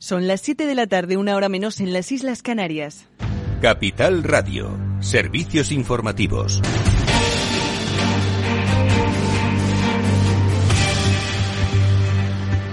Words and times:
Son 0.00 0.28
las 0.28 0.42
7 0.42 0.66
de 0.66 0.76
la 0.76 0.86
tarde, 0.86 1.16
una 1.16 1.34
hora 1.34 1.48
menos 1.48 1.80
en 1.80 1.92
las 1.92 2.12
Islas 2.12 2.40
Canarias. 2.42 3.06
Capital 3.60 4.22
Radio, 4.22 4.78
servicios 5.00 5.72
informativos. 5.72 6.62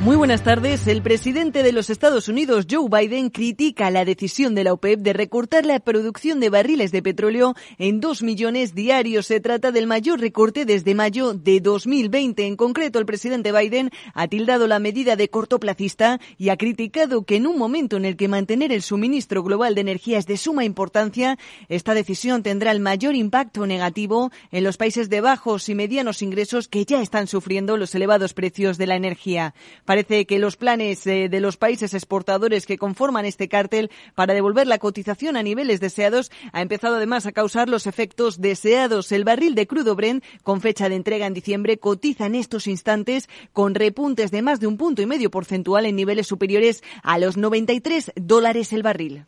Muy 0.05 0.17
buenas 0.17 0.43
tardes. 0.43 0.85
El 0.85 1.01
presidente 1.01 1.63
de 1.63 1.71
los 1.71 1.89
Estados 1.89 2.27
Unidos, 2.27 2.67
Joe 2.69 2.89
Biden, 2.91 3.31
critica 3.31 3.89
la 3.89 4.05
decisión 4.05 4.53
de 4.53 4.63
la 4.63 4.73
OPEP 4.73 4.99
de 4.99 5.13
recortar 5.13 5.65
la 5.65 5.79
producción 5.79 6.39
de 6.39 6.51
barriles 6.51 6.91
de 6.91 7.01
petróleo 7.01 7.55
en 7.79 8.01
dos 8.01 8.21
millones 8.21 8.75
diarios. 8.75 9.25
Se 9.25 9.39
trata 9.39 9.71
del 9.71 9.87
mayor 9.87 10.19
recorte 10.19 10.63
desde 10.65 10.93
mayo 10.93 11.33
de 11.33 11.59
2020. 11.59 12.45
En 12.45 12.55
concreto, 12.55 12.99
el 12.99 13.07
presidente 13.07 13.51
Biden 13.51 13.89
ha 14.13 14.27
tildado 14.27 14.67
la 14.67 14.77
medida 14.77 15.15
de 15.15 15.27
cortoplacista 15.29 16.19
y 16.37 16.49
ha 16.49 16.57
criticado 16.57 17.23
que 17.23 17.37
en 17.37 17.47
un 17.47 17.57
momento 17.57 17.97
en 17.97 18.05
el 18.05 18.15
que 18.15 18.27
mantener 18.27 18.71
el 18.71 18.83
suministro 18.83 19.41
global 19.41 19.73
de 19.73 19.81
energía 19.81 20.19
es 20.19 20.27
de 20.27 20.37
suma 20.37 20.65
importancia, 20.65 21.39
esta 21.67 21.95
decisión 21.95 22.43
tendrá 22.43 22.69
el 22.69 22.79
mayor 22.79 23.15
impacto 23.15 23.65
negativo 23.65 24.31
en 24.51 24.65
los 24.65 24.77
países 24.77 25.09
de 25.09 25.21
bajos 25.21 25.67
y 25.67 25.73
medianos 25.73 26.21
ingresos 26.21 26.67
que 26.67 26.85
ya 26.85 27.01
están 27.01 27.25
sufriendo 27.25 27.75
los 27.75 27.95
elevados 27.95 28.35
precios 28.35 28.77
de 28.77 28.85
la 28.85 28.97
energía. 28.97 29.55
Parece 29.95 30.25
que 30.25 30.39
los 30.39 30.57
planes 30.57 31.07
eh, 31.07 31.29
de 31.29 31.39
los 31.39 31.55
países 31.55 31.93
exportadores 31.93 32.65
que 32.65 32.77
conforman 32.77 33.23
este 33.23 33.47
cártel 33.47 33.89
para 34.13 34.33
devolver 34.33 34.67
la 34.67 34.77
cotización 34.77 35.37
a 35.37 35.41
niveles 35.41 35.79
deseados 35.79 36.33
ha 36.51 36.61
empezado 36.61 36.97
además 36.97 37.25
a 37.25 37.31
causar 37.31 37.69
los 37.69 37.87
efectos 37.87 38.41
deseados. 38.41 39.13
El 39.13 39.23
barril 39.23 39.55
de 39.55 39.67
crudo 39.67 39.95
Brent, 39.95 40.21
con 40.43 40.59
fecha 40.59 40.89
de 40.89 40.95
entrega 40.95 41.27
en 41.27 41.33
diciembre, 41.33 41.77
cotiza 41.77 42.25
en 42.25 42.35
estos 42.35 42.67
instantes 42.67 43.29
con 43.53 43.73
repuntes 43.73 44.31
de 44.31 44.41
más 44.41 44.59
de 44.59 44.67
un 44.67 44.75
punto 44.75 45.01
y 45.01 45.05
medio 45.05 45.31
porcentual 45.31 45.85
en 45.85 45.95
niveles 45.95 46.27
superiores 46.27 46.83
a 47.01 47.17
los 47.17 47.37
93 47.37 48.11
dólares 48.17 48.73
el 48.73 48.83
barril. 48.83 49.25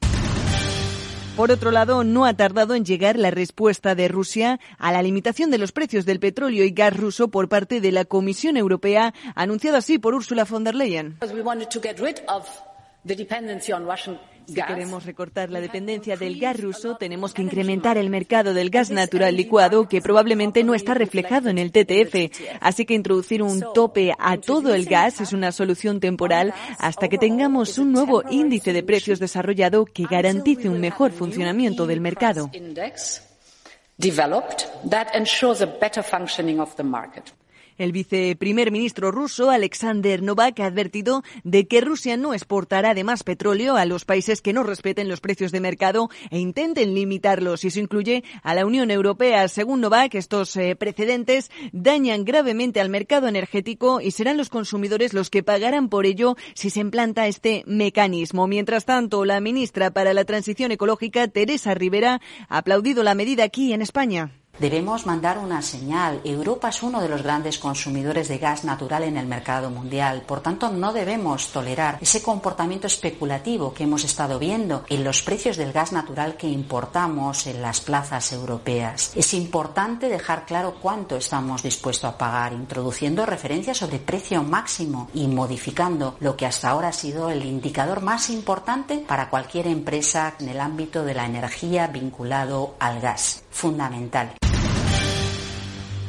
Por 1.37 1.51
otro 1.51 1.69
lado, 1.69 2.03
no 2.03 2.25
ha 2.25 2.33
tardado 2.33 2.73
en 2.73 2.83
llegar 2.83 3.15
la 3.15 3.29
respuesta 3.29 3.93
de 3.93 4.07
Rusia 4.07 4.59
a 4.79 4.91
la 4.91 5.03
limitación 5.03 5.51
de 5.51 5.59
los 5.59 5.71
precios 5.71 6.03
del 6.03 6.19
petróleo 6.19 6.65
y 6.65 6.71
gas 6.71 6.97
ruso 6.97 7.27
por 7.27 7.47
parte 7.47 7.79
de 7.79 7.91
la 7.91 8.05
Comisión 8.05 8.57
Europea, 8.57 9.13
anunciada 9.35 9.77
así 9.77 9.99
por 9.99 10.15
Ursula 10.15 10.45
von 10.45 10.63
der 10.63 10.73
Leyen. 10.73 11.19
Si 14.47 14.53
queremos 14.53 15.05
recortar 15.05 15.49
la 15.49 15.59
dependencia 15.59 16.15
del 16.15 16.39
gas 16.39 16.59
ruso, 16.59 16.95
tenemos 16.95 17.33
que 17.33 17.41
incrementar 17.41 17.97
el 17.97 18.09
mercado 18.09 18.53
del 18.53 18.69
gas 18.69 18.91
natural 18.91 19.35
licuado, 19.35 19.89
que 19.89 20.01
probablemente 20.01 20.63
no 20.63 20.73
está 20.73 20.93
reflejado 20.93 21.49
en 21.49 21.57
el 21.57 21.73
TTF. 21.73 22.31
Así 22.61 22.85
que 22.85 22.93
introducir 22.93 23.43
un 23.43 23.61
tope 23.73 24.13
a 24.17 24.37
todo 24.37 24.73
el 24.73 24.85
gas 24.85 25.19
es 25.19 25.33
una 25.33 25.51
solución 25.51 25.99
temporal 25.99 26.53
hasta 26.79 27.09
que 27.09 27.17
tengamos 27.17 27.77
un 27.77 27.91
nuevo 27.91 28.23
índice 28.29 28.71
de 28.71 28.83
precios 28.83 29.19
desarrollado 29.19 29.83
que 29.83 30.05
garantice 30.05 30.69
un 30.69 30.79
mejor 30.79 31.11
funcionamiento 31.11 31.85
del 31.85 31.99
mercado. 31.99 32.49
El 37.77 37.91
viceprimer 37.91 38.71
ministro 38.71 39.11
ruso, 39.11 39.51
Alexander 39.51 40.23
Novak, 40.23 40.59
ha 40.59 40.65
advertido 40.65 41.23
de 41.43 41.67
que 41.67 41.79
Rusia 41.79 42.17
no 42.17 42.33
exportará 42.33 42.91
además 42.91 43.23
petróleo 43.23 43.75
a 43.75 43.85
los 43.85 44.03
países 44.03 44.41
que 44.41 44.51
no 44.53 44.63
respeten 44.63 45.09
los 45.09 45.21
precios 45.21 45.51
de 45.51 45.59
mercado 45.59 46.09
e 46.31 46.39
intenten 46.39 46.95
limitarlos. 46.95 47.63
Y 47.63 47.67
eso 47.67 47.79
incluye 47.79 48.23
a 48.41 48.55
la 48.55 48.65
Unión 48.65 48.89
Europea. 48.89 49.47
Según 49.47 49.81
Novak, 49.81 50.15
estos 50.15 50.55
eh, 50.55 50.75
precedentes 50.75 51.51
dañan 51.71 52.25
gravemente 52.25 52.81
al 52.81 52.89
mercado 52.89 53.27
energético 53.27 54.01
y 54.01 54.09
serán 54.09 54.37
los 54.37 54.49
consumidores 54.49 55.13
los 55.13 55.29
que 55.29 55.43
pagarán 55.43 55.89
por 55.89 56.07
ello 56.07 56.35
si 56.55 56.71
se 56.71 56.79
implanta 56.79 57.27
este 57.27 57.63
mecanismo. 57.67 58.47
Mientras 58.47 58.85
tanto, 58.85 59.23
la 59.23 59.39
ministra 59.39 59.91
para 59.91 60.15
la 60.15 60.25
Transición 60.25 60.71
Ecológica, 60.71 61.27
Teresa 61.27 61.75
Rivera, 61.75 62.21
ha 62.49 62.57
aplaudido 62.57 63.03
la 63.03 63.13
medida 63.13 63.43
aquí 63.43 63.73
en 63.73 63.83
España. 63.83 64.31
Debemos 64.59 65.05
mandar 65.05 65.37
una 65.37 65.61
señal. 65.61 66.19
Europa 66.23 66.69
es 66.69 66.81
uno 66.81 66.99
de 66.99 67.09
los 67.09 67.21
grandes 67.21 67.59
consumidores 67.59 68.27
de 68.27 68.39
gas 68.39 68.63
natural 68.63 69.03
en 69.03 69.15
el 69.15 69.27
mercado 69.27 69.69
mundial. 69.69 70.23
Por 70.25 70.41
tanto, 70.41 70.69
no 70.69 70.93
debemos 70.93 71.49
tolerar 71.49 71.99
ese 72.01 72.23
comportamiento 72.23 72.87
especulativo 72.87 73.73
que 73.73 73.83
hemos 73.83 74.03
estado 74.03 74.39
viendo 74.39 74.83
en 74.89 75.03
los 75.03 75.21
precios 75.21 75.57
del 75.57 75.73
gas 75.73 75.91
natural 75.91 76.37
que 76.37 76.47
importamos 76.47 77.45
en 77.45 77.61
las 77.61 77.81
plazas 77.81 78.33
europeas. 78.33 79.11
Es 79.15 79.35
importante 79.35 80.09
dejar 80.09 80.45
claro 80.47 80.75
cuánto 80.81 81.17
estamos 81.17 81.61
dispuestos 81.61 82.09
a 82.09 82.17
pagar, 82.17 82.53
introduciendo 82.53 83.27
referencias 83.27 83.77
sobre 83.77 83.99
precio 83.99 84.41
máximo 84.41 85.09
y 85.13 85.27
modificando 85.27 86.15
lo 86.19 86.35
que 86.35 86.47
hasta 86.47 86.69
ahora 86.69 86.87
ha 86.87 86.93
sido 86.93 87.29
el 87.29 87.45
indicador 87.45 88.01
más 88.01 88.31
importante 88.31 89.03
para 89.07 89.29
cualquier 89.29 89.67
empresa 89.67 90.33
en 90.39 90.49
el 90.49 90.59
ámbito 90.59 91.03
de 91.03 91.13
la 91.13 91.25
energía 91.25 91.87
vinculado 91.87 92.75
al 92.79 92.99
gas. 92.99 93.43
Fundamental. 93.51 94.33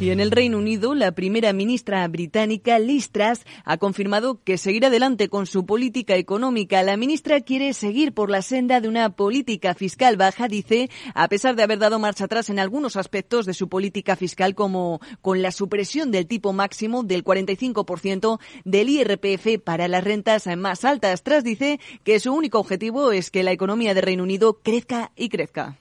Y 0.01 0.11
en 0.11 0.21
el 0.21 0.31
Reino 0.31 0.59
Unido, 0.59 0.95
la 0.95 1.11
primera 1.11 1.53
ministra 1.53 2.07
británica, 2.07 2.79
Liz 2.79 3.11
Truss, 3.11 3.45
ha 3.65 3.79
confirmado 3.79 4.41
que 4.45 4.57
seguirá 4.57 4.87
adelante 4.87 5.29
con 5.29 5.47
su 5.47 5.67
política 5.67 6.15
económica. 6.15 6.85
La 6.85 6.97
ministra 6.97 7.41
quiere 7.41 7.73
seguir 7.73 8.15
por 8.15 8.31
la 8.31 8.43
senda 8.43 8.81
de 8.81 8.87
una 8.87 9.11
política 9.11 9.75
fiscal 9.75 10.17
baja, 10.17 10.47
dice, 10.47 10.89
a 11.15 11.27
pesar 11.27 11.57
de 11.57 11.65
haber 11.65 11.81
dado 11.81 11.99
marcha 11.99 12.27
atrás 12.27 12.49
en 12.49 12.61
algunos 12.61 12.95
aspectos 12.95 13.45
de 13.45 13.55
su 13.55 13.69
política 13.69 14.15
fiscal, 14.15 14.55
como 14.55 15.01
con 15.21 15.43
la 15.43 15.51
supresión 15.51 16.13
del 16.13 16.29
tipo 16.29 16.53
máximo 16.53 17.03
del 17.03 17.25
45% 17.25 18.39
del 18.65 18.91
IRPF 18.91 19.61
para 19.65 19.89
las 19.89 20.05
rentas 20.05 20.47
más 20.57 20.85
altas. 20.85 21.25
Truss 21.25 21.43
dice 21.43 21.81
que 22.05 22.21
su 22.21 22.33
único 22.33 22.61
objetivo 22.61 23.11
es 23.11 23.33
que 23.33 23.43
la 23.43 23.51
economía 23.51 23.95
del 23.95 24.05
Reino 24.05 24.23
Unido 24.23 24.61
crezca 24.63 25.11
y 25.17 25.29
crezca. 25.29 25.77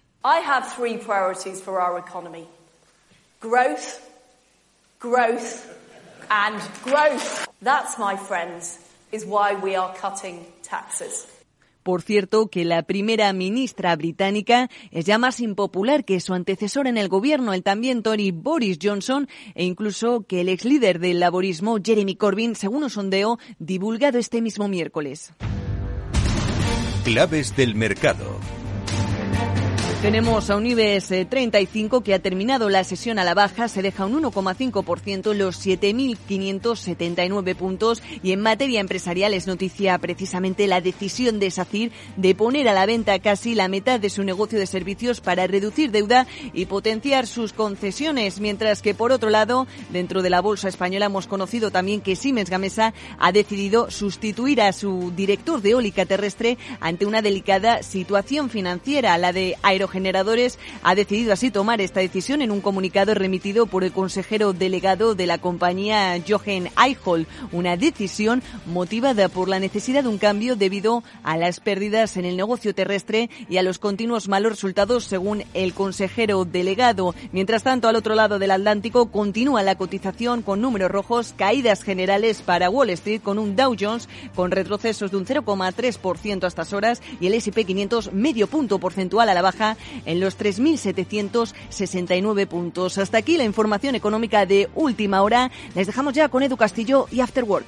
Growth 4.99 5.65
and 6.29 6.59
growth. 6.83 7.47
That's, 7.61 7.97
my 7.97 8.15
friends, 8.15 8.79
is 9.11 9.25
why 9.25 9.55
we 9.55 9.75
are 9.75 9.93
cutting 9.95 10.45
taxes. 10.63 11.27
Por 11.83 12.01
cierto, 12.01 12.47
que 12.47 12.65
la 12.65 12.83
primera 12.83 13.31
ministra 13.31 13.95
británica 13.95 14.69
es 14.91 15.05
ya 15.05 15.17
más 15.17 15.39
impopular 15.39 16.03
que 16.03 16.19
su 16.19 16.33
antecesor 16.33 16.85
en 16.85 16.97
el 16.97 17.07
gobierno, 17.07 17.53
el 17.53 17.63
también 17.63 18.03
Tory 18.03 18.31
Boris 18.31 18.77
Johnson, 18.81 19.29
e 19.55 19.63
incluso 19.63 20.25
que 20.27 20.41
el 20.41 20.49
ex 20.49 20.65
líder 20.65 20.99
del 20.99 21.21
laborismo, 21.21 21.77
Jeremy 21.81 22.17
Corbyn, 22.17 22.55
según 22.55 22.83
un 22.83 22.89
sondeo 22.89 23.39
divulgado 23.57 24.19
este 24.19 24.41
mismo 24.41 24.67
miércoles. 24.67 25.31
Claves 27.05 27.55
del 27.55 27.75
mercado. 27.75 28.37
Tenemos 30.01 30.49
a 30.51 30.55
un 30.57 30.67
IBEX 30.67 31.27
35 31.27 32.01
que 32.01 32.13
ha 32.13 32.19
terminado 32.19 32.69
la 32.69 32.83
sesión 32.83 33.17
a 33.17 33.23
la 33.23 33.33
baja, 33.33 33.67
se 33.67 33.81
deja 33.81 34.05
un 34.05 34.21
1,5%, 34.21 35.33
los 35.33 35.65
7.579 35.65 37.55
puntos. 37.55 38.03
Y 38.21 38.31
en 38.31 38.41
materia 38.41 38.79
empresarial 38.79 39.33
es 39.33 39.47
noticia 39.47 39.97
precisamente 39.97 40.67
la 40.67 40.81
decisión 40.81 41.39
de 41.39 41.49
SACIR 41.49 41.91
de 42.15 42.35
poner 42.35 42.69
a 42.69 42.75
la 42.75 42.85
venta 42.85 43.17
casi 43.17 43.55
la 43.55 43.69
mitad 43.69 43.99
de 43.99 44.11
su 44.11 44.23
negocio 44.23 44.59
de 44.59 44.67
servicios 44.67 45.19
para 45.19 45.47
reducir 45.47 45.89
deuda 45.89 46.27
y 46.53 46.67
potenciar 46.67 47.25
sus 47.25 47.51
concesiones. 47.51 48.39
Mientras 48.39 48.83
que, 48.83 48.93
por 48.93 49.11
otro 49.11 49.31
lado, 49.31 49.65
dentro 49.89 50.21
de 50.21 50.29
la 50.29 50.41
bolsa 50.41 50.69
española 50.69 51.07
hemos 51.07 51.25
conocido 51.25 51.71
también 51.71 52.01
que 52.01 52.15
Siemens 52.15 52.51
Gamesa 52.51 52.93
ha 53.17 53.31
decidido 53.31 53.89
sustituir 53.89 54.61
a 54.61 54.73
su 54.73 55.11
director 55.15 55.59
de 55.63 55.71
eólica 55.71 56.05
terrestre 56.05 56.59
ante 56.81 57.07
una 57.07 57.23
delicada 57.23 57.81
situación 57.81 58.51
financiera, 58.51 59.17
la 59.17 59.33
de 59.33 59.57
Aero 59.63 59.86
Generadores 59.87 60.59
ha 60.83 60.95
decidido 60.95 61.33
así 61.33 61.51
tomar 61.51 61.81
esta 61.81 61.99
decisión 61.99 62.41
en 62.41 62.51
un 62.51 62.61
comunicado 62.61 63.13
remitido 63.13 63.65
por 63.65 63.83
el 63.83 63.91
consejero 63.91 64.53
delegado 64.53 65.15
de 65.15 65.27
la 65.27 65.37
compañía 65.37 66.21
Jochen 66.27 66.69
Eichhol, 66.77 67.27
una 67.51 67.77
decisión 67.77 68.43
motivada 68.65 69.29
por 69.29 69.49
la 69.49 69.59
necesidad 69.59 70.03
de 70.03 70.09
un 70.09 70.17
cambio 70.17 70.55
debido 70.55 71.03
a 71.23 71.37
las 71.37 71.59
pérdidas 71.59 72.17
en 72.17 72.25
el 72.25 72.37
negocio 72.37 72.75
terrestre 72.75 73.29
y 73.49 73.57
a 73.57 73.63
los 73.63 73.79
continuos 73.79 74.27
malos 74.27 74.51
resultados 74.51 75.05
según 75.05 75.43
el 75.53 75.73
consejero 75.73 76.45
delegado. 76.45 77.15
Mientras 77.31 77.63
tanto, 77.63 77.87
al 77.87 77.95
otro 77.95 78.15
lado 78.15 78.39
del 78.39 78.51
Atlántico 78.51 79.11
continúa 79.11 79.63
la 79.63 79.75
cotización 79.75 80.41
con 80.41 80.61
números 80.61 80.91
rojos, 80.91 81.33
caídas 81.37 81.83
generales 81.83 82.41
para 82.41 82.69
Wall 82.69 82.89
Street 82.91 83.21
con 83.21 83.39
un 83.39 83.55
Dow 83.55 83.75
Jones 83.79 84.09
con 84.35 84.51
retrocesos 84.51 85.11
de 85.11 85.17
un 85.17 85.25
0,3% 85.25 86.43
a 86.43 86.47
estas 86.47 86.73
horas 86.73 87.01
y 87.19 87.27
el 87.27 87.33
S&P 87.33 87.65
500 87.65 88.13
medio 88.13 88.47
punto 88.47 88.79
porcentual 88.79 89.29
a 89.29 89.33
la 89.33 89.41
baja 89.41 89.76
en 90.05 90.19
los 90.19 90.37
3.769 90.37 92.47
puntos. 92.47 92.97
Hasta 92.97 93.17
aquí 93.17 93.37
la 93.37 93.43
información 93.43 93.95
económica 93.95 94.45
de 94.45 94.69
última 94.75 95.21
hora. 95.21 95.51
Les 95.75 95.87
dejamos 95.87 96.13
ya 96.13 96.29
con 96.29 96.43
Edu 96.43 96.57
Castillo 96.57 97.07
y 97.11 97.21
After 97.21 97.43
Work. 97.43 97.67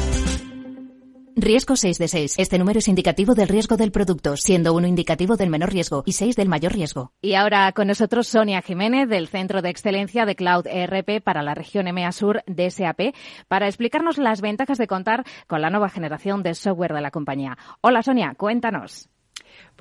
Riesgo 1.35 1.75
6 1.75 1.97
de 1.97 2.07
6. 2.07 2.35
Este 2.37 2.57
número 2.57 2.79
es 2.79 2.87
indicativo 2.87 3.33
del 3.35 3.47
riesgo 3.47 3.77
del 3.77 3.91
producto, 3.91 4.35
siendo 4.35 4.73
uno 4.73 4.87
indicativo 4.87 5.37
del 5.37 5.49
menor 5.49 5.71
riesgo 5.71 6.03
y 6.05 6.13
6 6.13 6.35
del 6.35 6.49
mayor 6.49 6.73
riesgo. 6.73 7.13
Y 7.21 7.35
ahora 7.35 7.71
con 7.71 7.87
nosotros 7.87 8.27
Sonia 8.27 8.61
Jiménez 8.61 9.07
del 9.07 9.27
Centro 9.27 9.61
de 9.61 9.69
Excelencia 9.69 10.25
de 10.25 10.35
Cloud 10.35 10.67
ERP 10.67 11.23
para 11.23 11.41
la 11.41 11.53
región 11.53 11.87
EMEA 11.87 12.11
Sur 12.11 12.43
de 12.47 12.69
SAP 12.69 13.15
para 13.47 13.67
explicarnos 13.67 14.17
las 14.17 14.41
ventajas 14.41 14.77
de 14.77 14.87
contar 14.87 15.23
con 15.47 15.61
la 15.61 15.69
nueva 15.69 15.89
generación 15.89 16.43
de 16.43 16.53
software 16.53 16.93
de 16.93 17.01
la 17.01 17.11
compañía. 17.11 17.57
Hola 17.81 18.01
Sonia, 18.01 18.33
cuéntanos. 18.37 19.09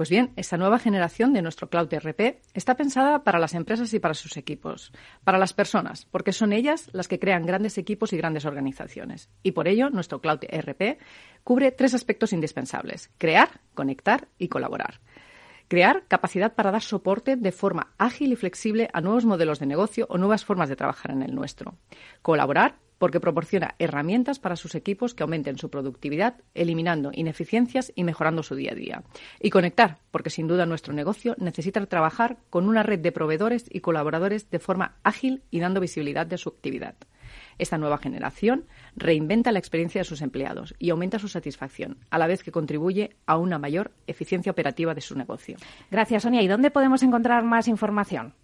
Pues 0.01 0.09
bien, 0.09 0.33
esta 0.37 0.57
nueva 0.57 0.79
generación 0.79 1.35
de 1.35 1.43
nuestro 1.43 1.69
Cloud 1.69 1.93
ERP 1.93 2.41
está 2.55 2.75
pensada 2.75 3.23
para 3.23 3.39
las 3.39 3.53
empresas 3.53 3.93
y 3.93 4.01
para 4.01 4.15
sus 4.15 4.39
equipos, 4.39 4.93
para 5.25 5.37
las 5.37 5.53
personas, 5.53 6.07
porque 6.07 6.33
son 6.33 6.55
ellas 6.55 6.89
las 6.95 7.07
que 7.07 7.19
crean 7.19 7.45
grandes 7.45 7.77
equipos 7.77 8.15
y 8.15 8.17
grandes 8.17 8.47
organizaciones. 8.47 9.29
Y 9.43 9.53
por 9.53 9.69
ello, 9.69 9.91
nuestro 9.91 10.23
Cloud 10.23 10.39
ERP 10.49 10.99
cubre 11.45 11.71
tres 11.71 11.93
aspectos 11.93 12.33
indispensables, 12.33 13.11
crear, 13.19 13.61
conectar 13.75 14.29
y 14.39 14.49
colaborar. 14.49 15.03
Crear 15.69 16.07
capacidad 16.09 16.55
para 16.55 16.71
dar 16.71 16.81
soporte 16.81 17.37
de 17.37 17.53
forma 17.53 17.93
ágil 17.99 18.33
y 18.33 18.37
flexible 18.37 18.89
a 18.95 19.03
nuevos 19.03 19.27
modelos 19.27 19.59
de 19.59 19.67
negocio 19.67 20.07
o 20.09 20.17
nuevas 20.17 20.47
formas 20.47 20.71
de 20.71 20.77
trabajar 20.77 21.11
en 21.11 21.21
el 21.21 21.35
nuestro. 21.35 21.75
Colaborar 22.23 22.77
porque 23.01 23.19
proporciona 23.19 23.77
herramientas 23.79 24.39
para 24.39 24.57
sus 24.57 24.75
equipos 24.75 25.15
que 25.15 25.23
aumenten 25.23 25.57
su 25.57 25.71
productividad, 25.71 26.35
eliminando 26.53 27.11
ineficiencias 27.15 27.93
y 27.97 28.05
mejorando 28.05 28.43
su 28.43 28.55
día 28.55 28.73
a 28.73 28.75
día. 28.75 29.03
Y 29.41 29.49
conectar, 29.49 29.97
porque 30.11 30.29
sin 30.29 30.47
duda 30.47 30.67
nuestro 30.67 30.93
negocio 30.93 31.35
necesita 31.39 31.85
trabajar 31.87 32.37
con 32.51 32.69
una 32.69 32.83
red 32.83 32.99
de 32.99 33.11
proveedores 33.11 33.65
y 33.71 33.81
colaboradores 33.81 34.51
de 34.51 34.59
forma 34.59 34.97
ágil 35.03 35.43
y 35.51 35.61
dando 35.61 35.81
visibilidad 35.81 36.27
de 36.27 36.37
su 36.37 36.51
actividad. 36.51 36.95
Esta 37.57 37.79
nueva 37.79 37.97
generación 37.97 38.67
reinventa 38.97 39.51
la 39.51 39.61
experiencia 39.61 40.03
de 40.03 40.05
sus 40.05 40.21
empleados 40.21 40.75
y 40.79 40.91
aumenta 40.91 41.19
su 41.19 41.29
satisfacción, 41.29 41.97
a 42.11 42.19
la 42.19 42.27
vez 42.27 42.43
que 42.43 42.53
contribuye 42.53 43.17
a 43.25 43.39
una 43.39 43.59
mayor 43.59 43.93
eficiencia 44.09 44.53
operativa 44.53 44.93
de 44.93 45.01
su 45.01 45.17
negocio. 45.17 45.57
Gracias, 45.91 46.25
Sonia. 46.25 46.43
¿Y 46.43 46.49
dónde 46.49 46.71
podemos 46.71 47.03
encontrar 47.03 47.45
más 47.45 47.67
información? 47.67 48.35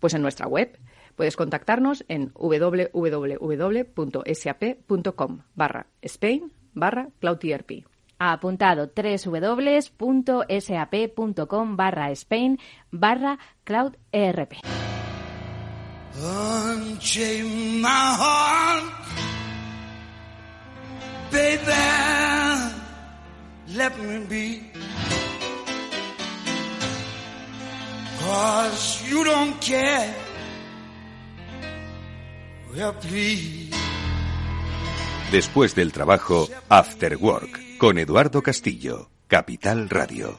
Pues 0.00 0.12
en 0.12 0.20
nuestra 0.20 0.46
web 0.46 0.78
Puedes 1.16 1.34
contactarnos 1.36 2.04
en 2.08 2.30
www.sap.com 2.34 2.92
barra 5.54 5.86
Spain 6.02 6.52
barra 6.74 7.08
CloudERP. 7.18 7.86
Apuntado 8.18 8.90
www.sap.com 8.94 9.96
barra 11.76 12.10
Spain 12.12 12.58
barra 12.90 13.38
CloudERP. 13.64 14.60
let 23.74 23.98
me 23.98 24.24
be. 24.26 24.70
Cause 28.18 29.02
you 29.08 29.22
don't 29.24 29.60
care. 29.60 30.25
Después 35.32 35.74
del 35.74 35.92
trabajo, 35.92 36.46
After 36.68 37.16
Work, 37.16 37.78
con 37.78 37.96
Eduardo 37.96 38.42
Castillo, 38.42 39.08
Capital 39.28 39.88
Radio. 39.88 40.38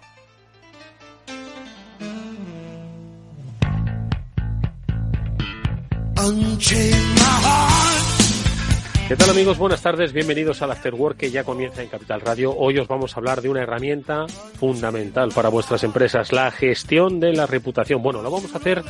¿Qué 9.08 9.16
tal 9.16 9.30
amigos? 9.32 9.58
Buenas 9.58 9.82
tardes, 9.82 10.14
bienvenidos 10.14 10.62
al 10.62 10.70
After 10.70 10.94
Work 10.94 11.18
que 11.18 11.32
ya 11.32 11.44
comienza 11.44 11.82
en 11.82 11.90
Capital 11.90 12.22
Radio. 12.22 12.56
Hoy 12.56 12.78
os 12.78 12.88
vamos 12.88 13.16
a 13.16 13.20
hablar 13.20 13.42
de 13.42 13.50
una 13.50 13.64
herramienta 13.64 14.28
fundamental 14.60 15.32
para 15.34 15.50
vuestras 15.50 15.84
empresas, 15.84 16.32
la 16.32 16.52
gestión 16.52 17.20
de 17.20 17.34
la 17.34 17.48
reputación. 17.48 18.04
Bueno, 18.04 18.22
lo 18.22 18.30
vamos 18.30 18.54
a 18.54 18.60
hacer 18.60 18.84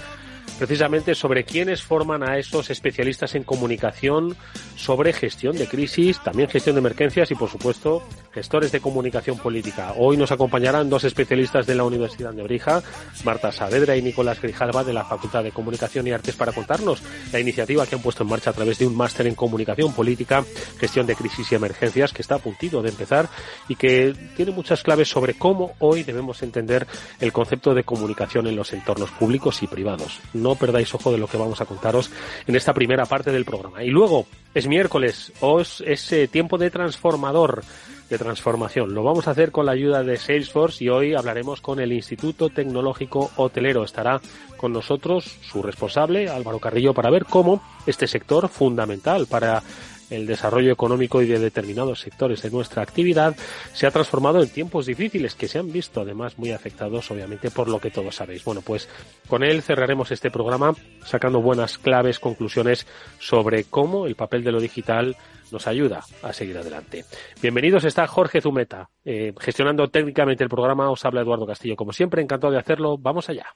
precisamente 0.58 1.16
sobre 1.16 1.44
quiénes 1.44 1.84
forman 1.84 2.24
a 2.24 2.38
esos 2.38 2.70
especialistas 2.70 3.36
en 3.36 3.44
comunicación 3.44 4.36
sobre 4.76 5.14
gestión 5.14 5.56
de 5.58 5.68
crisis, 5.68 6.20
también 6.24 6.50
gestión 6.50 6.76
de 6.76 6.80
emergencias 6.80 7.32
y, 7.32 7.36
por 7.36 7.50
supuesto, 7.50 8.04
gestores 8.32 8.72
de 8.72 8.80
comunicación 8.80 9.38
política. 9.38 9.94
Hoy 9.98 10.18
nos 10.18 10.32
acompañarán 10.32 10.90
dos 10.90 11.04
especialistas 11.04 11.66
de 11.66 11.76
la 11.76 11.84
Universidad 11.84 12.34
de 12.34 12.44
Brija, 12.44 12.82
Marta 13.24 13.52
Saavedra 13.52 13.96
y 13.96 14.02
Nicolás 14.02 14.42
Grijalva 14.42 14.84
de 14.84 14.94
la 14.94 15.04
Facultad 15.04 15.44
de 15.44 15.52
Comunicación 15.52 16.08
y 16.08 16.12
Artes 16.12 16.36
para 16.36 16.52
contarnos 16.52 17.02
la 17.32 17.40
iniciativa 17.40 17.86
que 17.86 17.96
han 17.96 18.02
puesto 18.02 18.24
en 18.24 18.30
marcha 18.30 18.52
a 18.52 18.54
través 18.54 18.80
de 18.80 18.88
un 18.88 18.96
máster 18.96 19.28
en 19.28 19.36
comunicación 19.36 19.94
política, 19.94 20.44
gestión 20.80 21.08
de 21.08 21.16
crisis 21.16 21.52
y 21.52 21.56
emergencias 21.56 22.14
que 22.14 22.22
está 22.22 22.36
a 22.36 22.40
puntito 22.40 22.82
de 22.82 22.90
empezar 22.90 23.28
y 23.68 23.76
que 23.76 24.16
tiene 24.36 24.52
muchas 24.52 24.84
claves 24.84 25.10
sobre 25.10 25.34
cómo 25.36 25.74
hoy 25.80 26.04
debemos 26.04 26.44
entender 26.44 26.86
el 27.20 27.34
concepto 27.34 27.74
de 27.74 27.84
comunicación 27.84 28.48
en 28.48 28.56
los 28.56 28.74
entornos 28.74 29.10
públicos 29.12 29.62
y 29.64 29.68
privados 29.68 30.20
perdáis 30.56 30.94
ojo 30.94 31.12
de 31.12 31.18
lo 31.18 31.28
que 31.28 31.38
vamos 31.38 31.62
a 31.62 31.66
contaros 31.66 32.12
en 32.46 32.56
esta 32.56 32.74
primera 32.74 33.06
parte 33.06 33.32
del 33.32 33.46
programa. 33.46 33.84
Y 33.84 33.90
luego, 33.90 34.26
es 34.54 34.68
miércoles, 34.68 35.32
os 35.42 35.82
es 35.82 36.14
tiempo 36.32 36.58
de 36.58 36.72
transformador 36.72 37.64
de 38.10 38.18
transformación. 38.18 38.94
Lo 38.94 39.04
vamos 39.04 39.28
a 39.28 39.32
hacer 39.32 39.52
con 39.52 39.66
la 39.66 39.74
ayuda 39.74 40.04
de 40.04 40.18
Salesforce 40.18 40.84
y 40.84 40.90
hoy 40.90 41.14
hablaremos 41.14 41.62
con 41.62 41.80
el 41.80 41.92
Instituto 41.92 42.50
Tecnológico 42.50 43.32
Hotelero. 43.36 43.84
Estará 43.84 44.22
con 44.56 44.72
nosotros 44.72 45.26
su 45.42 45.62
responsable, 45.62 46.30
Álvaro 46.30 46.60
Carrillo, 46.60 46.94
para 46.94 47.10
ver 47.10 47.26
cómo 47.26 47.62
este 47.86 48.08
sector 48.08 48.48
fundamental 48.48 49.28
para 49.28 49.62
el 50.10 50.26
desarrollo 50.26 50.72
económico 50.72 51.22
y 51.22 51.28
de 51.28 51.40
determinados 51.40 52.02
sectores 52.02 52.42
de 52.42 52.52
nuestra 52.52 52.82
actividad 52.82 53.36
se 53.74 53.88
ha 53.88 53.92
transformado 53.92 54.42
en 54.42 54.50
tiempos 54.50 54.86
difíciles 54.86 55.36
que 55.36 55.48
se 55.48 55.60
han 55.60 55.72
visto 55.72 56.02
además 56.02 56.38
muy 56.38 56.52
afectados 56.52 57.10
obviamente 57.12 57.52
por 57.52 57.68
lo 57.68 57.80
que 57.80 57.92
todos 57.92 58.16
sabéis. 58.16 58.44
Bueno, 58.44 58.62
pues 58.62 58.90
con 59.28 59.44
él 59.44 59.62
cerraremos 59.62 60.12
este 60.12 60.32
programa 60.32 60.74
sacando 61.06 61.42
buenas 61.42 61.78
claves, 61.78 62.20
conclusiones 62.20 62.88
sobre 63.20 63.66
cómo 63.66 64.06
el 64.06 64.16
papel 64.16 64.44
de 64.44 64.52
lo 64.52 64.60
digital 64.60 65.16
nos 65.52 65.68
ayuda 65.68 66.04
a 66.24 66.34
seguir 66.34 66.58
adelante. 66.58 67.06
Bienvenidos, 67.42 67.84
está 67.86 68.08
Jorge 68.08 68.42
Zumeta. 68.42 68.90
Eh, 69.06 69.34
gestionando 69.40 69.88
técnicamente 69.90 70.44
el 70.44 70.50
programa 70.50 70.90
os 70.90 71.06
habla 71.06 71.22
Eduardo 71.22 71.46
Castillo. 71.46 71.76
Como 71.76 71.94
siempre, 71.94 72.22
encantado 72.22 72.52
de 72.52 72.60
hacerlo. 72.60 72.98
Vamos 72.98 73.30
allá. 73.30 73.56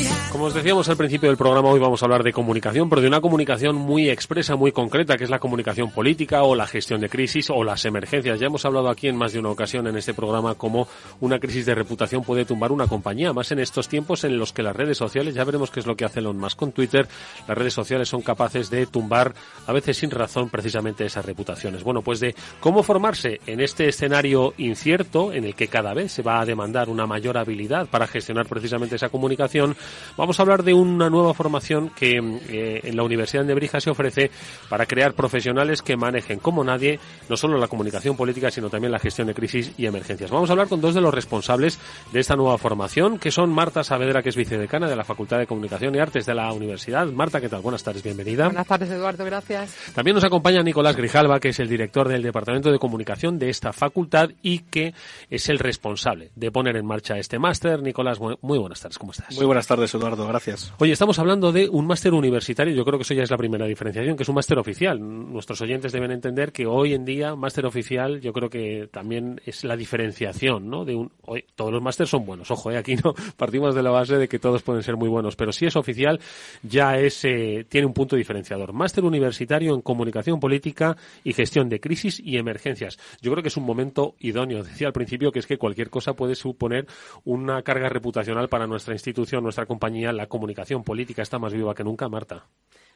Como 0.31 0.45
os 0.45 0.53
decíamos 0.53 0.87
al 0.87 0.95
principio 0.95 1.27
del 1.27 1.35
programa, 1.35 1.67
hoy 1.67 1.79
vamos 1.81 2.01
a 2.01 2.05
hablar 2.05 2.23
de 2.23 2.31
comunicación, 2.31 2.89
pero 2.89 3.01
de 3.01 3.09
una 3.09 3.19
comunicación 3.19 3.75
muy 3.75 4.09
expresa, 4.09 4.55
muy 4.55 4.71
concreta, 4.71 5.17
que 5.17 5.25
es 5.25 5.29
la 5.29 5.39
comunicación 5.39 5.91
política 5.91 6.43
o 6.43 6.55
la 6.55 6.65
gestión 6.65 7.01
de 7.01 7.09
crisis 7.09 7.49
o 7.49 7.65
las 7.65 7.83
emergencias. 7.83 8.39
Ya 8.39 8.47
hemos 8.47 8.63
hablado 8.63 8.89
aquí 8.89 9.09
en 9.09 9.17
más 9.17 9.33
de 9.33 9.39
una 9.39 9.49
ocasión 9.49 9.87
en 9.87 9.97
este 9.97 10.13
programa 10.13 10.55
cómo 10.55 10.87
una 11.19 11.37
crisis 11.37 11.65
de 11.65 11.75
reputación 11.75 12.23
puede 12.23 12.45
tumbar 12.45 12.71
una 12.71 12.87
compañía, 12.87 13.33
más 13.33 13.51
en 13.51 13.59
estos 13.59 13.89
tiempos 13.89 14.23
en 14.23 14.37
los 14.37 14.53
que 14.53 14.63
las 14.63 14.73
redes 14.73 14.97
sociales, 14.97 15.35
ya 15.35 15.43
veremos 15.43 15.69
qué 15.69 15.81
es 15.81 15.85
lo 15.85 15.97
que 15.97 16.05
hace 16.05 16.19
Elon 16.19 16.37
Musk 16.37 16.57
con 16.57 16.71
Twitter, 16.71 17.09
las 17.45 17.57
redes 17.57 17.73
sociales 17.73 18.07
son 18.07 18.21
capaces 18.21 18.69
de 18.69 18.85
tumbar, 18.85 19.33
a 19.67 19.73
veces 19.73 19.97
sin 19.97 20.11
razón, 20.11 20.49
precisamente 20.49 21.05
esas 21.05 21.25
reputaciones. 21.25 21.83
Bueno, 21.83 22.03
pues 22.03 22.21
de 22.21 22.35
cómo 22.61 22.83
formarse 22.83 23.41
en 23.47 23.59
este 23.59 23.89
escenario 23.89 24.53
incierto, 24.57 25.33
en 25.33 25.43
el 25.43 25.55
que 25.55 25.67
cada 25.67 25.93
vez 25.93 26.13
se 26.13 26.21
va 26.21 26.39
a 26.39 26.45
demandar 26.45 26.87
una 26.87 27.05
mayor 27.05 27.37
habilidad 27.37 27.87
para 27.87 28.07
gestionar 28.07 28.47
precisamente 28.47 28.95
esa 28.95 29.09
comunicación, 29.09 29.75
Vamos 30.21 30.39
a 30.39 30.43
hablar 30.43 30.61
de 30.61 30.75
una 30.75 31.09
nueva 31.09 31.33
formación 31.33 31.89
que 31.89 32.19
eh, 32.47 32.81
en 32.83 32.95
la 32.95 33.01
Universidad 33.01 33.43
de 33.43 33.55
Brija 33.55 33.81
se 33.81 33.89
ofrece 33.89 34.29
para 34.69 34.85
crear 34.85 35.15
profesionales 35.15 35.81
que 35.81 35.97
manejen 35.97 36.37
como 36.37 36.63
nadie 36.63 36.99
no 37.27 37.35
solo 37.35 37.57
la 37.57 37.67
comunicación 37.67 38.15
política, 38.15 38.51
sino 38.51 38.69
también 38.69 38.91
la 38.91 38.99
gestión 38.99 39.25
de 39.25 39.33
crisis 39.33 39.73
y 39.79 39.87
emergencias. 39.87 40.29
Vamos 40.29 40.47
a 40.51 40.53
hablar 40.53 40.67
con 40.67 40.79
dos 40.79 40.93
de 40.93 41.01
los 41.01 41.11
responsables 41.11 41.79
de 42.13 42.19
esta 42.19 42.35
nueva 42.35 42.59
formación, 42.59 43.17
que 43.17 43.31
son 43.31 43.49
Marta 43.49 43.83
Saavedra, 43.83 44.21
que 44.21 44.29
es 44.29 44.35
vicedecana 44.35 44.87
de 44.87 44.95
la 44.95 45.03
Facultad 45.03 45.39
de 45.39 45.47
Comunicación 45.47 45.95
y 45.95 45.97
Artes 45.97 46.27
de 46.27 46.35
la 46.35 46.53
Universidad. 46.53 47.07
Marta, 47.07 47.41
¿qué 47.41 47.49
tal? 47.49 47.61
Buenas 47.61 47.83
tardes, 47.83 48.03
bienvenida. 48.03 48.45
Buenas 48.45 48.67
tardes, 48.67 48.91
Eduardo, 48.91 49.25
gracias. 49.25 49.75
También 49.95 50.13
nos 50.13 50.23
acompaña 50.23 50.61
Nicolás 50.61 50.95
Grijalva, 50.95 51.39
que 51.39 51.49
es 51.49 51.59
el 51.59 51.67
director 51.67 52.07
del 52.07 52.21
Departamento 52.21 52.71
de 52.71 52.77
Comunicación 52.77 53.39
de 53.39 53.49
esta 53.49 53.73
facultad 53.73 54.29
y 54.43 54.59
que 54.59 54.93
es 55.31 55.49
el 55.49 55.57
responsable 55.57 56.29
de 56.35 56.51
poner 56.51 56.77
en 56.77 56.85
marcha 56.85 57.17
este 57.17 57.39
máster. 57.39 57.81
Nicolás, 57.81 58.19
muy 58.19 58.59
buenas 58.59 58.81
tardes, 58.81 58.99
¿cómo 58.99 59.13
estás? 59.13 59.35
Muy 59.35 59.47
buenas 59.47 59.65
tardes, 59.65 59.91
Eduardo 59.95 60.10
Gracias. 60.15 60.73
Oye, 60.79 60.93
estamos 60.93 61.17
hablando 61.19 61.51
de 61.51 61.69
un 61.69 61.87
máster 61.87 62.13
universitario, 62.13 62.73
yo 62.73 62.83
creo 62.83 62.97
que 62.97 63.03
eso 63.03 63.13
ya 63.13 63.23
es 63.23 63.31
la 63.31 63.37
primera 63.37 63.65
diferenciación, 63.65 64.15
que 64.15 64.23
es 64.23 64.29
un 64.29 64.35
máster 64.35 64.59
oficial. 64.59 64.99
Nuestros 64.99 65.61
oyentes 65.61 65.91
deben 65.91 66.11
entender 66.11 66.51
que 66.51 66.65
hoy 66.65 66.93
en 66.93 67.05
día 67.05 67.35
máster 67.35 67.65
oficial 67.65 68.21
yo 68.21 68.33
creo 68.33 68.49
que 68.49 68.89
también 68.91 69.41
es 69.45 69.63
la 69.63 69.75
diferenciación, 69.75 70.69
¿no? 70.69 70.85
De 70.85 70.95
un, 70.95 71.11
hoy, 71.25 71.45
todos 71.55 71.71
los 71.71 71.81
másteres 71.81 72.09
son 72.09 72.25
buenos, 72.25 72.51
ojo, 72.51 72.71
¿eh? 72.71 72.77
aquí 72.77 72.95
no 72.95 73.13
partimos 73.37 73.75
de 73.75 73.83
la 73.83 73.91
base 73.91 74.17
de 74.17 74.27
que 74.27 74.39
todos 74.39 74.61
pueden 74.61 74.83
ser 74.83 74.97
muy 74.97 75.09
buenos, 75.09 75.35
pero 75.35 75.51
si 75.51 75.65
es 75.65 75.75
oficial 75.75 76.19
ya 76.63 76.97
es, 76.97 77.23
eh, 77.25 77.65
tiene 77.67 77.87
un 77.87 77.93
punto 77.93 78.15
diferenciador. 78.15 78.73
Máster 78.73 79.03
universitario 79.03 79.73
en 79.73 79.81
comunicación 79.81 80.39
política 80.39 80.97
y 81.23 81.33
gestión 81.33 81.69
de 81.69 81.79
crisis 81.79 82.19
y 82.19 82.37
emergencias. 82.37 82.97
Yo 83.21 83.31
creo 83.31 83.43
que 83.43 83.49
es 83.49 83.57
un 83.57 83.65
momento 83.65 84.15
idóneo. 84.19 84.63
Decía 84.63 84.87
al 84.87 84.93
principio 84.93 85.31
que 85.31 85.39
es 85.39 85.47
que 85.47 85.57
cualquier 85.57 85.89
cosa 85.89 86.13
puede 86.13 86.35
suponer 86.35 86.87
una 87.23 87.61
carga 87.61 87.89
reputacional 87.89 88.49
para 88.49 88.67
nuestra 88.67 88.93
institución, 88.93 89.43
nuestra 89.43 89.65
compañía. 89.65 90.00
La 90.01 90.27
comunicación 90.27 90.83
política 90.83 91.21
está 91.21 91.37
más 91.37 91.53
viva 91.53 91.75
que 91.75 91.83
nunca, 91.83 92.09
Marta. 92.09 92.47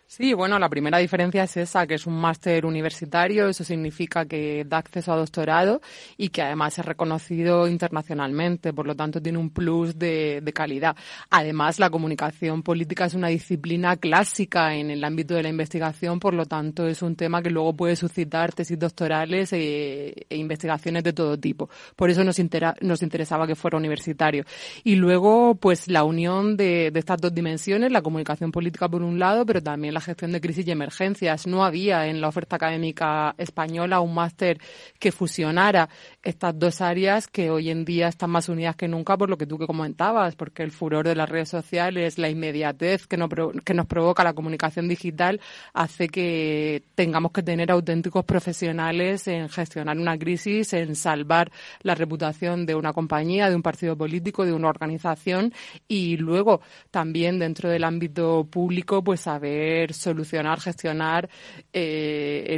Sí, 0.07 0.33
bueno, 0.33 0.59
la 0.59 0.69
primera 0.69 0.99
diferencia 0.99 1.43
es 1.43 1.57
esa, 1.57 1.87
que 1.87 1.95
es 1.95 2.05
un 2.05 2.13
máster 2.13 2.67
universitario, 2.67 3.49
eso 3.49 3.63
significa 3.63 4.25
que 4.25 4.63
da 4.63 4.77
acceso 4.77 5.11
a 5.11 5.17
doctorado 5.17 5.81
y 6.15 6.29
que 6.29 6.43
además 6.43 6.77
es 6.77 6.85
reconocido 6.85 7.67
internacionalmente, 7.67 8.71
por 8.71 8.85
lo 8.85 8.95
tanto 8.95 9.19
tiene 9.19 9.39
un 9.39 9.49
plus 9.49 9.97
de, 9.97 10.43
calidad. 10.53 10.95
Además, 11.31 11.79
la 11.79 11.89
comunicación 11.89 12.61
política 12.61 13.05
es 13.05 13.15
una 13.15 13.29
disciplina 13.29 13.97
clásica 13.97 14.75
en 14.75 14.91
el 14.91 15.03
ámbito 15.03 15.33
de 15.33 15.41
la 15.41 15.49
investigación, 15.49 16.19
por 16.19 16.35
lo 16.35 16.45
tanto 16.45 16.87
es 16.87 17.01
un 17.01 17.15
tema 17.15 17.41
que 17.41 17.49
luego 17.49 17.73
puede 17.73 17.95
suscitar 17.95 18.53
tesis 18.53 18.77
doctorales 18.77 19.53
e, 19.53 20.27
e 20.29 20.37
investigaciones 20.37 21.03
de 21.03 21.13
todo 21.13 21.37
tipo. 21.37 21.67
Por 21.95 22.11
eso 22.11 22.23
nos, 22.23 22.39
nos 22.81 23.01
interesaba 23.01 23.47
que 23.47 23.55
fuera 23.55 23.77
universitario. 23.77 24.45
Y 24.83 24.95
luego, 24.95 25.55
pues 25.55 25.87
la 25.87 26.03
unión 26.03 26.55
de, 26.55 26.91
de 26.91 26.99
estas 26.99 27.19
dos 27.19 27.33
dimensiones, 27.33 27.91
la 27.91 28.03
comunicación 28.03 28.51
política 28.51 28.87
por 28.87 29.01
un 29.01 29.17
lado, 29.17 29.47
pero 29.47 29.61
también 29.63 29.94
la 29.95 30.01
gestión 30.01 30.31
de 30.31 30.41
crisis 30.41 30.67
y 30.67 30.71
emergencias. 30.71 31.47
No 31.47 31.65
había 31.65 32.05
en 32.07 32.21
la 32.21 32.27
oferta 32.27 32.57
académica 32.57 33.33
española 33.37 34.01
un 34.01 34.13
máster 34.13 34.59
que 34.99 35.11
fusionara 35.11 35.89
estas 36.21 36.59
dos 36.59 36.81
áreas 36.81 37.27
que 37.27 37.49
hoy 37.49 37.69
en 37.69 37.85
día 37.85 38.09
están 38.09 38.29
más 38.29 38.49
unidas 38.49 38.75
que 38.75 38.87
nunca 38.87 39.17
por 39.17 39.29
lo 39.29 39.37
que 39.37 39.47
tú 39.47 39.57
que 39.57 39.65
comentabas, 39.65 40.35
porque 40.35 40.63
el 40.63 40.71
furor 40.71 41.07
de 41.07 41.15
las 41.15 41.29
redes 41.29 41.49
sociales, 41.49 42.17
la 42.17 42.29
inmediatez 42.29 43.07
que 43.07 43.17
nos, 43.17 43.29
que 43.63 43.73
nos 43.73 43.85
provoca 43.87 44.23
la 44.23 44.33
comunicación 44.33 44.87
digital 44.87 45.39
hace 45.73 46.09
que 46.09 46.83
tengamos 46.95 47.31
que 47.31 47.41
tener 47.41 47.71
auténticos 47.71 48.25
profesionales 48.25 49.27
en 49.27 49.47
gestionar 49.49 49.97
una 49.97 50.17
crisis, 50.17 50.73
en 50.73 50.95
salvar 50.95 51.51
la 51.83 51.95
reputación 51.95 52.65
de 52.65 52.75
una 52.75 52.91
compañía, 52.91 53.49
de 53.49 53.55
un 53.55 53.61
partido 53.61 53.95
político, 53.95 54.45
de 54.45 54.51
una 54.51 54.67
organización 54.67 55.53
y 55.87 56.17
luego 56.17 56.59
también 56.91 57.39
dentro 57.39 57.69
del 57.69 57.85
ámbito 57.85 58.45
público 58.49 59.03
pues 59.03 59.21
saber 59.21 59.84
solucionar, 59.93 60.59
gestionar 60.59 61.29
eh, 61.73 62.57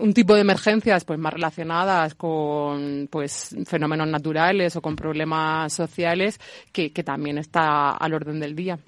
un 0.00 0.12
tipo 0.12 0.34
de 0.34 0.40
emergencias 0.40 1.04
pues 1.04 1.18
más 1.18 1.32
relacionadas 1.32 2.14
con 2.14 3.08
pues 3.10 3.54
fenómenos 3.66 4.08
naturales 4.08 4.76
o 4.76 4.82
con 4.82 4.96
problemas 4.96 5.72
sociales 5.72 6.40
que, 6.72 6.90
también 7.06 7.38
está 7.38 7.90
al 7.90 8.14
orden 8.14 8.40
del 8.40 8.56
día. 8.56 8.78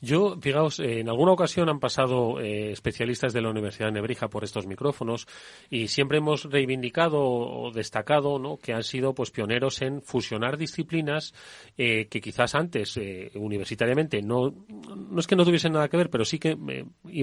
Yo, 0.00 0.36
fijaos, 0.40 0.78
en 0.78 1.08
alguna 1.08 1.32
ocasión 1.32 1.68
han 1.68 1.80
pasado 1.80 2.38
eh, 2.40 2.70
especialistas 2.70 3.32
de 3.32 3.40
la 3.40 3.50
Universidad 3.50 3.88
de 3.88 3.94
Nebrija 3.94 4.28
por 4.28 4.44
estos 4.44 4.66
micrófonos 4.66 5.26
y 5.70 5.88
siempre 5.88 6.18
hemos 6.18 6.44
reivindicado 6.44 7.20
o 7.20 7.72
destacado 7.72 8.38
¿no? 8.38 8.58
que 8.58 8.72
han 8.72 8.84
sido 8.84 9.14
pues 9.14 9.30
pioneros 9.30 9.82
en 9.82 10.02
fusionar 10.02 10.56
disciplinas 10.56 11.34
eh, 11.76 12.06
que 12.06 12.20
quizás 12.20 12.54
antes 12.54 12.98
universitariamente 13.34 14.22
no, 14.22 14.54
no 14.68 15.18
es 15.18 15.26
que 15.26 15.36
no 15.36 15.44
tuviesen 15.44 15.72
nada 15.72 15.88
que 15.88 15.96
ver, 15.96 16.10
pero 16.10 16.24
sí 16.24 16.38
que 16.38 16.56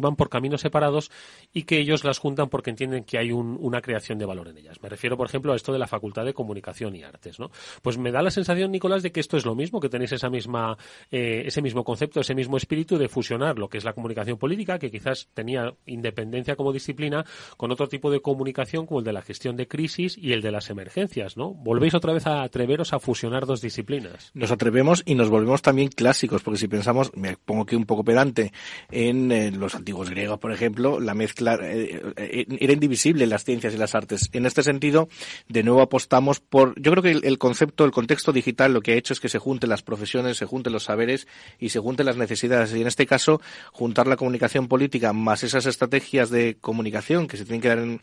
van 0.01 0.15
por 0.15 0.29
caminos 0.29 0.61
separados 0.61 1.11
y 1.53 1.63
que 1.63 1.79
ellos 1.79 2.03
las 2.03 2.19
juntan 2.19 2.49
porque 2.49 2.69
entienden 2.69 3.03
que 3.03 3.17
hay 3.17 3.31
una 3.31 3.81
creación 3.81 4.17
de 4.19 4.25
valor 4.25 4.47
en 4.49 4.57
ellas. 4.57 4.81
Me 4.81 4.89
refiero, 4.89 5.17
por 5.17 5.27
ejemplo, 5.27 5.53
a 5.53 5.55
esto 5.55 5.71
de 5.71 5.79
la 5.79 5.87
Facultad 5.87 6.25
de 6.25 6.33
Comunicación 6.33 6.95
y 6.95 7.03
Artes, 7.03 7.39
¿no? 7.39 7.51
Pues 7.81 7.97
me 7.97 8.11
da 8.11 8.21
la 8.21 8.31
sensación, 8.31 8.71
Nicolás, 8.71 9.03
de 9.03 9.11
que 9.11 9.19
esto 9.19 9.37
es 9.37 9.45
lo 9.45 9.55
mismo, 9.55 9.79
que 9.79 9.89
tenéis 9.89 10.11
esa 10.11 10.29
misma, 10.29 10.77
eh, 11.11 11.43
ese 11.45 11.61
mismo 11.61 11.83
concepto, 11.83 12.19
ese 12.19 12.35
mismo 12.35 12.57
espíritu 12.57 12.97
de 12.97 13.07
fusionar 13.07 13.57
lo 13.57 13.69
que 13.69 13.77
es 13.77 13.83
la 13.83 13.93
comunicación 13.93 14.37
política, 14.37 14.79
que 14.79 14.91
quizás 14.91 15.29
tenía 15.33 15.73
independencia 15.85 16.55
como 16.55 16.73
disciplina, 16.73 17.25
con 17.57 17.71
otro 17.71 17.87
tipo 17.87 18.11
de 18.11 18.21
comunicación 18.21 18.85
como 18.85 18.99
el 18.99 19.05
de 19.05 19.13
la 19.13 19.21
gestión 19.21 19.55
de 19.55 19.67
crisis 19.67 20.17
y 20.17 20.33
el 20.33 20.41
de 20.41 20.51
las 20.51 20.69
emergencias, 20.69 21.37
¿no? 21.37 21.53
Volvéis 21.53 21.93
otra 21.93 22.13
vez 22.13 22.25
a 22.27 22.43
atreveros 22.43 22.93
a 22.93 22.99
fusionar 22.99 23.45
dos 23.45 23.61
disciplinas. 23.61 24.31
Nos 24.33 24.51
atrevemos 24.51 25.03
y 25.05 25.15
nos 25.15 25.29
volvemos 25.29 25.61
también 25.61 25.89
clásicos, 25.89 26.41
porque 26.41 26.59
si 26.59 26.67
pensamos, 26.67 27.11
me 27.15 27.37
pongo 27.37 27.63
aquí 27.63 27.75
un 27.75 27.85
poco 27.85 28.03
pedante, 28.03 28.51
en 28.89 29.31
eh, 29.31 29.51
los 29.51 29.75
antiguos 29.75 29.90
antiguos 29.91 30.09
griegos, 30.09 30.39
por 30.39 30.53
ejemplo, 30.53 31.01
la 31.01 31.13
mezcla 31.13 31.59
eh, 31.61 32.01
eh, 32.15 32.45
era 32.61 32.71
indivisible 32.71 33.27
las 33.27 33.43
ciencias 33.43 33.73
y 33.73 33.77
las 33.77 33.93
artes. 33.93 34.29
En 34.31 34.45
este 34.45 34.63
sentido, 34.63 35.09
de 35.49 35.63
nuevo 35.63 35.81
apostamos 35.81 36.39
por, 36.39 36.79
yo 36.79 36.91
creo 36.91 37.03
que 37.03 37.11
el, 37.11 37.37
concepto, 37.37 37.83
el 37.83 37.91
contexto 37.91 38.31
digital 38.31 38.73
lo 38.73 38.81
que 38.81 38.93
ha 38.93 38.95
hecho 38.95 39.11
es 39.11 39.19
que 39.19 39.27
se 39.27 39.37
junten 39.37 39.69
las 39.69 39.81
profesiones, 39.81 40.37
se 40.37 40.45
junten 40.45 40.71
los 40.71 40.85
saberes 40.85 41.27
y 41.59 41.69
se 41.69 41.79
junten 41.79 42.05
las 42.05 42.15
necesidades. 42.15 42.73
Y 42.73 42.79
en 42.79 42.87
este 42.87 43.05
caso, 43.05 43.41
juntar 43.73 44.07
la 44.07 44.15
comunicación 44.15 44.69
política 44.69 45.11
más 45.11 45.43
esas 45.43 45.65
estrategias 45.65 46.29
de 46.29 46.55
comunicación 46.61 47.27
que 47.27 47.35
se 47.35 47.43
tienen 47.43 47.59
que 47.59 47.67
dar 47.67 47.79
en, 47.79 47.99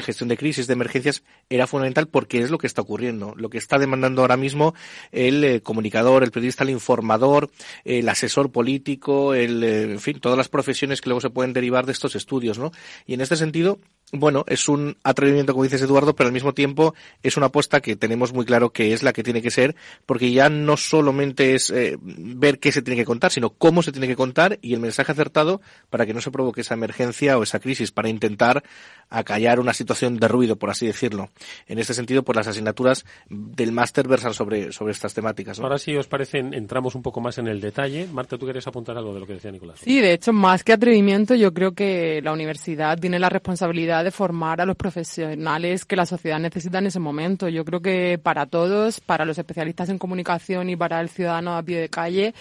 gestión 0.00 0.28
de 0.28 0.36
crisis, 0.36 0.68
de 0.68 0.74
emergencias, 0.74 1.24
era 1.50 1.66
fundamental 1.66 2.06
porque 2.06 2.40
es 2.40 2.52
lo 2.52 2.58
que 2.58 2.68
está 2.68 2.82
ocurriendo. 2.82 3.34
Lo 3.36 3.50
que 3.50 3.58
está 3.58 3.80
demandando 3.80 4.22
ahora 4.22 4.36
mismo 4.36 4.74
el 5.10 5.42
eh, 5.42 5.60
comunicador, 5.60 6.22
el 6.22 6.30
periodista, 6.30 6.62
el 6.62 6.70
informador, 6.70 7.50
el 7.84 8.08
asesor 8.08 8.52
político, 8.52 9.34
el, 9.34 9.64
en 9.64 9.98
fin, 9.98 10.20
todas 10.20 10.38
las 10.38 10.48
profesiones 10.48 11.00
que 11.00 11.08
luego 11.08 11.20
se 11.20 11.31
pueden 11.32 11.52
derivar 11.52 11.86
de 11.86 11.92
estos 11.92 12.14
estudios, 12.14 12.58
¿no? 12.58 12.72
Y 13.06 13.14
en 13.14 13.20
este 13.20 13.36
sentido, 13.36 13.78
bueno, 14.12 14.44
es 14.46 14.68
un 14.68 14.98
atrevimiento, 15.02 15.54
como 15.54 15.64
dices 15.64 15.80
Eduardo, 15.80 16.14
pero 16.14 16.26
al 16.28 16.34
mismo 16.34 16.52
tiempo 16.52 16.94
es 17.22 17.38
una 17.38 17.46
apuesta 17.46 17.80
que 17.80 17.96
tenemos 17.96 18.34
muy 18.34 18.44
claro 18.44 18.70
que 18.70 18.92
es 18.92 19.02
la 19.02 19.14
que 19.14 19.22
tiene 19.22 19.40
que 19.40 19.50
ser, 19.50 19.74
porque 20.04 20.30
ya 20.32 20.50
no 20.50 20.76
solamente 20.76 21.54
es 21.54 21.70
eh, 21.70 21.96
ver 22.02 22.58
qué 22.58 22.72
se 22.72 22.82
tiene 22.82 23.00
que 23.00 23.06
contar, 23.06 23.32
sino 23.32 23.50
cómo 23.50 23.82
se 23.82 23.90
tiene 23.90 24.06
que 24.06 24.16
contar 24.16 24.58
y 24.60 24.74
el 24.74 24.80
mensaje 24.80 25.12
acertado 25.12 25.62
para 25.88 26.04
que 26.04 26.12
no 26.12 26.20
se 26.20 26.30
provoque 26.30 26.60
esa 26.60 26.74
emergencia 26.74 27.38
o 27.38 27.42
esa 27.42 27.58
crisis, 27.58 27.90
para 27.90 28.10
intentar 28.10 28.62
acallar 29.08 29.60
una 29.60 29.72
situación 29.72 30.18
de 30.18 30.28
ruido, 30.28 30.56
por 30.56 30.70
así 30.70 30.86
decirlo. 30.86 31.30
En 31.66 31.78
este 31.78 31.94
sentido, 31.94 32.22
pues 32.22 32.36
las 32.36 32.46
asignaturas 32.48 33.04
del 33.28 33.72
máster 33.72 34.08
versan 34.08 34.34
sobre, 34.34 34.72
sobre 34.72 34.92
estas 34.92 35.14
temáticas. 35.14 35.58
Ahora 35.60 35.78
sí, 35.78 35.96
os 35.96 36.06
parece, 36.06 36.38
entramos 36.38 36.94
un 36.94 37.02
poco 37.02 37.20
más 37.20 37.38
en 37.38 37.48
el 37.48 37.60
detalle. 37.60 38.06
Marta, 38.12 38.36
¿tú 38.36 38.46
querías 38.46 38.66
apuntar 38.66 38.96
algo 38.96 39.14
de 39.14 39.20
lo 39.20 39.26
que 39.26 39.34
decía 39.34 39.50
Nicolás? 39.50 39.80
Sí, 39.80 40.00
de 40.00 40.12
hecho, 40.12 40.32
más 40.32 40.64
que 40.64 40.72
atrevimiento, 40.72 41.34
yo 41.34 41.52
creo 41.54 41.72
que 41.72 42.20
la 42.22 42.32
universidad 42.32 42.98
tiene 42.98 43.18
la 43.18 43.28
responsabilidad 43.28 44.01
de 44.02 44.10
formar 44.10 44.60
a 44.60 44.66
los 44.66 44.76
profesionales 44.76 45.84
que 45.84 45.96
la 45.96 46.06
sociedad 46.06 46.38
necesita 46.38 46.78
en 46.78 46.86
ese 46.86 46.98
momento. 46.98 47.48
Yo 47.48 47.64
creo 47.64 47.80
que 47.80 48.18
para 48.22 48.46
todos, 48.46 49.00
para 49.00 49.24
los 49.24 49.38
especialistas 49.38 49.88
en 49.88 49.98
comunicación 49.98 50.70
y 50.70 50.76
para 50.76 51.00
el 51.00 51.08
ciudadano 51.08 51.56
a 51.56 51.62
pie 51.62 51.80
de 51.80 51.88
calle, 51.88 52.34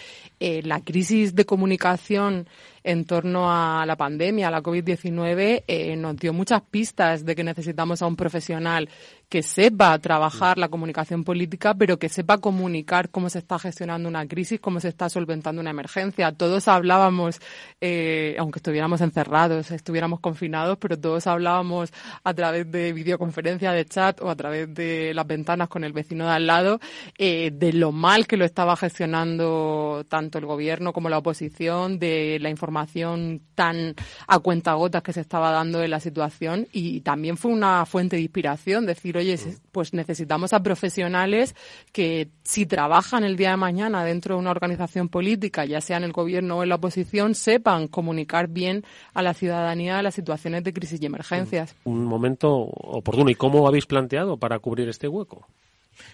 eh, 0.44 0.64
la 0.64 0.82
crisis 0.82 1.36
de 1.36 1.46
comunicación 1.46 2.48
en 2.84 3.06
torno 3.06 3.52
a 3.52 3.86
la 3.86 3.96
pandemia, 3.96 4.48
a 4.48 4.52
la 4.52 4.64
COVID-19, 4.64 5.64
eh, 5.68 5.96
nos 5.96 6.18
dio 6.18 6.34
muchas 6.34 6.62
pistas 6.64 7.24
de 7.26 7.36
que 7.36 7.44
necesitamos 7.44 8.02
a 8.02 8.08
un 8.08 8.16
profesional 8.16 8.90
que 9.30 9.44
sepa 9.44 9.98
trabajar 10.00 10.58
la 10.58 10.68
comunicación 10.68 11.24
política, 11.24 11.74
pero 11.74 11.98
que 11.98 12.10
sepa 12.10 12.40
comunicar 12.40 13.10
cómo 13.10 13.30
se 13.30 13.40
está 13.40 13.58
gestionando 13.60 14.10
una 14.10 14.28
crisis, 14.28 14.60
cómo 14.60 14.82
se 14.82 14.90
está 14.90 15.10
solventando 15.10 15.62
una 15.62 15.70
emergencia. 15.70 16.34
Todos 16.34 16.68
hablábamos, 16.68 17.40
eh, 17.80 18.36
aunque 18.40 18.60
estuviéramos 18.60 19.00
encerrados, 19.00 19.72
estuviéramos 19.72 20.20
confinados, 20.20 20.78
pero 20.80 21.00
todos 21.00 21.28
hablábamos 21.28 21.94
a 22.26 22.34
través 22.34 22.70
de 22.70 22.92
videoconferencia, 22.92 23.72
de 23.72 23.86
chat 23.86 24.20
o 24.22 24.30
a 24.30 24.36
través 24.36 24.74
de 24.74 25.14
las 25.14 25.26
ventanas 25.26 25.70
con 25.70 25.86
el 25.86 25.94
vecino 25.94 26.26
de 26.26 26.32
al 26.32 26.48
lado, 26.48 26.82
eh, 27.18 27.52
de 27.54 27.72
lo 27.72 27.94
mal 27.94 28.28
que 28.28 28.36
lo 28.36 28.44
estaba 28.44 28.76
gestionando 28.76 30.06
tanto 30.10 30.31
el 30.38 30.46
gobierno 30.46 30.94
como 30.94 31.10
la 31.10 31.18
oposición, 31.18 32.00
de 32.00 32.38
la 32.40 32.50
información 32.50 33.42
tan 33.56 33.96
a 34.28 34.40
cuentagotas 34.40 35.04
que 35.04 35.14
se 35.14 35.22
estaba 35.22 35.52
dando 35.52 35.82
en 35.84 35.92
la 35.92 36.00
situación 36.00 36.68
y 36.72 37.02
también 37.02 37.38
fue 37.38 37.52
una 37.52 37.86
fuente 37.86 38.16
de 38.16 38.24
inspiración 38.24 38.86
decir, 38.86 39.18
oye, 39.18 39.38
pues 39.72 39.94
necesitamos 39.94 40.54
a 40.54 40.64
profesionales 40.64 41.56
que 41.92 42.30
si 42.44 42.66
trabajan 42.66 43.24
el 43.24 43.38
día 43.38 43.52
de 43.52 43.58
mañana 43.58 44.04
dentro 44.04 44.36
de 44.36 44.42
una 44.42 44.52
organización 44.52 45.10
política, 45.10 45.66
ya 45.66 45.82
sea 45.82 45.98
en 45.98 46.04
el 46.04 46.12
gobierno 46.12 46.58
o 46.58 46.64
en 46.64 46.70
la 46.70 46.76
oposición, 46.76 47.36
sepan 47.36 47.88
comunicar 47.88 48.48
bien 48.48 48.84
a 49.14 49.22
la 49.22 49.34
ciudadanía 49.34 50.02
las 50.02 50.16
situaciones 50.16 50.64
de 50.64 50.74
crisis 50.74 51.02
y 51.02 51.06
emergencias. 51.06 51.76
Un 51.84 52.06
momento 52.06 52.52
oportuno. 52.52 53.30
¿Y 53.30 53.36
cómo 53.36 53.68
habéis 53.68 53.86
planteado 53.86 54.38
para 54.38 54.60
cubrir 54.60 54.90
este 54.90 55.08
hueco? 55.08 55.48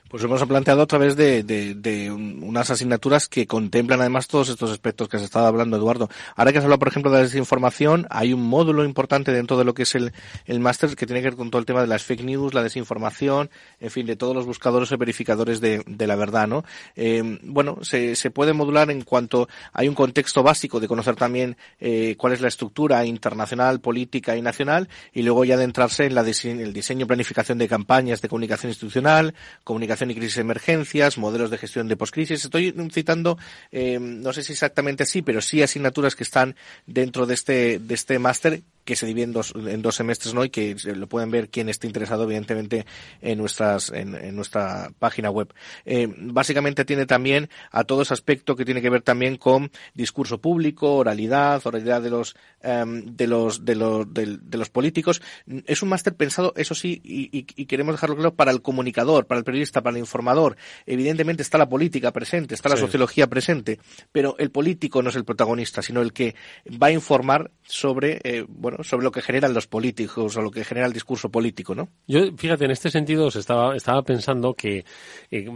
Pues 0.10 0.24
hemos 0.24 0.44
planteado 0.46 0.84
a 0.84 0.86
través 0.86 1.18
de, 1.18 1.44
de, 1.44 2.12
unas 2.12 2.70
asignaturas 2.70 3.28
que 3.28 3.46
contemplan 3.46 4.00
además 4.00 4.28
todos 4.28 4.48
estos 4.48 4.72
aspectos 4.72 5.10
que 5.10 5.18
has 5.18 5.24
estado 5.24 5.48
hablando, 5.48 5.76
Eduardo. 5.76 6.10
Ahora 6.36 6.54
que 6.54 6.60
has 6.60 6.64
hablado, 6.64 6.80
por 6.80 6.88
ejemplo, 6.88 7.12
de 7.12 7.18
la 7.18 7.24
desinformación, 7.24 8.08
hay 8.10 8.32
un 8.32 8.42
módulo 8.42 8.86
importante 8.86 9.34
dentro 9.34 9.58
de 9.58 9.66
lo 9.66 9.74
que 9.74 9.84
es 9.84 9.96
el, 9.96 10.14
el 10.46 10.60
máster 10.62 10.96
que 10.96 11.06
tiene 11.06 11.22
que 11.22 11.30
ver 11.30 11.36
con 11.36 11.50
todo 11.52 11.60
el 11.60 11.66
tema 11.66 11.82
de 11.82 11.88
las 11.88 12.04
fake 12.04 12.24
news, 12.24 12.54
la 12.54 12.64
desinformación, 12.64 13.50
en 13.82 13.92
fin, 13.92 14.06
de 14.06 14.16
todos 14.16 14.34
los 14.34 14.46
buscadores 14.46 14.92
y 14.92 14.96
verificadores 14.96 15.60
de, 15.60 15.84
de 15.86 16.08
la 16.08 16.16
verdad, 16.16 16.48
¿no? 16.48 16.64
Eh, 16.96 17.40
bueno, 17.44 17.80
se, 17.82 18.16
se 18.16 18.32
puede 18.32 18.54
modular 18.54 18.90
en 18.92 19.02
cuanto 19.02 19.50
hay 19.74 19.90
un 19.90 19.96
contexto 19.96 20.42
básico 20.42 20.80
de 20.80 20.88
conocer 20.88 21.16
también 21.16 21.58
eh, 21.80 22.16
cuál 22.18 22.32
es 22.32 22.42
la 22.42 22.48
estructura 22.48 23.06
internacional, 23.06 23.82
política 23.82 24.38
y 24.38 24.42
nacional, 24.42 24.88
y 25.14 25.24
luego 25.24 25.44
ya 25.44 25.56
adentrarse 25.56 26.06
en 26.06 26.16
la 26.16 26.28
el 26.28 26.74
diseño 26.74 27.06
y 27.06 27.08
planificación 27.08 27.58
de 27.58 27.68
campañas 27.68 28.22
de 28.22 28.28
comunicación 28.28 28.70
institucional, 28.70 29.34
comunicación 29.78 30.10
y 30.10 30.16
crisis 30.16 30.40
emergencias, 30.40 31.20
modelos 31.20 31.52
de 31.52 31.60
gestión 31.60 31.88
de 31.88 31.96
poscrisis. 31.96 32.44
Estoy 32.44 32.74
citando, 32.92 33.38
eh, 33.72 34.00
no 34.00 34.34
sé 34.34 34.42
si 34.42 34.54
exactamente 34.54 35.04
así, 35.04 35.22
pero 35.22 35.40
sí 35.40 35.62
asignaturas 35.62 36.16
que 36.16 36.24
están 36.24 36.56
dentro 36.88 37.28
de 37.28 37.36
este, 37.36 37.78
de 37.78 37.94
este 37.94 38.18
máster 38.18 38.64
que 38.88 38.96
se 38.96 39.06
divide 39.06 39.26
en 39.26 39.34
dos, 39.34 39.54
en 39.54 39.82
dos 39.82 39.96
semestres, 39.96 40.34
¿no? 40.34 40.46
Y 40.46 40.50
que 40.50 40.78
lo 40.86 41.08
pueden 41.08 41.30
ver 41.30 41.50
quien 41.50 41.68
esté 41.68 41.88
interesado, 41.88 42.24
evidentemente, 42.24 42.86
en 43.22 43.38
nuestras, 43.38 43.90
en, 43.90 44.16
en 44.16 44.34
nuestra 44.34 44.92
página 44.98 45.30
web. 45.30 45.54
Eh, 45.84 46.08
básicamente 46.18 46.86
tiene 46.86 47.06
también 47.06 47.50
a 47.72 47.84
todo 47.84 48.04
ese 48.04 48.14
aspecto 48.14 48.56
que 48.56 48.64
tiene 48.64 48.82
que 48.82 48.90
ver 48.90 49.02
también 49.02 49.36
con 49.36 49.72
discurso 49.94 50.40
público, 50.40 50.96
oralidad, 50.96 51.62
oralidad 51.66 52.02
de 52.02 52.10
los, 52.10 52.38
em, 52.62 53.04
de 53.06 53.28
los, 53.28 53.66
de 53.66 53.76
los, 53.76 54.14
de, 54.14 54.58
los 54.58 54.70
políticos. 54.70 55.22
Es 55.66 55.84
un 55.84 55.90
máster 55.90 56.16
pensado, 56.16 56.54
eso 56.56 56.74
sí, 56.74 57.02
y, 57.04 57.30
y, 57.34 57.66
queremos 57.66 57.96
dejarlo 57.96 58.16
claro, 58.16 58.36
para 58.36 58.52
el 58.52 58.62
comunicador, 58.62 59.28
para 59.28 59.40
el 59.40 59.44
periodista, 59.44 59.82
para 59.82 59.98
el 59.98 60.00
informador. 60.00 60.56
Evidentemente 60.86 61.44
está 61.44 61.58
la 61.58 61.68
política 61.68 62.14
presente, 62.14 62.56
está 62.56 62.70
la 62.70 62.78
sociología 62.78 63.28
presente, 63.28 63.80
pero 64.14 64.38
el 64.40 64.50
político 64.50 65.04
no 65.04 65.10
es 65.10 65.18
el 65.18 65.26
protagonista, 65.26 65.82
sino 65.82 66.02
el 66.02 66.14
que 66.14 66.36
va 66.82 66.88
a 66.88 66.92
informar 66.92 67.52
sobre, 67.64 68.22
eh, 68.24 68.46
bueno, 68.48 68.77
sobre 68.82 69.04
lo 69.04 69.12
que 69.12 69.22
generan 69.22 69.54
los 69.54 69.68
políticos 69.68 70.36
o 70.38 70.42
lo 70.42 70.52
que 70.52 70.64
genera 70.64 70.88
el 70.88 70.94
discurso 70.94 71.30
político, 71.30 71.76
¿no? 71.76 71.90
Yo, 72.08 72.20
fíjate, 72.36 72.66
en 72.66 72.72
este 72.72 72.90
sentido 72.90 73.28
estaba, 73.28 73.76
estaba 73.76 74.02
pensando 74.04 74.54
que 74.54 74.86
eh, 75.32 75.50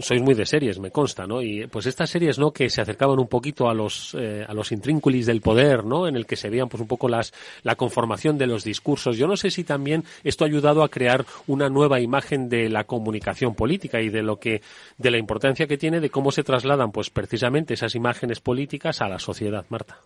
sois 0.00 0.20
muy 0.20 0.34
de 0.34 0.44
series, 0.44 0.80
me 0.80 0.90
consta, 0.90 1.26
¿no? 1.26 1.40
Y 1.40 1.66
pues 1.68 1.86
estas 1.86 2.10
series, 2.10 2.38
¿no? 2.38 2.52
Que 2.52 2.68
se 2.68 2.80
acercaban 2.80 3.18
un 3.20 3.28
poquito 3.28 3.68
a 3.68 3.74
los 3.74 4.14
eh, 4.18 4.44
a 4.46 4.52
los 4.52 4.72
intrínculis 4.72 5.26
del 5.26 5.40
poder, 5.40 5.84
¿no? 5.84 6.08
En 6.08 6.16
el 6.16 6.26
que 6.26 6.36
se 6.36 6.50
veían 6.50 6.68
pues 6.68 6.80
un 6.80 6.88
poco 6.88 7.08
las 7.08 7.32
la 7.62 7.76
conformación 7.76 8.36
de 8.36 8.46
los 8.46 8.64
discursos. 8.64 9.16
Yo 9.16 9.28
no 9.28 9.36
sé 9.36 9.50
si 9.50 9.62
también 9.62 10.04
esto 10.24 10.44
ha 10.44 10.48
ayudado 10.48 10.82
a 10.82 10.88
crear 10.88 11.24
una 11.46 11.68
nueva 11.68 12.00
imagen 12.00 12.48
de 12.48 12.68
la 12.68 12.84
comunicación 12.84 13.54
política 13.54 14.00
y 14.00 14.08
de 14.08 14.22
lo 14.22 14.38
que 14.38 14.62
de 14.98 15.10
la 15.10 15.18
importancia 15.18 15.68
que 15.68 15.78
tiene 15.78 16.00
de 16.00 16.10
cómo 16.10 16.32
se 16.32 16.42
trasladan 16.42 16.90
pues 16.90 17.10
precisamente 17.10 17.74
esas 17.74 17.94
imágenes 17.94 18.40
políticas 18.40 19.00
a 19.00 19.08
la 19.08 19.20
sociedad, 19.20 19.64
Marta. 19.68 19.98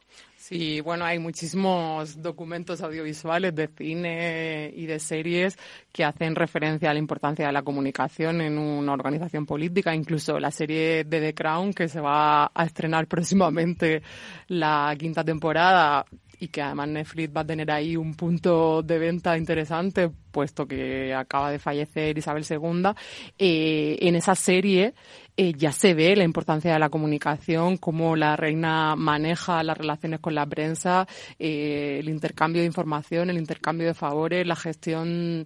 Sí, 0.48 0.80
bueno, 0.80 1.04
hay 1.04 1.18
muchísimos 1.18 2.22
documentos 2.22 2.80
audiovisuales 2.80 3.54
de 3.54 3.68
cine 3.68 4.72
y 4.74 4.86
de 4.86 4.98
series 4.98 5.58
que 5.92 6.04
hacen 6.04 6.34
referencia 6.34 6.88
a 6.88 6.94
la 6.94 6.98
importancia 6.98 7.46
de 7.46 7.52
la 7.52 7.60
comunicación 7.60 8.40
en 8.40 8.56
una 8.56 8.94
organización 8.94 9.44
política, 9.44 9.94
incluso 9.94 10.40
la 10.40 10.50
serie 10.50 11.04
de 11.04 11.20
The 11.20 11.34
Crown 11.34 11.74
que 11.74 11.86
se 11.86 12.00
va 12.00 12.50
a 12.54 12.64
estrenar 12.64 13.06
próximamente 13.08 14.00
la 14.46 14.96
quinta 14.98 15.22
temporada 15.22 16.06
y 16.40 16.48
que 16.48 16.62
además 16.62 16.88
Netflix 16.88 17.36
va 17.36 17.42
a 17.42 17.46
tener 17.46 17.70
ahí 17.70 17.94
un 17.94 18.14
punto 18.14 18.82
de 18.82 18.98
venta 18.98 19.36
interesante, 19.36 20.10
puesto 20.30 20.66
que 20.66 21.12
acaba 21.12 21.50
de 21.50 21.58
fallecer 21.58 22.16
Isabel 22.16 22.46
II. 22.48 22.92
Eh, 23.38 23.98
en 24.00 24.14
esa 24.16 24.34
serie 24.34 24.94
eh, 25.40 25.52
ya 25.56 25.70
se 25.70 25.94
ve 25.94 26.16
la 26.16 26.24
importancia 26.24 26.72
de 26.72 26.80
la 26.80 26.88
comunicación, 26.90 27.76
cómo 27.76 28.16
la 28.16 28.34
reina 28.34 28.96
maneja 28.96 29.62
las 29.62 29.78
relaciones 29.78 30.18
con 30.18 30.34
la 30.34 30.44
prensa, 30.44 31.06
eh, 31.38 31.98
el 32.00 32.08
intercambio 32.08 32.62
de 32.62 32.66
información, 32.66 33.30
el 33.30 33.38
intercambio 33.38 33.86
de 33.86 33.94
favores, 33.94 34.44
la 34.44 34.56
gestión 34.56 35.44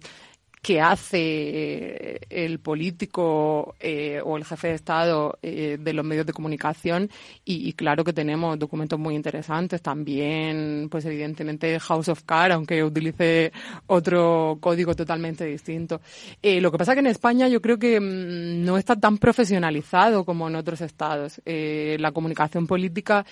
que 0.63 0.79
hace 0.79 1.19
eh, 1.19 2.19
el 2.29 2.59
político 2.59 3.75
eh, 3.81 4.21
o 4.23 4.37
el 4.37 4.45
jefe 4.45 4.69
de 4.69 4.75
Estado 4.75 5.37
eh, 5.41 5.77
de 5.77 5.91
los 5.93 6.05
medios 6.05 6.25
de 6.25 6.31
comunicación 6.31 7.09
y, 7.43 7.73
claro 7.73 8.05
que 8.05 8.13
tenemos 8.13 8.57
documentos 8.57 8.97
muy 8.97 9.13
interesantes 9.13 9.81
también, 9.81 10.87
pues 10.89 11.03
evidentemente 11.03 11.77
House 11.81 12.07
of 12.07 12.23
Cards, 12.23 12.55
aunque 12.55 12.81
utilice 12.81 13.51
otro 13.87 14.57
código 14.61 14.95
totalmente 14.95 15.43
distinto. 15.43 15.99
lo 16.41 16.71
que 16.71 16.77
pasa 16.77 16.93
que 16.93 17.01
en 17.01 17.07
España 17.07 17.49
yo 17.49 17.61
creo 17.61 17.77
que 17.77 17.99
mm, 17.99 18.63
no 18.63 18.77
está 18.77 18.95
tan 18.95 19.17
profesionalizado 19.17 20.23
como 20.23 20.47
en 20.47 20.55
otros 20.55 20.79
estados. 20.79 21.41
la 21.45 22.11
comunicación 22.13 22.67
política 22.67 23.25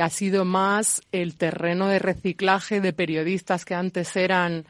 ha 0.00 0.10
sido 0.10 0.44
más 0.44 1.02
el 1.10 1.34
terreno 1.34 1.88
de 1.88 1.98
reciclaje 1.98 2.80
de 2.80 2.92
periodistas 2.92 3.64
que 3.64 3.74
antes 3.74 4.14
eran 4.14 4.64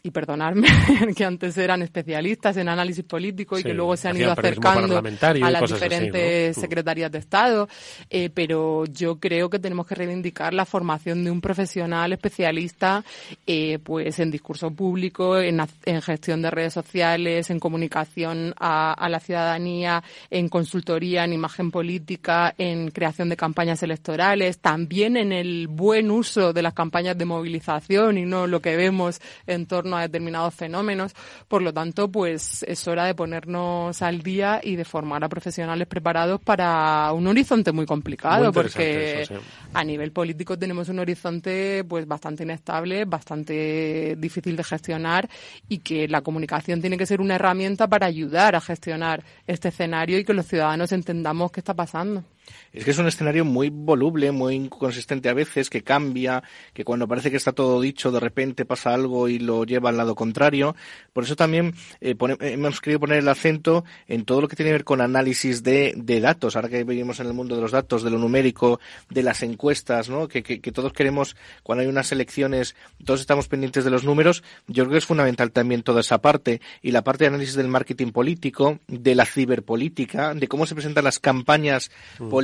y 0.00 0.12
perdonarme, 0.12 0.68
que 1.16 1.24
antes 1.24 1.56
eran 1.58 1.82
especialistas 1.82 2.56
en 2.56 2.68
análisis 2.68 3.04
político 3.04 3.58
y 3.58 3.64
que 3.64 3.74
luego 3.74 3.96
se 3.96 4.08
han 4.08 4.16
ido 4.16 4.30
acercando 4.30 4.98
a 4.98 5.50
las 5.50 5.72
diferentes 5.72 6.56
mm. 6.56 6.60
secretarías 6.60 7.10
de 7.10 7.18
Estado, 7.18 7.68
eh, 8.08 8.30
pero 8.32 8.84
yo 8.86 9.18
creo 9.18 9.50
que 9.50 9.58
tenemos 9.58 9.86
que 9.86 9.96
reivindicar 9.96 10.54
la 10.54 10.64
formación 10.64 11.24
de 11.24 11.32
un 11.32 11.40
profesional 11.40 12.12
especialista 12.12 13.04
eh, 13.46 13.80
pues 13.82 14.20
en 14.20 14.30
discurso 14.30 14.70
público, 14.70 15.38
en, 15.38 15.60
gestión 16.02 16.42
de 16.42 16.50
redes 16.50 16.72
sociales, 16.72 17.50
en 17.50 17.58
comunicación 17.58 18.54
a, 18.58 18.92
a, 18.92 19.08
la 19.08 19.18
ciudadanía, 19.18 20.02
en 20.30 20.48
consultoría, 20.48 21.24
en 21.24 21.32
imagen 21.32 21.72
política, 21.72 22.54
en 22.56 22.92
creación 22.92 23.28
de 23.28 23.36
campañas 23.36 23.82
electorales, 23.82 24.60
también 24.60 25.16
en 25.16 25.32
el 25.32 25.66
buen 25.66 26.10
uso 26.12 26.52
de 26.52 26.62
las 26.62 26.74
campañas 26.74 27.18
de 27.18 27.24
movilización 27.24 28.16
y 28.16 28.24
no 28.24 28.46
lo 28.46 28.60
que 28.60 28.76
vemos 28.76 29.20
en 29.46 29.66
torno 29.66 29.87
a 29.96 30.02
determinados 30.02 30.54
fenómenos. 30.54 31.14
Por 31.48 31.62
lo 31.62 31.72
tanto, 31.72 32.10
pues 32.10 32.62
es 32.62 32.86
hora 32.88 33.04
de 33.04 33.14
ponernos 33.14 34.02
al 34.02 34.22
día 34.22 34.60
y 34.62 34.76
de 34.76 34.84
formar 34.84 35.24
a 35.24 35.28
profesionales 35.28 35.86
preparados 35.86 36.40
para 36.40 37.12
un 37.12 37.26
horizonte 37.26 37.72
muy 37.72 37.86
complicado, 37.86 38.52
porque 38.52 39.26
a 39.72 39.84
nivel 39.84 40.12
político 40.12 40.58
tenemos 40.58 40.88
un 40.88 40.98
horizonte 40.98 41.84
pues 41.84 42.06
bastante 42.06 42.42
inestable, 42.44 43.04
bastante 43.04 44.16
difícil 44.18 44.56
de 44.56 44.64
gestionar 44.64 45.28
y 45.68 45.78
que 45.78 46.08
la 46.08 46.22
comunicación 46.22 46.80
tiene 46.80 46.96
que 46.96 47.06
ser 47.06 47.20
una 47.20 47.36
herramienta 47.36 47.86
para 47.86 48.06
ayudar 48.06 48.54
a 48.54 48.60
gestionar 48.60 49.24
este 49.46 49.68
escenario 49.68 50.18
y 50.18 50.24
que 50.24 50.34
los 50.34 50.46
ciudadanos 50.46 50.92
entendamos 50.92 51.50
qué 51.52 51.60
está 51.60 51.74
pasando. 51.74 52.24
Es 52.72 52.84
que 52.84 52.90
es 52.90 52.98
un 52.98 53.06
escenario 53.06 53.44
muy 53.44 53.70
voluble, 53.70 54.30
muy 54.32 54.54
inconsistente 54.54 55.28
a 55.28 55.34
veces, 55.34 55.70
que 55.70 55.82
cambia, 55.82 56.42
que 56.72 56.84
cuando 56.84 57.08
parece 57.08 57.30
que 57.30 57.36
está 57.36 57.52
todo 57.52 57.80
dicho, 57.80 58.10
de 58.10 58.20
repente 58.20 58.64
pasa 58.64 58.94
algo 58.94 59.28
y 59.28 59.38
lo 59.38 59.64
lleva 59.64 59.90
al 59.90 59.96
lado 59.96 60.14
contrario. 60.14 60.76
Por 61.12 61.24
eso 61.24 61.36
también 61.36 61.74
eh, 62.00 62.14
hemos 62.40 62.80
querido 62.80 63.00
poner 63.00 63.18
el 63.18 63.28
acento 63.28 63.84
en 64.06 64.24
todo 64.24 64.40
lo 64.40 64.48
que 64.48 64.56
tiene 64.56 64.68
que 64.70 64.74
ver 64.74 64.84
con 64.84 65.00
análisis 65.00 65.62
de, 65.62 65.94
datos. 66.20 66.56
Ahora 66.56 66.68
que 66.68 66.84
vivimos 66.84 67.20
en 67.20 67.26
el 67.26 67.32
mundo 67.32 67.54
de 67.54 67.62
los 67.62 67.72
datos, 67.72 68.02
de 68.02 68.10
lo 68.10 68.18
numérico, 68.18 68.80
de 69.10 69.22
las 69.22 69.42
encuestas, 69.42 70.08
¿no? 70.08 70.28
Que, 70.28 70.42
todos 70.72 70.92
queremos, 70.92 71.36
cuando 71.62 71.82
hay 71.82 71.88
unas 71.88 72.12
elecciones, 72.12 72.76
todos 73.04 73.20
estamos 73.20 73.48
pendientes 73.48 73.84
de 73.84 73.90
los 73.90 74.04
números. 74.04 74.42
Yo 74.66 74.84
creo 74.84 74.92
que 74.92 74.98
es 74.98 75.06
fundamental 75.06 75.50
también 75.50 75.82
toda 75.82 76.00
esa 76.00 76.18
parte 76.18 76.60
y 76.82 76.92
la 76.92 77.02
parte 77.02 77.24
de 77.24 77.28
análisis 77.28 77.54
del 77.54 77.68
marketing 77.68 78.12
político, 78.12 78.78
de 78.86 79.14
la 79.14 79.24
ciberpolítica, 79.24 80.34
de 80.34 80.48
cómo 80.48 80.66
se 80.66 80.74
presentan 80.74 81.04
las 81.04 81.18
campañas 81.18 81.90
mm 82.18 82.28
políticas 82.28 82.37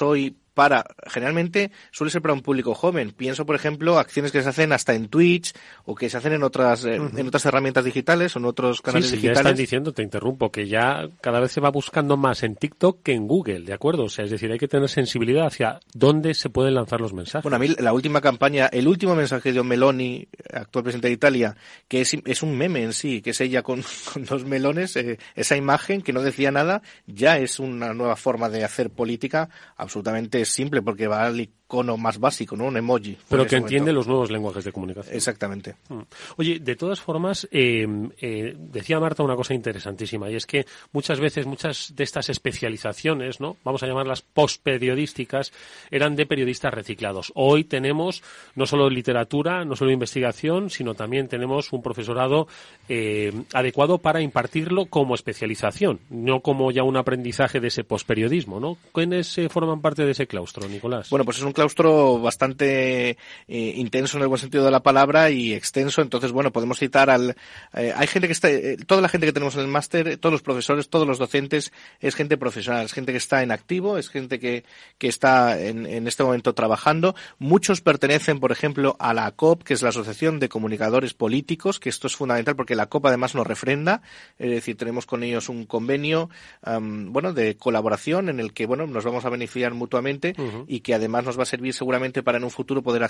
hoy 0.00 0.36
para, 0.58 0.84
generalmente 1.06 1.70
suele 1.92 2.10
ser 2.10 2.20
para 2.20 2.34
un 2.34 2.40
público 2.40 2.74
joven. 2.74 3.12
Pienso, 3.12 3.46
por 3.46 3.54
ejemplo, 3.54 3.96
acciones 3.96 4.32
que 4.32 4.42
se 4.42 4.48
hacen 4.48 4.72
hasta 4.72 4.92
en 4.92 5.06
Twitch 5.06 5.52
o 5.84 5.94
que 5.94 6.10
se 6.10 6.16
hacen 6.16 6.32
en 6.32 6.42
otras, 6.42 6.84
en 6.84 7.24
otras 7.28 7.46
herramientas 7.46 7.84
digitales 7.84 8.34
o 8.34 8.40
en 8.40 8.44
otros 8.44 8.82
canales 8.82 9.06
sí, 9.06 9.10
sí, 9.10 9.16
digitales. 9.18 9.36
Ya 9.36 9.50
están 9.50 9.56
diciendo, 9.56 9.92
te 9.92 10.02
interrumpo, 10.02 10.50
que 10.50 10.66
ya 10.66 11.08
cada 11.20 11.38
vez 11.38 11.52
se 11.52 11.60
va 11.60 11.70
buscando 11.70 12.16
más 12.16 12.42
en 12.42 12.56
TikTok 12.56 13.04
que 13.04 13.12
en 13.12 13.28
Google, 13.28 13.60
¿de 13.60 13.72
acuerdo? 13.72 14.02
O 14.02 14.08
sea, 14.08 14.24
es 14.24 14.32
decir, 14.32 14.50
hay 14.50 14.58
que 14.58 14.66
tener 14.66 14.88
sensibilidad 14.88 15.46
hacia 15.46 15.78
dónde 15.94 16.34
se 16.34 16.50
pueden 16.50 16.74
lanzar 16.74 17.00
los 17.00 17.12
mensajes. 17.12 17.44
Bueno, 17.44 17.54
a 17.54 17.60
mí 17.60 17.68
la 17.78 17.92
última 17.92 18.20
campaña, 18.20 18.66
el 18.66 18.88
último 18.88 19.14
mensaje 19.14 19.52
de 19.52 19.62
Meloni, 19.62 20.26
actual 20.52 20.82
presidente 20.82 21.06
de 21.06 21.14
Italia, 21.14 21.56
que 21.86 22.00
es, 22.00 22.16
es 22.24 22.42
un 22.42 22.58
meme 22.58 22.82
en 22.82 22.94
sí, 22.94 23.22
que 23.22 23.30
es 23.30 23.40
ella 23.40 23.62
con, 23.62 23.84
con 24.12 24.24
dos 24.24 24.44
melones, 24.44 24.96
eh, 24.96 25.20
esa 25.36 25.56
imagen 25.56 26.02
que 26.02 26.12
no 26.12 26.20
decía 26.20 26.50
nada, 26.50 26.82
ya 27.06 27.38
es 27.38 27.60
una 27.60 27.94
nueva 27.94 28.16
forma 28.16 28.48
de 28.48 28.64
hacer 28.64 28.90
política 28.90 29.48
absolutamente 29.76 30.44
es 30.48 30.54
simple 30.54 30.82
porque 30.82 31.06
va 31.06 31.26
al 31.26 31.40
icono 31.68 31.98
más 31.98 32.18
básico, 32.18 32.56
¿no? 32.56 32.64
Un 32.64 32.78
emoji. 32.78 33.16
Pero 33.28 33.46
que 33.46 33.56
entiende 33.56 33.92
los 33.92 34.08
nuevos 34.08 34.30
lenguajes 34.30 34.64
de 34.64 34.72
comunicación. 34.72 35.14
Exactamente. 35.14 35.76
Mm. 35.90 36.00
Oye, 36.38 36.58
de 36.60 36.76
todas 36.76 37.00
formas, 37.00 37.46
eh, 37.50 37.86
eh, 38.20 38.54
decía 38.56 38.98
Marta 38.98 39.22
una 39.22 39.36
cosa 39.36 39.52
interesantísima 39.52 40.30
y 40.30 40.36
es 40.36 40.46
que 40.46 40.64
muchas 40.92 41.20
veces 41.20 41.44
muchas 41.44 41.92
de 41.94 42.04
estas 42.04 42.30
especializaciones, 42.30 43.38
¿no? 43.38 43.58
Vamos 43.64 43.82
a 43.82 43.86
llamarlas 43.86 44.22
postperiodísticas, 44.22 45.52
eran 45.90 46.16
de 46.16 46.24
periodistas 46.24 46.72
reciclados. 46.72 47.32
Hoy 47.34 47.64
tenemos 47.64 48.22
no 48.54 48.64
solo 48.64 48.88
literatura, 48.88 49.66
no 49.66 49.76
solo 49.76 49.90
investigación, 49.90 50.70
sino 50.70 50.94
también 50.94 51.28
tenemos 51.28 51.72
un 51.74 51.82
profesorado 51.82 52.48
eh, 52.88 53.30
adecuado 53.52 53.98
para 53.98 54.22
impartirlo 54.22 54.86
como 54.86 55.14
especialización, 55.14 56.00
no 56.08 56.40
como 56.40 56.70
ya 56.70 56.82
un 56.82 56.96
aprendizaje 56.96 57.60
de 57.60 57.68
ese 57.68 57.84
posperiodismo, 57.84 58.58
¿no? 58.58 58.78
¿Quiénes 58.94 59.38
forman 59.50 59.82
parte 59.82 60.06
de 60.06 60.12
ese 60.12 60.26
claustro, 60.28 60.68
Nicolás? 60.68 61.10
Bueno, 61.10 61.24
pues 61.24 61.38
es 61.38 61.42
un 61.42 61.52
claustro 61.52 62.20
bastante 62.20 63.10
eh, 63.10 63.16
intenso 63.48 64.16
en 64.16 64.22
el 64.22 64.28
buen 64.28 64.40
sentido 64.40 64.64
de 64.64 64.70
la 64.70 64.82
palabra 64.82 65.30
y 65.30 65.52
extenso. 65.52 66.02
Entonces, 66.02 66.30
bueno, 66.30 66.52
podemos 66.52 66.78
citar 66.78 67.10
al. 67.10 67.36
Eh, 67.74 67.92
hay 67.96 68.06
gente 68.06 68.28
que 68.28 68.32
está. 68.32 68.50
Eh, 68.50 68.76
toda 68.86 69.00
la 69.00 69.08
gente 69.08 69.26
que 69.26 69.32
tenemos 69.32 69.54
en 69.56 69.62
el 69.62 69.68
máster, 69.68 70.18
todos 70.18 70.32
los 70.32 70.42
profesores, 70.42 70.88
todos 70.88 71.06
los 71.06 71.18
docentes, 71.18 71.72
es 72.00 72.14
gente 72.14 72.36
profesional, 72.36 72.84
es 72.84 72.92
gente 72.92 73.12
que 73.12 73.18
está 73.18 73.42
en 73.42 73.50
activo, 73.50 73.98
es 73.98 74.08
gente 74.08 74.38
que, 74.38 74.64
que 74.98 75.08
está 75.08 75.60
en, 75.60 75.86
en 75.86 76.06
este 76.06 76.22
momento 76.22 76.54
trabajando. 76.54 77.16
Muchos 77.38 77.80
pertenecen, 77.80 78.38
por 78.38 78.52
ejemplo, 78.52 78.96
a 79.00 79.14
la 79.14 79.30
COP, 79.32 79.64
que 79.64 79.74
es 79.74 79.82
la 79.82 79.88
Asociación 79.88 80.38
de 80.38 80.48
Comunicadores 80.48 81.14
Políticos, 81.14 81.80
que 81.80 81.88
esto 81.88 82.06
es 82.06 82.14
fundamental 82.14 82.54
porque 82.54 82.76
la 82.76 82.86
COP 82.86 83.06
además 83.06 83.34
nos 83.34 83.46
refrenda. 83.46 84.02
Es 84.38 84.50
decir, 84.50 84.76
tenemos 84.76 85.06
con 85.06 85.22
ellos 85.22 85.48
un 85.48 85.64
convenio, 85.64 86.28
bueno, 86.62 87.32
de 87.32 87.56
colaboración 87.56 88.28
en 88.28 88.40
el 88.40 88.52
que, 88.52 88.66
bueno, 88.66 88.86
nos 88.86 89.04
vamos 89.04 89.24
a 89.24 89.30
beneficiar 89.30 89.74
mutuamente 89.74 90.17
y 90.66 90.80
que 90.80 90.94
además 90.94 91.24
nos 91.24 91.38
va 91.38 91.42
a 91.42 91.46
servir 91.46 91.74
seguramente 91.74 92.22
para 92.22 92.38
en 92.38 92.44
un 92.44 92.50
futuro 92.50 92.82
poder, 92.82 93.08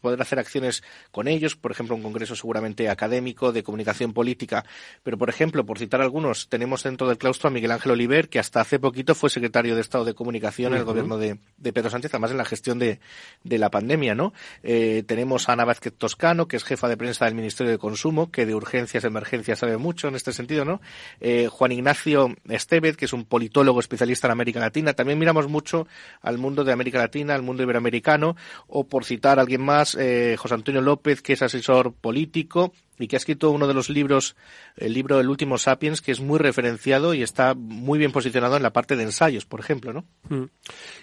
poder 0.00 0.20
hacer 0.20 0.38
acciones 0.38 0.82
con 1.10 1.28
ellos, 1.28 1.56
por 1.56 1.70
ejemplo, 1.70 1.96
un 1.96 2.02
congreso 2.02 2.36
seguramente 2.36 2.88
académico 2.88 3.52
de 3.52 3.62
comunicación 3.62 4.12
política. 4.12 4.64
Pero, 5.02 5.18
por 5.18 5.28
ejemplo, 5.28 5.64
por 5.64 5.78
citar 5.78 6.00
algunos, 6.00 6.48
tenemos 6.48 6.82
dentro 6.82 7.08
del 7.08 7.18
claustro 7.18 7.48
a 7.48 7.50
Miguel 7.50 7.72
Ángel 7.72 7.92
Oliver, 7.92 8.28
que 8.28 8.38
hasta 8.38 8.60
hace 8.60 8.78
poquito 8.78 9.14
fue 9.14 9.30
secretario 9.30 9.74
de 9.74 9.80
Estado 9.80 10.04
de 10.04 10.14
Comunicación 10.14 10.72
en 10.72 10.78
el 10.78 10.84
gobierno 10.84 11.18
de, 11.18 11.38
Pedro 11.62 11.90
Sánchez, 11.90 12.12
además 12.12 12.30
en 12.30 12.38
la 12.38 12.44
gestión 12.44 12.78
de, 12.78 12.98
la 13.44 13.70
pandemia, 13.70 14.14
¿no? 14.14 14.32
Eh, 14.62 15.04
tenemos 15.06 15.48
a 15.48 15.52
Ana 15.52 15.64
Vázquez 15.64 15.94
Toscano, 15.96 16.48
que 16.48 16.56
es 16.56 16.64
jefa 16.64 16.88
de 16.88 16.96
prensa 16.96 17.24
del 17.24 17.34
Ministerio 17.34 17.70
de 17.70 17.78
Consumo, 17.78 18.30
que 18.30 18.46
de 18.46 18.54
urgencias, 18.54 19.04
emergencias 19.04 19.58
sabe 19.58 19.76
mucho 19.76 20.08
en 20.08 20.16
este 20.16 20.32
sentido, 20.32 20.64
¿no? 20.64 20.80
Eh, 21.20 21.48
Juan 21.50 21.72
Ignacio 21.72 22.34
Estevez, 22.48 22.96
que 22.96 23.04
es 23.04 23.12
un 23.12 23.24
politólogo 23.24 23.80
especialista 23.80 24.26
en 24.26 24.32
América 24.32 24.60
Latina. 24.60 24.92
También 24.92 25.18
miramos 25.18 25.48
mucho 25.48 25.86
al 26.20 26.38
mundo 26.44 26.62
de 26.62 26.72
América 26.72 26.98
Latina, 26.98 27.34
al 27.34 27.42
mundo 27.42 27.62
iberoamericano, 27.62 28.36
o 28.68 28.84
por 28.84 29.04
citar 29.04 29.38
a 29.38 29.42
alguien 29.42 29.62
más, 29.62 29.96
eh, 29.98 30.36
José 30.38 30.54
Antonio 30.54 30.82
López, 30.82 31.22
que 31.22 31.32
es 31.32 31.42
asesor 31.42 31.94
político 31.94 32.72
y 32.98 33.08
que 33.08 33.16
ha 33.16 33.18
escrito 33.18 33.50
uno 33.50 33.66
de 33.66 33.74
los 33.74 33.88
libros, 33.90 34.36
el 34.76 34.92
libro 34.92 35.20
El 35.20 35.28
último 35.28 35.58
Sapiens, 35.58 36.00
que 36.00 36.12
es 36.12 36.20
muy 36.20 36.38
referenciado 36.38 37.14
y 37.14 37.22
está 37.22 37.54
muy 37.54 37.98
bien 37.98 38.12
posicionado 38.12 38.56
en 38.56 38.62
la 38.62 38.72
parte 38.72 38.96
de 38.96 39.02
ensayos, 39.02 39.44
por 39.44 39.60
ejemplo, 39.60 39.92
¿no? 39.92 40.04
Mm. 40.28 40.44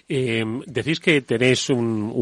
Eh, 0.08 0.44
decís 0.66 1.00
que 1.00 1.20
tenéis 1.22 1.70
un, 1.70 2.12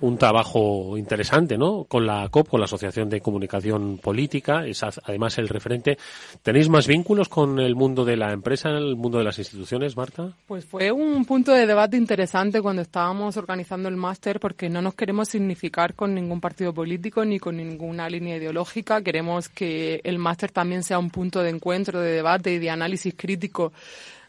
un 0.00 0.18
trabajo 0.18 0.96
interesante, 0.96 1.58
¿no? 1.58 1.84
Con 1.84 2.06
la 2.06 2.28
COP, 2.28 2.48
con 2.48 2.60
la 2.60 2.66
Asociación 2.66 3.08
de 3.08 3.20
Comunicación 3.20 3.98
Política, 3.98 4.66
es 4.66 4.82
además 4.82 5.38
el 5.38 5.48
referente. 5.48 5.98
¿Tenéis 6.42 6.68
más 6.68 6.86
vínculos 6.86 7.28
con 7.28 7.58
el 7.58 7.74
mundo 7.74 8.04
de 8.04 8.16
la 8.16 8.32
empresa, 8.32 8.70
el 8.70 8.96
mundo 8.96 9.18
de 9.18 9.24
las 9.24 9.38
instituciones, 9.38 9.96
Marta? 9.96 10.32
Pues 10.46 10.64
fue 10.64 10.90
un 10.92 11.24
punto 11.24 11.52
de 11.52 11.66
debate 11.66 11.96
interesante 11.96 12.60
cuando 12.62 12.82
estábamos 12.82 13.36
organizando 13.36 13.88
el 13.88 13.96
máster, 13.96 14.40
porque 14.40 14.68
no 14.68 14.82
nos 14.82 14.94
queremos 14.94 15.28
significar 15.28 15.94
con 15.94 16.14
ningún 16.14 16.40
partido 16.40 16.72
político 16.72 17.24
ni 17.24 17.38
con 17.38 17.56
ninguna 17.56 18.08
línea 18.08 18.36
ideológica 18.36 18.99
Queremos 19.02 19.48
que 19.48 20.00
el 20.04 20.18
máster 20.18 20.50
también 20.50 20.82
sea 20.82 20.98
un 20.98 21.10
punto 21.10 21.42
de 21.42 21.50
encuentro, 21.50 22.00
de 22.00 22.12
debate 22.12 22.52
y 22.52 22.58
de 22.58 22.70
análisis 22.70 23.14
crítico 23.16 23.72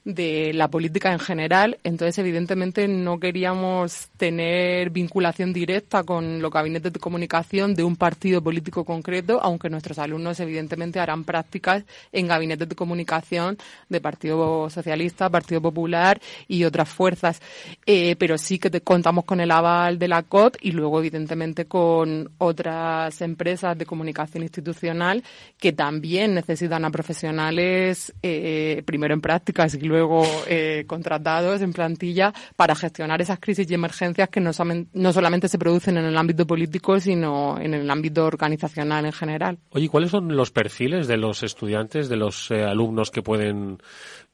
de 0.04 0.52
la 0.54 0.68
política 0.68 1.12
en 1.12 1.20
general. 1.20 1.78
Entonces, 1.84 2.18
evidentemente, 2.18 2.88
no 2.88 3.20
queríamos 3.20 4.10
tener 4.18 4.90
vinculación 4.90 5.54
directa 5.54 6.04
con 6.04 6.42
los 6.42 6.52
gabinetes 6.52 6.92
de 6.92 7.00
comunicación 7.00 7.76
de 7.76 7.84
un 7.84 7.96
partido 7.96 8.42
político 8.42 8.84
concreto, 8.84 9.40
aunque 9.42 9.70
nuestros 9.70 10.00
alumnos, 10.00 10.40
evidentemente, 10.40 11.00
harán 11.00 11.24
prácticas 11.24 11.84
en 12.12 12.28
gabinetes 12.28 12.68
de 12.68 12.76
comunicación 12.76 13.58
de 13.90 14.02
Partido 14.02 14.70
Socialista, 14.70 15.30
Partido 15.30 15.62
Popular 15.62 16.20
y 16.48 16.64
otras 16.64 16.90
fuerzas. 16.90 17.42
Eh, 17.86 18.16
pero 18.18 18.38
sí 18.38 18.58
que 18.58 18.82
contamos 18.82 19.26
con 19.26 19.40
el 19.40 19.52
aval 19.52 20.00
de 20.00 20.08
la 20.08 20.24
COT 20.24 20.58
y 20.62 20.72
luego, 20.72 21.00
evidentemente, 21.00 21.66
con 21.66 22.32
otras 22.40 23.22
empresas 23.22 23.78
de 23.78 23.86
comunicación 23.86 24.44
institucional 24.44 25.24
que 25.60 25.74
también 25.74 26.34
necesitan 26.34 26.86
a 26.86 26.90
profesionales, 26.90 28.14
eh, 28.24 28.82
primero 28.86 29.14
en 29.14 29.22
prácticas 29.22 29.76
luego 29.91 30.23
eh, 30.47 30.86
contratados 30.88 31.62
en 31.62 31.73
plantilla 31.73 32.34
para 32.56 32.75
gestionar 32.75 33.21
esas 33.21 33.39
crisis 33.39 33.69
y 33.69 33.73
emergencias 33.73 34.30
que 34.30 34.39
no, 34.39 34.54
solamente 34.54 35.47
se 35.47 35.60
producen 35.60 35.97
en 35.97 36.06
el 36.06 36.17
ámbito 36.17 36.47
político, 36.47 36.99
sino 36.99 37.60
en 37.60 37.73
el 37.73 37.89
ámbito 37.89 38.25
organizacional 38.25 39.06
en 39.06 39.12
general. 39.12 39.58
Oye, 39.71 39.89
¿cuáles 39.89 40.12
son 40.12 40.36
los 40.36 40.51
perfiles 40.51 41.08
de 41.08 41.17
los 41.17 41.43
estudiantes, 41.43 42.10
de 42.10 42.15
los 42.15 42.49
eh, 42.51 42.63
alumnos 42.63 43.12
que 43.12 43.21
pueden 43.21 43.77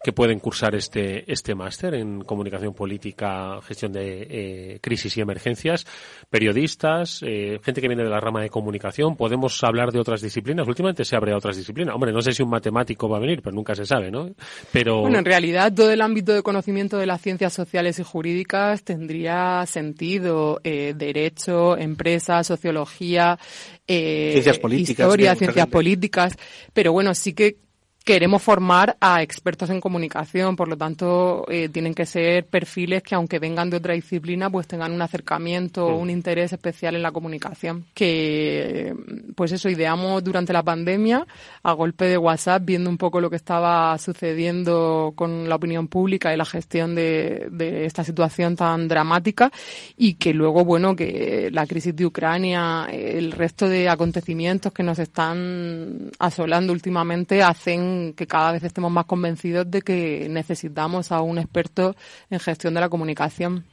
que 0.04 0.14
pueden 0.14 0.40
cursar 0.40 0.76
este, 0.76 1.32
este 1.32 1.56
máster 1.56 1.96
en 1.96 2.22
comunicación 2.22 2.74
política, 2.74 3.60
gestión 3.64 3.92
de 3.92 4.28
eh, 4.30 4.80
crisis 4.82 5.18
y 5.18 5.22
emergencias, 5.22 5.86
periodistas, 6.30 7.22
eh, 7.24 7.60
gente 7.64 7.82
que 7.82 7.88
viene 7.88 8.04
de 8.04 8.10
la 8.10 8.20
rama 8.20 8.42
de 8.42 8.50
comunicación. 8.50 9.16
Podemos 9.16 9.64
hablar 9.64 9.92
de 9.92 10.00
otras 10.00 10.22
disciplinas. 10.22 10.68
Últimamente 10.68 11.04
se 11.04 11.16
abre 11.16 11.34
a 11.34 11.38
otras 11.38 11.58
disciplinas. 11.58 11.96
Hombre, 11.96 12.12
no 12.12 12.22
sé 12.22 12.32
si 12.32 12.44
un 12.44 12.50
matemático 12.50 13.10
va 13.10 13.18
a 13.18 13.22
venir, 13.22 13.42
pero 13.42 13.56
nunca 13.56 13.74
se 13.74 13.86
sabe, 13.86 14.12
¿no? 14.12 14.30
Pero... 14.72 15.02
Bueno, 15.02 15.18
en 15.18 15.26
realidad 15.26 15.74
todo 15.74 15.92
el 15.92 16.02
ámbito 16.02 16.32
de 16.34 16.44
conocimiento 16.44 16.98
de 16.98 17.08
las 17.08 17.22
ciencias 17.22 17.54
sociales 17.54 17.98
y 17.98 18.04
jurídicas 18.04 18.84
tendría 18.84 19.66
sentido. 19.66 20.62
Eh, 20.64 20.94
derecho, 20.96 21.78
empresa, 21.78 22.44
sociología, 22.44 23.40
ciencias 23.88 24.60
políticas, 24.60 25.06
historia, 25.08 25.36
ciencias 25.36 25.68
políticas. 25.68 26.36
Pero 26.74 26.92
bueno, 26.94 27.16
sí 27.16 27.34
que 27.34 27.67
queremos 28.08 28.42
formar 28.42 28.96
a 29.02 29.22
expertos 29.22 29.70
en 29.70 29.82
comunicación, 29.82 30.56
por 30.56 30.70
lo 30.70 30.78
tanto 30.78 31.44
eh, 31.50 31.68
tienen 31.68 31.94
que 31.94 32.06
ser 32.06 32.46
perfiles 32.46 33.04
que 33.04 33.16
aunque 33.16 33.38
vengan 33.38 33.70
de 33.70 33.76
otra 33.76 33.96
disciplina, 33.96 34.50
pues 34.50 34.66
tengan 34.66 34.94
un 34.94 35.02
acercamiento 35.02 35.86
o 35.88 35.98
mm. 35.98 36.02
un 36.04 36.10
interés 36.10 36.54
especial 36.54 36.96
en 36.96 37.02
la 37.02 37.12
comunicación. 37.12 37.84
Que 37.94 38.96
pues 39.36 39.52
eso 39.52 39.68
ideamos 39.68 40.24
durante 40.24 40.54
la 40.54 40.64
pandemia 40.64 41.28
a 41.64 41.74
golpe 41.74 42.06
de 42.06 42.18
WhatsApp, 42.18 42.64
viendo 42.64 42.90
un 42.90 42.98
poco 42.98 43.20
lo 43.20 43.30
que 43.30 43.36
estaba 43.36 43.98
sucediendo 43.98 45.12
con 45.14 45.50
la 45.50 45.56
opinión 45.56 45.90
pública 45.90 46.34
y 46.34 46.38
la 46.38 46.46
gestión 46.46 46.96
de, 46.96 47.50
de 47.52 47.86
esta 47.86 48.06
situación 48.06 48.56
tan 48.56 48.88
dramática 48.88 49.52
y 49.98 50.14
que 50.14 50.34
luego, 50.34 50.64
bueno, 50.64 50.96
que 50.96 51.50
la 51.52 51.68
crisis 51.68 51.94
de 51.94 52.06
Ucrania, 52.06 52.88
el 52.90 53.34
resto 53.34 53.68
de 53.68 53.90
acontecimientos 53.90 54.72
que 54.72 54.84
nos 54.84 54.98
están 54.98 56.10
asolando 56.20 56.72
últimamente 56.72 57.44
hacen 57.44 57.97
que 58.16 58.28
cada 58.28 58.52
vez 58.52 58.64
estemos 58.64 58.92
más 58.92 59.06
convencidos 59.06 59.70
de 59.70 59.82
que 59.82 60.28
necesitamos 60.30 61.12
a 61.12 61.22
un 61.22 61.38
experto 61.38 61.96
en 62.30 62.40
gestión 62.40 62.74
de 62.74 62.82
la 62.82 62.90
comunicación 62.90 63.66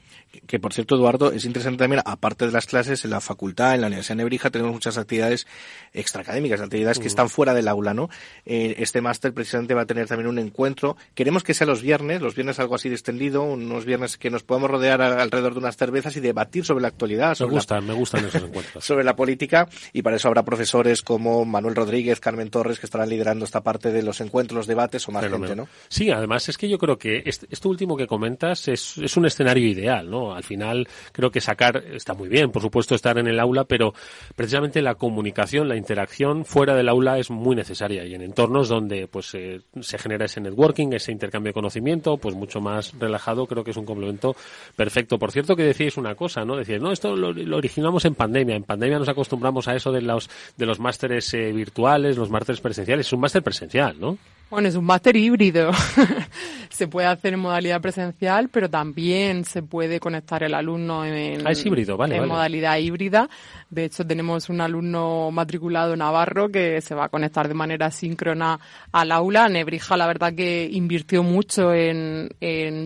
que 0.47 0.59
por 0.59 0.73
cierto, 0.73 0.97
Eduardo, 0.97 1.33
es 1.33 1.45
interesante 1.45 1.79
también, 1.79 2.03
aparte 2.05 2.47
de 2.47 2.53
las 2.53 2.67
clases, 2.67 3.05
en 3.05 3.11
la 3.11 3.21
facultad, 3.21 3.75
en 3.75 3.83
la 3.83 3.87
Universidad 3.89 4.17
de 4.17 4.23
Nebrija, 4.23 4.51
tenemos 4.51 4.73
muchas 4.73 4.99
actividades 4.99 5.47
extraacadémicas, 5.93 6.61
actividades 6.61 6.99
que 6.99 7.07
están 7.07 7.29
fuera 7.29 7.55
del 7.55 7.69
aula, 7.69 7.95
¿no? 7.95 8.09
Eh, 8.47 8.77
este 8.79 9.01
máster 9.01 9.33
precisamente 9.33 9.75
va 9.75 9.83
a 9.83 9.87
tener 9.87 10.07
también 10.07 10.29
un 10.29 10.39
encuentro. 10.39 10.97
Queremos 11.15 11.43
que 11.43 11.55
sea 11.55 11.67
los 11.67 11.83
viernes, 11.83 12.23
los 12.23 12.35
viernes 12.35 12.59
algo 12.59 12.75
así 12.75 12.89
extendido, 12.89 13.43
unos 13.43 13.85
viernes 13.85 14.17
que 14.17 14.31
nos 14.31 14.43
podamos 14.43 14.71
rodear 14.71 15.03
alrededor 15.03 15.53
de 15.53 15.59
unas 15.59 15.77
cervezas 15.77 16.17
y 16.17 16.21
debatir 16.21 16.65
sobre 16.65 16.83
la 16.83 16.89
actualidad. 16.89 17.37
me 17.41 17.47
gustan, 17.47 17.87
me 17.87 17.93
gustan 17.93 18.25
esos 18.25 18.43
encuentros. 18.43 18.85
sobre 18.85 19.05
la 19.05 19.15
política, 19.17 19.69
y 19.93 20.03
para 20.03 20.17
eso 20.17 20.29
habrá 20.29 20.45
profesores 20.45 21.03
como 21.03 21.45
Manuel 21.45 21.75
Rodríguez, 21.75 22.21
Carmen 22.21 22.51
Torres, 22.51 22.79
que 22.79 22.87
estarán 22.87 23.09
liderando 23.09 23.45
esta 23.45 23.63
parte 23.63 23.93
de 23.93 24.03
los 24.03 24.21
encuentros, 24.21 24.57
los 24.57 24.67
debates 24.67 25.07
o 25.09 25.13
más 25.13 25.29
gente, 25.29 25.57
¿no? 25.57 25.69
Sí, 25.89 26.11
además 26.11 26.49
es 26.49 26.57
que 26.57 26.69
yo 26.69 26.79
creo 26.79 26.97
que 26.97 27.23
este, 27.25 27.47
esto 27.51 27.69
último 27.69 27.97
que 27.97 28.07
comentas 28.07 28.69
es, 28.69 28.99
es 28.99 29.17
un 29.17 29.27
escenario 29.27 29.67
ideal, 29.69 30.11
¿no? 30.11 30.24
Al 30.33 30.45
final 30.45 30.89
creo 31.13 31.31
que 31.31 31.41
sacar 31.41 31.83
está 31.93 32.15
muy 32.15 32.29
bien, 32.29 32.51
por 32.51 32.63
supuesto 32.63 32.95
estar 32.95 33.19
en 33.19 33.27
el 33.27 33.41
aula, 33.41 33.65
pero 33.65 33.93
precisamente 34.37 34.81
la 34.81 34.95
comunicación, 34.95 35.69
la 35.69 35.77
interacción 35.77 36.45
fuera 36.45 36.75
del 36.75 36.89
aula 36.89 37.19
es 37.19 37.31
muy 37.31 37.57
necesaria 37.57 38.05
y 38.05 38.15
en 38.15 38.23
entornos 38.23 38.69
donde 38.69 39.09
pues 39.09 39.35
eh, 39.35 39.61
se 39.81 39.99
genera 39.99 40.25
ese 40.25 40.41
networking, 40.41 40.93
ese 40.93 41.13
intercambio 41.13 41.51
de 41.51 41.55
conocimiento, 41.55 42.17
pues 42.17 42.35
mucho 42.35 42.61
más 42.61 42.95
relajado, 42.99 43.47
creo 43.47 43.65
que 43.65 43.73
es 43.73 43.77
un 43.77 43.85
complemento 43.85 44.37
perfecto. 44.77 45.19
Por 45.19 45.33
cierto 45.33 45.57
que 45.57 45.65
decíais 45.65 45.97
una 45.97 46.15
cosa, 46.15 46.45
¿no? 46.45 46.57
Decíais, 46.57 46.81
no, 46.81 46.93
esto 46.93 47.17
lo, 47.17 47.57
originamos 47.57 48.05
en 48.05 48.15
pandemia, 48.15 48.57
en 48.57 48.65
pandemia 48.65 48.99
nos 48.99 49.09
acostumbramos 49.09 49.69
a 49.69 49.75
eso 49.75 49.93
de 49.93 50.03
los 50.03 50.31
de 50.57 50.67
los 50.67 50.79
másteres 50.81 51.33
eh, 51.35 51.53
virtuales, 51.53 52.17
los 52.17 52.31
másteres 52.31 52.61
presenciales, 52.61 53.07
es 53.07 53.13
un 53.13 53.21
máster 53.21 53.43
presencial, 53.43 53.99
¿no? 53.99 54.19
Bueno, 54.51 54.69
es 54.69 54.77
un 54.77 54.85
máster 54.85 55.17
híbrido. 55.17 55.73
se 56.71 56.89
puede 56.89 57.07
hacer 57.07 57.35
en 57.35 57.41
modalidad 57.41 57.81
presencial, 57.81 58.49
pero 58.49 58.69
también 58.69 59.45
se 59.45 59.63
puede 59.63 60.01
conectar 60.01 60.43
el 60.43 60.55
alumno 60.55 61.05
en, 61.05 61.47
ah, 61.47 61.53
es 61.53 61.65
híbrido, 61.65 61.97
vale, 61.97 62.17
en 62.17 62.27
modalidad 62.27 62.77
híbrida. 62.79 63.29
De 63.75 63.87
hecho, 63.87 64.07
tenemos 64.07 64.49
un 64.49 64.61
alumno 64.61 65.33
matriculado 65.33 65.97
navarro 65.97 66.49
que 66.49 66.81
se 66.81 66.95
va 66.95 67.07
a 67.07 67.09
conectar 67.09 67.49
de 67.49 67.55
manera 67.55 67.91
síncrona 67.91 68.61
al 68.93 69.11
aula. 69.11 69.49
Nebrija, 69.49 69.97
la 69.97 70.07
verdad 70.07 70.33
que 70.33 70.69
invirtió 70.71 71.25
mucho 71.25 71.75
en, 71.75 72.29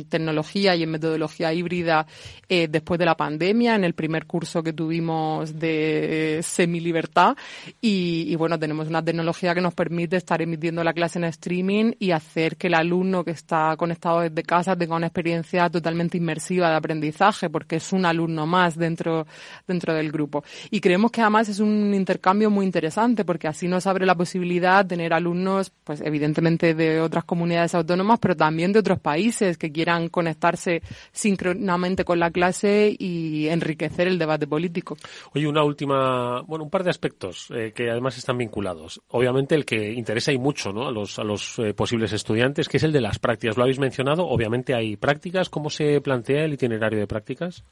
tecnología 0.09 0.75
y 0.75 0.85
en 0.85 0.91
metodología 0.91 1.53
híbrida 1.53 2.07
eh, 2.49 2.69
después 2.71 2.99
de 2.99 3.05
la 3.05 3.17
pandemia, 3.17 3.75
en 3.75 3.85
el 3.85 3.93
primer 3.93 4.25
curso 4.25 4.63
que 4.63 4.73
tuvimos 4.73 5.59
de 5.59 6.41
semi-libertad. 6.43 7.37
Y, 7.83 8.35
bueno, 8.37 8.59
tenemos 8.59 8.89
una 8.89 9.05
tecnología 9.05 9.55
que 9.55 9.61
nos 9.61 9.75
permite 9.75 10.17
estar 10.17 10.41
emitiendo 10.41 10.83
la 10.83 10.95
clase 10.95 11.19
en 11.19 11.31
stream 11.31 11.95
y 11.99 12.13
hacer 12.13 12.57
que 12.57 12.69
el 12.69 12.75
alumno 12.75 13.25
que 13.25 13.33
está 13.33 13.77
conectado 13.77 14.21
desde 14.21 14.43
casa 14.43 14.75
tenga 14.75 14.97
una 14.97 15.09
experiencia 15.09 15.69
totalmente 15.69 16.17
inmersiva 16.17 16.71
de 16.71 16.77
aprendizaje, 16.77 17.51
porque 17.51 17.77
es 17.77 17.93
un 17.93 18.07
alumno 18.07 18.47
más 18.47 18.75
dentro, 18.75 19.27
dentro 19.67 19.93
del 19.93 20.11
grupo. 20.11 20.45
Creemos 20.81 21.11
que 21.11 21.21
además 21.21 21.49
es 21.49 21.61
un 21.61 21.95
intercambio 21.95 22.51
muy 22.51 22.67
interesante, 22.67 23.25
porque 23.25 23.49
así 23.49 23.69
nos 23.69 23.87
abre 23.87 24.07
la 24.07 24.15
posibilidad 24.15 24.85
de 24.85 24.89
tener 24.89 25.13
alumnos, 25.13 25.73
pues 25.85 26.01
evidentemente 26.01 26.75
de 26.75 27.01
otras 27.01 27.25
comunidades 27.25 27.75
autónomas, 27.75 28.19
pero 28.19 28.37
también 28.37 28.73
de 28.73 28.81
otros 28.81 28.99
países 28.99 29.57
que 29.59 29.73
quieran 29.73 30.09
conectarse 30.09 30.83
sincronamente 31.13 32.05
con 32.05 32.19
la 32.19 32.31
clase 32.31 32.95
y 32.99 33.49
enriquecer 33.49 34.09
el 34.09 34.19
debate 34.19 34.47
político. 34.47 34.97
Oye, 35.35 35.47
una 35.47 35.65
última, 35.65 36.43
bueno, 36.43 36.65
un 36.65 36.71
par 36.71 36.85
de 36.85 36.91
aspectos 36.91 37.49
eh, 37.55 37.73
que 37.75 37.91
además 37.91 38.19
están 38.19 38.39
vinculados. 38.39 39.01
Obviamente 39.09 39.55
el 39.55 39.65
que 39.65 39.93
interesa 39.93 40.33
y 40.33 40.39
mucho, 40.39 40.73
¿no? 40.73 40.89
A 40.89 40.93
los, 40.93 41.19
a 41.19 41.25
los 41.25 41.59
eh, 41.59 41.75
posibles 41.75 42.13
estudiantes, 42.13 42.69
que 42.69 42.77
es 42.77 42.83
el 42.83 42.93
de 42.93 43.01
las 43.01 43.19
prácticas. 43.19 43.57
Lo 43.57 43.63
habéis 43.63 43.79
mencionado, 43.79 44.27
obviamente 44.27 44.75
hay 44.75 44.97
prácticas. 44.97 45.49
¿Cómo 45.49 45.71
se 45.71 46.01
plantea 46.01 46.45
el 46.45 46.55
itinerario 46.55 46.99
de 46.99 47.07
prácticas? 47.07 47.65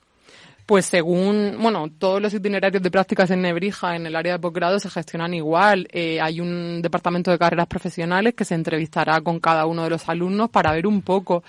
Pues 0.67 0.87
según, 0.87 1.59
bueno, 1.61 1.89
todos 1.97 2.21
los 2.21 2.35
itinerarios 2.35 2.83
de 2.83 2.91
prácticas 2.91 3.31
en 3.31 3.41
Nebrija, 3.41 3.95
en 3.95 4.05
el 4.05 4.17
área 4.17 4.33
de 4.33 4.39
posgrado, 4.41 4.81
se 4.81 4.91
gestionan 4.91 5.33
igual. 5.33 5.87
Eh, 5.93 6.21
hay 6.21 6.41
un 6.41 6.83
departamento 6.83 7.31
de 7.31 7.39
carreras 7.39 7.69
profesionales 7.69 8.35
que 8.35 8.45
se 8.45 8.57
entrevistará 8.57 9.21
con 9.21 9.39
cada 9.39 9.67
uno 9.67 9.85
de 9.85 9.91
los 9.91 10.09
alumnos 10.09 10.51
para 10.51 10.73
ver 10.73 10.89
un 10.89 11.03
poco 11.03 11.45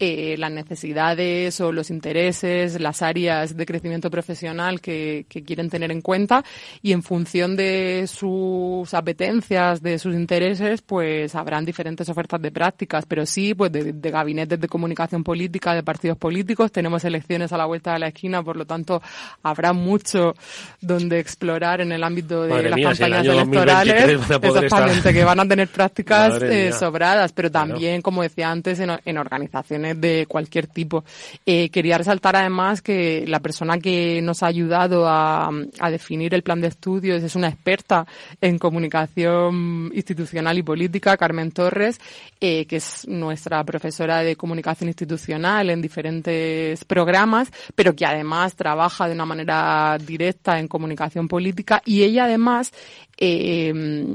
eh, 0.00 0.36
las 0.38 0.52
necesidades 0.52 1.60
o 1.60 1.72
los 1.72 1.90
intereses, 1.90 2.80
las 2.80 3.02
áreas 3.02 3.56
de 3.56 3.66
crecimiento 3.66 4.10
profesional 4.10 4.80
que, 4.80 5.26
que, 5.28 5.42
quieren 5.42 5.70
tener 5.70 5.90
en 5.90 6.02
cuenta 6.02 6.44
y 6.82 6.92
en 6.92 7.02
función 7.02 7.56
de 7.56 8.06
sus 8.06 8.94
apetencias, 8.94 9.82
de 9.82 9.98
sus 9.98 10.14
intereses, 10.14 10.82
pues 10.82 11.34
habrán 11.34 11.64
diferentes 11.64 12.08
ofertas 12.08 12.40
de 12.40 12.52
prácticas, 12.52 13.06
pero 13.06 13.26
sí, 13.26 13.54
pues 13.54 13.72
de, 13.72 13.92
de, 13.92 14.10
gabinetes 14.10 14.60
de 14.60 14.68
comunicación 14.68 15.24
política, 15.24 15.74
de 15.74 15.82
partidos 15.82 16.16
políticos, 16.16 16.70
tenemos 16.70 17.04
elecciones 17.04 17.52
a 17.52 17.56
la 17.56 17.66
vuelta 17.66 17.92
de 17.94 17.98
la 17.98 18.06
esquina, 18.08 18.40
por 18.42 18.56
lo 18.56 18.66
tanto 18.66 19.02
habrá 19.42 19.72
mucho 19.72 20.34
donde 20.80 21.18
explorar 21.18 21.80
en 21.80 21.90
el 21.90 22.04
ámbito 22.04 22.44
de 22.44 22.50
Madre 22.50 22.70
las 22.70 22.76
mía, 22.76 22.88
campañas 22.90 23.22
si 23.22 23.30
electorales, 23.30 24.10
exactamente, 24.12 24.96
estar... 24.96 25.12
que 25.12 25.24
van 25.24 25.40
a 25.40 25.48
tener 25.48 25.66
prácticas 25.66 26.40
eh, 26.42 26.72
sobradas, 26.72 27.32
pero 27.32 27.50
también, 27.50 27.94
claro. 27.94 28.02
como 28.02 28.22
decía 28.22 28.50
antes, 28.50 28.78
en, 28.78 28.90
en 29.04 29.18
organizaciones 29.18 29.87
de 29.94 30.26
cualquier 30.26 30.66
tipo. 30.66 31.04
Eh, 31.46 31.70
quería 31.70 31.98
resaltar 31.98 32.36
además 32.36 32.82
que 32.82 33.24
la 33.26 33.40
persona 33.40 33.78
que 33.78 34.20
nos 34.22 34.42
ha 34.42 34.46
ayudado 34.46 35.06
a, 35.06 35.50
definir 35.90 36.34
el 36.34 36.42
plan 36.42 36.60
de 36.60 36.68
estudios 36.68 37.22
es 37.22 37.34
una 37.34 37.48
experta 37.48 38.06
en 38.40 38.58
comunicación 38.58 39.90
institucional 39.94 40.58
y 40.58 40.62
política, 40.62 41.16
Carmen 41.16 41.50
Torres, 41.50 41.98
eh, 42.40 42.66
que 42.66 42.76
es 42.76 43.06
nuestra 43.08 43.64
profesora 43.64 44.22
de 44.22 44.36
comunicación 44.36 44.88
institucional 44.88 45.70
en 45.70 45.80
diferentes 45.80 46.84
programas, 46.84 47.50
pero 47.74 47.94
que 47.94 48.06
además 48.06 48.54
trabaja 48.54 49.08
de 49.08 49.14
una 49.14 49.26
manera 49.26 49.96
directa 49.98 50.58
en 50.58 50.68
comunicación 50.68 51.28
política 51.28 51.82
y 51.84 52.02
ella 52.02 52.24
además 52.24 52.72
eh, 53.20 53.72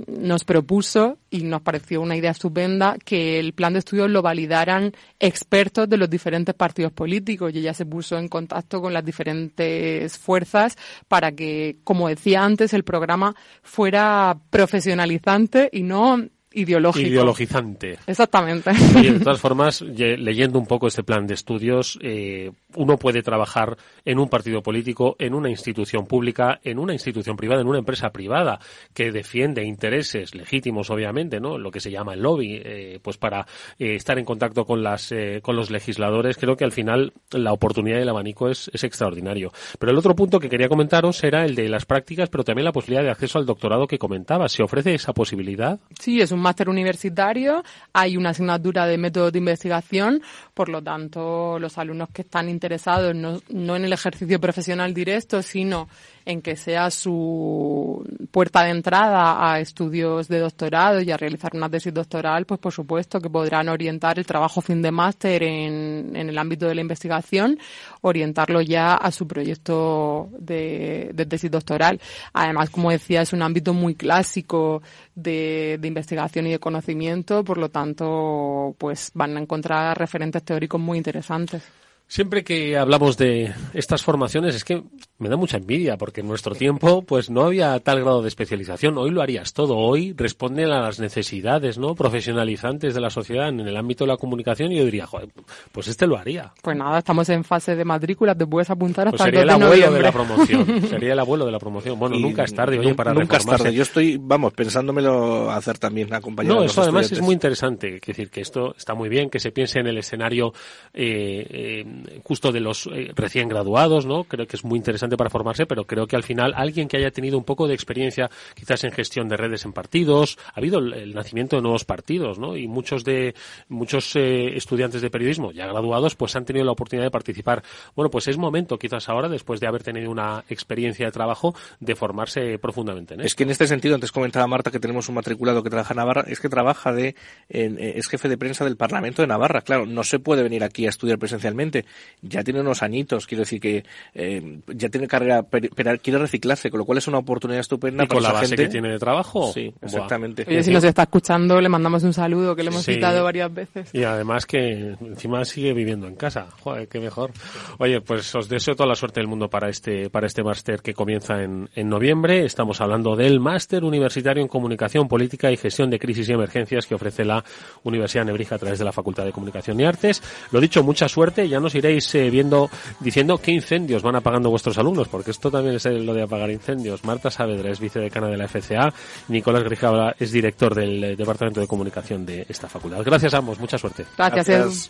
nos 0.08 0.46
propuso 0.46 1.18
y 1.30 1.44
nos 1.44 1.62
pareció 1.62 2.00
una 2.00 2.16
idea 2.16 2.32
estupenda 2.32 2.98
que 3.04 3.38
el 3.38 3.52
plan 3.52 3.74
de 3.74 3.80
estudios 3.80 4.10
lo 4.10 4.22
validaran 4.22 4.94
expertos 5.20 5.90
de 5.90 5.98
los 5.98 6.10
diferentes 6.10 6.56
partidos 6.56 6.94
políticos. 6.94 7.52
Y 7.54 7.60
ella 7.60 7.74
se 7.74 7.86
puso 7.86 8.18
en 8.18 8.30
contacto 8.30 8.82
con 8.82 8.94
las 8.94 9.04
diferentes 9.04 10.18
fuerzas 10.18 10.78
para 11.10 11.34
que, 11.34 11.78
como 11.84 12.08
decía 12.08 12.46
antes, 12.46 12.74
el 12.74 12.84
programa 12.84 13.36
fuera 13.62 14.38
profesionalizante 14.50 15.70
y 15.74 15.84
no 15.84 16.30
ideológico. 16.54 17.08
Ideologizante. 17.08 17.98
Exactamente. 18.08 18.72
Y 19.02 19.10
de 19.10 19.20
todas 19.24 19.40
formas, 19.40 19.82
leyendo 19.82 20.60
un 20.60 20.66
poco 20.66 20.88
este 20.88 21.04
plan 21.04 21.28
de 21.28 21.34
estudios, 21.34 22.00
eh, 22.02 22.52
uno 22.76 22.98
puede 22.98 23.22
trabajar 23.22 23.78
en 24.06 24.20
un 24.20 24.30
partido 24.30 24.62
político, 24.62 25.16
en 25.20 25.34
una 25.34 25.50
institución 25.50 26.06
pública, 26.06 26.60
en 26.64 26.80
una 26.80 26.94
institución 26.94 27.36
privada, 27.36 27.62
en 27.62 27.68
una 27.68 27.80
empresa 27.80 28.12
privada 28.12 28.60
que 28.94 29.12
defiende 29.12 29.64
intereses 29.64 30.36
legítimos, 30.36 30.90
obviamente, 30.90 31.40
¿no? 31.40 31.58
Lo 31.58 31.72
que 31.72 31.80
se 31.80 31.92
llama 31.92 32.14
el 32.14 32.22
lobby, 32.22 32.62
eh, 32.64 33.00
pues 33.02 33.18
para 33.18 33.46
eh, 33.80 33.96
estar 33.96 34.18
en 34.18 34.26
contacto 34.26 34.66
con 34.66 34.84
las 34.84 35.12
eh, 35.12 35.40
con 35.42 35.56
los 35.56 35.72
legisladores, 35.72 36.38
creo 36.38 36.56
que 36.56 36.66
al 36.66 36.72
final 36.72 37.14
la 37.32 37.54
oportunidad 37.54 37.98
del 37.98 38.10
abanico 38.10 38.50
es, 38.50 38.70
es 38.74 38.84
extraordinario. 38.84 39.52
Pero 39.80 39.92
el 39.92 39.98
otro 39.98 40.16
punto 40.16 40.40
que 40.40 40.50
quería 40.50 40.70
comentaros 40.70 41.24
era 41.24 41.46
el 41.46 41.56
de 41.56 41.70
las 41.70 41.86
prácticas, 41.86 42.30
pero 42.30 42.44
también 42.44 42.66
la 42.66 42.72
posibilidad 42.72 43.04
de 43.04 43.12
acceso 43.12 43.40
al 43.40 43.46
doctorado 43.46 43.88
que 43.88 43.98
comentaba. 43.98 44.50
¿Se 44.50 44.64
ofrece 44.64 44.94
esa 44.94 45.14
posibilidad? 45.14 45.80
Sí, 46.00 46.22
es 46.22 46.32
un 46.32 46.40
máster 46.44 46.70
universitario, 46.70 47.64
hay 47.94 48.18
una 48.18 48.30
asignatura 48.30 48.86
de 48.86 48.98
métodos 48.98 49.32
de 49.32 49.40
investigación, 49.40 50.22
por 50.54 50.70
lo 50.70 50.82
tanto, 50.84 51.58
los 51.58 51.78
alumnos 51.78 52.10
que 52.14 52.22
están 52.22 52.50
interesados 52.50 53.16
no, 53.16 53.42
no 53.50 53.76
en 53.76 53.86
el 53.86 53.94
ejercicio 53.94 54.40
profesional 54.40 54.94
directo, 54.94 55.42
sino 55.42 55.88
en 56.26 56.42
que 56.42 56.56
sea 56.56 56.90
su 56.90 58.06
puerta 58.32 58.64
de 58.64 58.72
entrada 58.72 59.52
a 59.52 59.60
estudios 59.60 60.28
de 60.28 60.40
doctorado 60.40 61.02
y 61.02 61.12
a 61.12 61.18
realizar 61.18 61.52
una 61.54 61.70
tesis 61.70 61.94
doctoral, 61.94 62.46
pues 62.46 62.60
por 62.60 62.72
supuesto 62.72 63.20
que 63.20 63.30
podrán 63.30 63.70
orientar 63.70 64.18
el 64.20 64.26
trabajo 64.26 64.62
fin 64.62 64.82
de 64.82 64.92
máster 64.92 65.44
en, 65.44 66.16
en 66.16 66.30
el 66.30 66.38
ámbito 66.38 66.68
de 66.68 66.76
la 66.76 66.82
investigación, 66.82 67.60
orientarlo 68.02 68.62
ya 68.62 68.94
a 68.96 69.12
su 69.12 69.28
proyecto 69.28 70.30
de, 70.38 71.12
de, 71.14 71.26
tesis 71.26 71.52
doctoral. 71.52 72.00
Además, 72.34 72.70
como 72.70 72.92
decía, 72.92 73.22
es 73.22 73.34
un 73.34 73.42
ámbito 73.42 73.74
muy 73.74 73.96
clásico 73.96 74.82
de, 75.16 75.78
de 75.80 75.88
investigación 75.88 76.48
y 76.48 76.52
de 76.52 76.60
conocimiento, 76.60 77.44
por 77.44 77.58
lo 77.58 77.70
tanto, 77.70 78.76
pues 78.78 79.12
van 79.14 79.38
a 79.38 79.42
encontrar 79.42 79.98
referentes 79.98 80.44
teóricos 80.44 80.80
muy 80.80 80.98
interesantes. 80.98 81.64
Siempre 82.08 82.44
que 82.44 82.78
hablamos 82.78 83.18
de 83.18 83.54
estas 83.74 84.04
formaciones 84.04 84.54
es 84.56 84.64
que 84.64 84.84
me 85.18 85.30
da 85.30 85.38
mucha 85.38 85.58
envidia 85.58 85.98
porque 85.98 86.22
en 86.22 86.28
nuestro 86.28 86.54
tiempo 86.54 87.02
pues 87.02 87.30
no 87.30 87.44
había 87.44 87.80
tal 87.80 88.02
grado 88.02 88.22
de 88.22 88.28
especialización. 88.28 88.98
Hoy 88.98 89.10
lo 89.10 89.22
harías 89.22 89.54
todo. 89.54 89.78
Hoy 89.78 90.14
responden 90.16 90.70
a 90.72 90.82
las 90.82 91.00
necesidades 91.00 91.78
no 91.78 91.96
profesionalizantes 91.96 92.94
de 92.94 93.02
la 93.02 93.10
sociedad 93.10 93.50
en 93.50 93.62
el 93.62 93.76
ámbito 93.78 94.04
de 94.04 94.10
la 94.10 94.18
comunicación 94.18 94.72
y 94.72 94.78
yo 94.78 94.86
diría, 94.86 95.08
joder, 95.08 95.30
pues 95.72 95.88
este 95.88 96.06
lo 96.06 96.18
haría. 96.18 96.54
Pues 96.62 96.78
nada, 96.78 97.00
estamos 97.00 97.28
en 97.30 97.44
fase 97.44 97.76
de 97.76 97.86
matrícula, 97.86 98.36
te 98.36 98.46
puedes 98.46 98.70
apuntar 98.70 99.08
hasta 99.08 99.18
pues 99.18 99.26
sería 99.26 99.42
el, 99.42 99.50
el 99.50 99.64
abuelo 99.64 99.92
de, 99.92 99.98
de, 99.98 100.02
la 100.02 100.12
promoción. 100.12 100.82
sería 100.90 101.14
el 101.14 101.20
abuelo 101.20 101.46
de 101.46 101.52
la 101.52 101.60
promoción. 101.60 101.98
Bueno, 101.98 102.16
y 102.16 102.22
nunca 102.22 102.44
es 102.44 102.54
tarde, 102.54 102.78
oye, 102.78 102.94
para 102.94 103.14
Nunca 103.14 103.38
reformarse. 103.38 103.54
es 103.54 103.64
tarde. 103.64 103.76
Yo 103.76 103.84
estoy, 103.84 104.18
vamos, 104.22 104.54
pensándomelo 104.54 105.50
hacer 105.50 105.78
también 105.80 106.14
acompañado 106.14 106.60
No, 106.60 106.64
eso 106.64 106.82
además 106.82 107.12
es 107.12 107.22
muy 107.22 107.34
interesante. 107.34 107.96
Es 107.96 108.02
decir, 108.02 108.30
que 108.30 108.42
esto 108.42 108.76
está 108.78 108.94
muy 108.94 109.10
bien, 109.10 109.30
que 109.30 109.40
se 109.40 109.52
piense 109.52 109.80
en 109.80 109.88
el 109.88 109.98
escenario 109.98 110.54
eh, 110.94 111.48
eh, 111.50 111.86
justo 112.24 112.52
de 112.52 112.60
los 112.60 112.88
eh, 112.88 113.12
recién 113.16 113.48
graduados, 113.48 114.06
¿no? 114.06 114.24
Creo 114.24 114.48
que 114.48 114.56
es 114.56 114.64
muy 114.64 114.78
interesante 114.78 115.18
para 115.18 115.30
formarse, 115.30 115.66
pero 115.66 115.86
creo 115.86 116.08
que 116.08 116.16
al 116.16 116.24
final 116.24 116.54
alguien 116.56 116.88
que 116.88 116.98
haya 116.98 117.12
tenido 117.12 117.38
un 117.38 117.44
poco 117.44 117.68
de 117.68 117.74
experiencia 117.74 118.30
quizás 118.56 118.84
en 118.84 118.92
gestión 118.92 119.28
de 119.28 119.38
redes 119.38 119.66
en 119.66 119.74
partidos, 119.74 120.38
ha 120.54 120.60
habido 120.60 120.80
el, 120.80 120.94
el 120.94 121.14
nacimiento 121.14 121.56
de 121.56 121.62
nuevos 121.62 121.86
partidos, 121.86 122.40
¿no? 122.40 122.58
Y 122.58 122.68
muchos 122.68 123.04
de 123.04 123.36
muchos 123.70 124.16
eh, 124.16 124.56
estudiantes 124.56 125.02
de 125.02 125.10
periodismo 125.10 125.52
ya 125.52 125.68
graduados 125.68 126.16
pues 126.16 126.36
han 126.36 126.46
tenido 126.46 126.66
la 126.66 126.72
oportunidad 126.72 127.06
de 127.06 127.12
participar. 127.12 127.64
Bueno, 127.96 128.10
pues 128.10 128.28
es 128.28 128.38
momento 128.38 128.78
quizás 128.78 129.10
ahora 129.10 129.30
después 129.30 129.60
de 129.60 129.68
haber 129.68 129.84
tenido 129.84 130.12
una 130.12 130.44
experiencia 130.50 131.06
de 131.06 131.12
trabajo 131.12 131.56
de 131.80 131.96
formarse 131.96 132.58
profundamente 132.60 133.14
en 133.14 133.22
Es 133.22 133.36
que 133.36 133.44
en 133.44 133.50
este 133.50 133.68
sentido 133.68 133.96
antes 133.96 134.12
comentaba 134.12 134.48
Marta 134.48 134.72
que 134.72 134.80
tenemos 134.80 135.10
un 135.10 135.16
matriculado 135.16 135.64
que 135.64 135.70
trabaja 135.70 135.94
en 135.94 135.98
Navarra, 135.98 136.26
es 136.28 136.40
que 136.40 136.50
trabaja 136.50 136.94
de 136.94 137.16
en, 137.50 137.78
es 137.80 138.08
jefe 138.08 138.30
de 138.30 138.38
prensa 138.38 138.66
del 138.66 138.78
Parlamento 138.78 139.22
de 139.22 139.28
Navarra. 139.28 139.62
Claro, 139.62 139.86
no 139.86 140.04
se 140.04 140.20
puede 140.20 140.44
venir 140.44 140.64
aquí 140.64 140.86
a 140.86 140.90
estudiar 140.90 141.18
presencialmente, 141.18 141.83
ya 142.22 142.44
tiene 142.44 142.62
unos 142.62 142.82
añitos, 142.82 143.28
quiero 143.28 143.42
decir 143.42 143.60
que 143.60 143.84
eh, 144.14 144.60
ya 144.68 144.90
tiene 144.90 145.08
carrera, 145.08 145.44
pero, 145.44 145.98
quiere 146.00 146.20
reciclarse, 146.20 146.70
con 146.70 146.80
lo 146.80 146.86
cual 146.86 146.98
es 146.98 147.08
una 147.08 147.18
oportunidad 147.18 147.60
estupenda 147.60 148.06
¿Y 148.06 148.08
con 148.08 148.24
la 148.24 148.32
base 148.32 148.56
que 148.56 148.68
tiene 148.68 148.90
de 148.90 149.00
trabajo. 149.00 149.52
Sí, 149.54 149.74
exactamente. 149.82 150.46
Oye, 150.48 150.64
si 150.64 150.72
nos 150.72 150.84
está 150.84 151.04
escuchando, 151.04 151.60
le 151.60 151.70
mandamos 151.70 152.04
un 152.04 152.14
saludo, 152.14 152.56
que 152.56 152.64
le 152.64 152.70
hemos 152.70 152.86
citado 152.86 153.24
varias 153.24 153.54
veces. 153.54 153.90
Y 153.94 154.04
además 154.04 154.46
que 154.46 154.96
encima 155.02 155.44
sigue 155.46 155.74
viviendo 155.74 156.08
en 156.08 156.16
casa. 156.16 156.48
Joder, 156.62 156.88
qué 156.88 157.00
mejor. 157.00 157.32
Oye, 157.78 158.02
pues 158.02 158.34
os 158.36 158.48
deseo 158.48 158.76
toda 158.76 158.88
la 158.88 158.96
suerte 158.96 159.20
del 159.20 159.28
mundo 159.28 159.50
para 159.50 159.70
este, 159.70 160.10
para 160.10 160.28
este 160.28 160.44
máster 160.44 160.82
que 160.82 160.94
comienza 160.94 161.42
en, 161.42 161.70
en 161.76 161.90
noviembre. 161.90 162.46
Estamos 162.46 162.80
hablando 162.82 163.16
del 163.16 163.40
máster 163.40 163.84
universitario 163.84 164.42
en 164.42 164.48
comunicación 164.48 165.08
política 165.08 165.52
y 165.52 165.58
gestión 165.58 165.90
de 165.90 166.00
crisis 166.00 166.30
y 166.30 166.34
emergencias 166.34 166.88
que 166.88 166.96
ofrece 166.96 167.26
la 167.26 167.44
Universidad 167.84 168.26
Nebrija 168.26 168.56
a 168.56 168.60
través 168.60 168.80
de 168.80 168.86
la 168.86 168.92
Facultad 168.92 169.26
de 169.26 169.32
Comunicación 169.32 169.80
y 169.80 169.86
Artes. 169.86 170.22
Lo 170.52 170.60
dicho, 170.60 170.84
mucha 170.84 171.08
suerte. 171.08 171.48
Ya 171.48 171.60
nos 171.60 171.73
iréis 171.76 172.14
eh, 172.16 172.30
viendo, 172.30 172.70
diciendo 173.00 173.38
qué 173.38 173.52
incendios 173.52 174.02
van 174.02 174.16
apagando 174.16 174.50
vuestros 174.50 174.78
alumnos, 174.78 175.08
porque 175.08 175.32
esto 175.32 175.52
también 175.52 175.76
es 175.76 175.86
lo 175.86 176.14
de 176.14 176.24
apagar 176.24 176.50
incendios. 176.50 177.04
Marta 177.04 177.30
Saavedra 177.30 177.72
es 177.72 177.80
vicedecana 177.80 178.28
de 178.28 178.38
la 178.38 178.48
FCA. 178.48 178.94
Nicolás 179.28 179.64
Grijabra 179.64 180.16
es 180.20 180.32
director 180.32 180.76
del 180.76 181.04
eh, 181.04 181.16
Departamento 181.16 181.60
de 181.60 181.68
Comunicación 181.68 182.26
de 182.26 182.46
esta 182.48 182.68
facultad. 182.68 183.04
Gracias 183.04 183.34
a 183.34 183.38
ambos. 183.38 183.60
Mucha 183.60 183.78
suerte. 183.78 184.06
Gracias. 184.18 184.90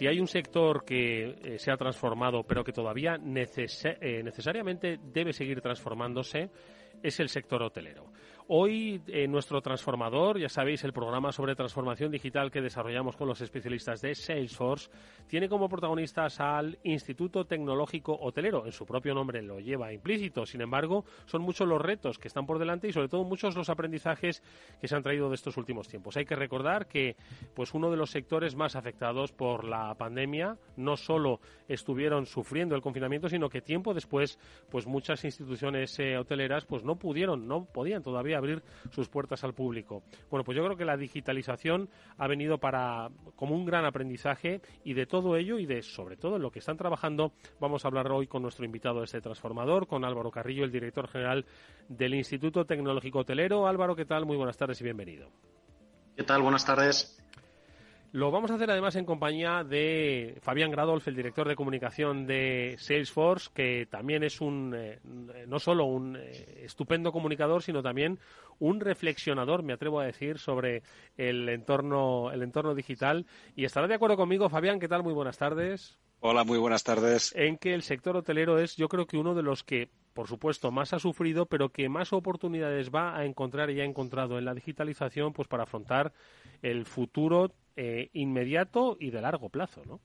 Si 0.00 0.06
hay 0.06 0.18
un 0.18 0.28
sector 0.28 0.82
que 0.82 1.36
eh, 1.44 1.58
se 1.58 1.70
ha 1.70 1.76
transformado, 1.76 2.42
pero 2.42 2.64
que 2.64 2.72
todavía 2.72 3.16
eh, 3.16 4.22
necesariamente 4.24 4.98
debe 5.12 5.34
seguir 5.34 5.60
transformándose, 5.60 6.48
es 7.02 7.20
el 7.20 7.28
sector 7.28 7.62
hotelero. 7.62 8.09
Hoy 8.52 9.00
en 9.06 9.30
nuestro 9.30 9.62
transformador, 9.62 10.36
ya 10.36 10.48
sabéis, 10.48 10.82
el 10.82 10.92
programa 10.92 11.30
sobre 11.30 11.54
transformación 11.54 12.10
digital 12.10 12.50
que 12.50 12.60
desarrollamos 12.60 13.16
con 13.16 13.28
los 13.28 13.40
especialistas 13.42 14.00
de 14.00 14.16
Salesforce, 14.16 14.90
tiene 15.28 15.48
como 15.48 15.68
protagonistas 15.68 16.40
al 16.40 16.76
Instituto 16.82 17.44
Tecnológico 17.44 18.18
Hotelero. 18.20 18.66
En 18.66 18.72
su 18.72 18.84
propio 18.84 19.14
nombre 19.14 19.40
lo 19.40 19.60
lleva 19.60 19.92
implícito. 19.92 20.46
Sin 20.46 20.62
embargo, 20.62 21.04
son 21.26 21.42
muchos 21.42 21.68
los 21.68 21.80
retos 21.80 22.18
que 22.18 22.26
están 22.26 22.44
por 22.44 22.58
delante 22.58 22.88
y 22.88 22.92
sobre 22.92 23.06
todo 23.06 23.22
muchos 23.22 23.54
los 23.54 23.70
aprendizajes 23.70 24.42
que 24.80 24.88
se 24.88 24.96
han 24.96 25.04
traído 25.04 25.28
de 25.28 25.36
estos 25.36 25.56
últimos 25.56 25.86
tiempos. 25.86 26.16
Hay 26.16 26.24
que 26.24 26.34
recordar 26.34 26.88
que 26.88 27.14
pues 27.54 27.72
uno 27.72 27.88
de 27.88 27.98
los 27.98 28.10
sectores 28.10 28.56
más 28.56 28.74
afectados 28.74 29.30
por 29.30 29.62
la 29.62 29.94
pandemia 29.94 30.56
no 30.76 30.96
solo 30.96 31.38
estuvieron 31.68 32.26
sufriendo 32.26 32.74
el 32.74 32.82
confinamiento, 32.82 33.28
sino 33.28 33.48
que 33.48 33.60
tiempo 33.60 33.94
después 33.94 34.40
pues 34.70 34.88
muchas 34.88 35.24
instituciones 35.24 35.96
eh, 36.00 36.18
hoteleras 36.18 36.64
pues 36.64 36.82
no 36.82 36.96
pudieron, 36.96 37.46
no 37.46 37.64
podían 37.64 38.02
todavía 38.02 38.39
abrir 38.40 38.62
sus 38.90 39.08
puertas 39.08 39.44
al 39.44 39.54
público. 39.54 40.02
Bueno, 40.30 40.44
pues 40.44 40.56
yo 40.56 40.64
creo 40.64 40.76
que 40.76 40.84
la 40.84 40.96
digitalización 40.96 41.88
ha 42.18 42.26
venido 42.26 42.58
para 42.58 43.08
como 43.36 43.54
un 43.54 43.64
gran 43.64 43.84
aprendizaje 43.84 44.60
y 44.84 44.94
de 44.94 45.06
todo 45.06 45.36
ello 45.36 45.58
y 45.58 45.66
de 45.66 45.82
sobre 45.82 46.16
todo 46.16 46.38
lo 46.38 46.50
que 46.50 46.58
están 46.58 46.76
trabajando 46.76 47.32
vamos 47.60 47.84
a 47.84 47.88
hablar 47.88 48.10
hoy 48.10 48.26
con 48.26 48.42
nuestro 48.42 48.64
invitado 48.64 49.02
este 49.02 49.20
transformador, 49.20 49.86
con 49.86 50.04
Álvaro 50.04 50.30
Carrillo, 50.30 50.64
el 50.64 50.72
director 50.72 51.08
general 51.08 51.46
del 51.88 52.14
Instituto 52.14 52.64
Tecnológico 52.64 53.20
Hotelero. 53.20 53.66
Álvaro, 53.66 53.94
¿qué 53.94 54.04
tal? 54.04 54.26
Muy 54.26 54.36
buenas 54.36 54.56
tardes 54.56 54.80
y 54.80 54.84
bienvenido. 54.84 55.30
¿Qué 56.16 56.24
tal? 56.24 56.42
Buenas 56.42 56.64
tardes. 56.64 57.16
Lo 58.12 58.32
vamos 58.32 58.50
a 58.50 58.54
hacer 58.54 58.68
además 58.68 58.96
en 58.96 59.04
compañía 59.04 59.62
de 59.62 60.36
Fabián 60.42 60.72
Gradolf, 60.72 61.06
el 61.06 61.14
director 61.14 61.46
de 61.46 61.54
comunicación 61.54 62.26
de 62.26 62.74
Salesforce, 62.76 63.50
que 63.54 63.86
también 63.88 64.24
es 64.24 64.40
un 64.40 64.74
eh, 64.76 64.98
no 65.46 65.60
solo 65.60 65.84
un 65.84 66.16
eh, 66.16 66.62
estupendo 66.64 67.12
comunicador, 67.12 67.62
sino 67.62 67.84
también 67.84 68.18
un 68.58 68.80
reflexionador, 68.80 69.62
me 69.62 69.74
atrevo 69.74 70.00
a 70.00 70.06
decir, 70.06 70.38
sobre 70.38 70.82
el 71.16 71.48
entorno 71.48 72.32
el 72.32 72.42
entorno 72.42 72.74
digital. 72.74 73.26
Y 73.54 73.64
estará 73.64 73.86
de 73.86 73.94
acuerdo 73.94 74.16
conmigo, 74.16 74.48
Fabián. 74.48 74.80
¿Qué 74.80 74.88
tal? 74.88 75.04
Muy 75.04 75.14
buenas 75.14 75.38
tardes. 75.38 75.96
Hola, 76.18 76.42
muy 76.42 76.58
buenas 76.58 76.82
tardes. 76.82 77.32
En 77.36 77.58
que 77.58 77.74
el 77.74 77.82
sector 77.82 78.16
hotelero 78.16 78.58
es, 78.58 78.76
yo 78.76 78.88
creo 78.88 79.06
que 79.06 79.18
uno 79.18 79.36
de 79.36 79.42
los 79.42 79.62
que 79.62 79.88
por 80.12 80.26
supuesto, 80.26 80.70
más 80.70 80.92
ha 80.92 80.98
sufrido, 80.98 81.46
pero 81.46 81.70
que 81.70 81.88
más 81.88 82.12
oportunidades 82.12 82.90
va 82.90 83.16
a 83.16 83.24
encontrar 83.24 83.70
y 83.70 83.80
ha 83.80 83.84
encontrado 83.84 84.38
en 84.38 84.44
la 84.44 84.54
digitalización, 84.54 85.32
pues 85.32 85.48
para 85.48 85.62
afrontar 85.62 86.12
el 86.62 86.84
futuro 86.84 87.52
eh, 87.76 88.10
inmediato 88.12 88.96
y 89.00 89.10
de 89.10 89.20
largo 89.20 89.48
plazo, 89.50 89.84
¿no? 89.84 90.00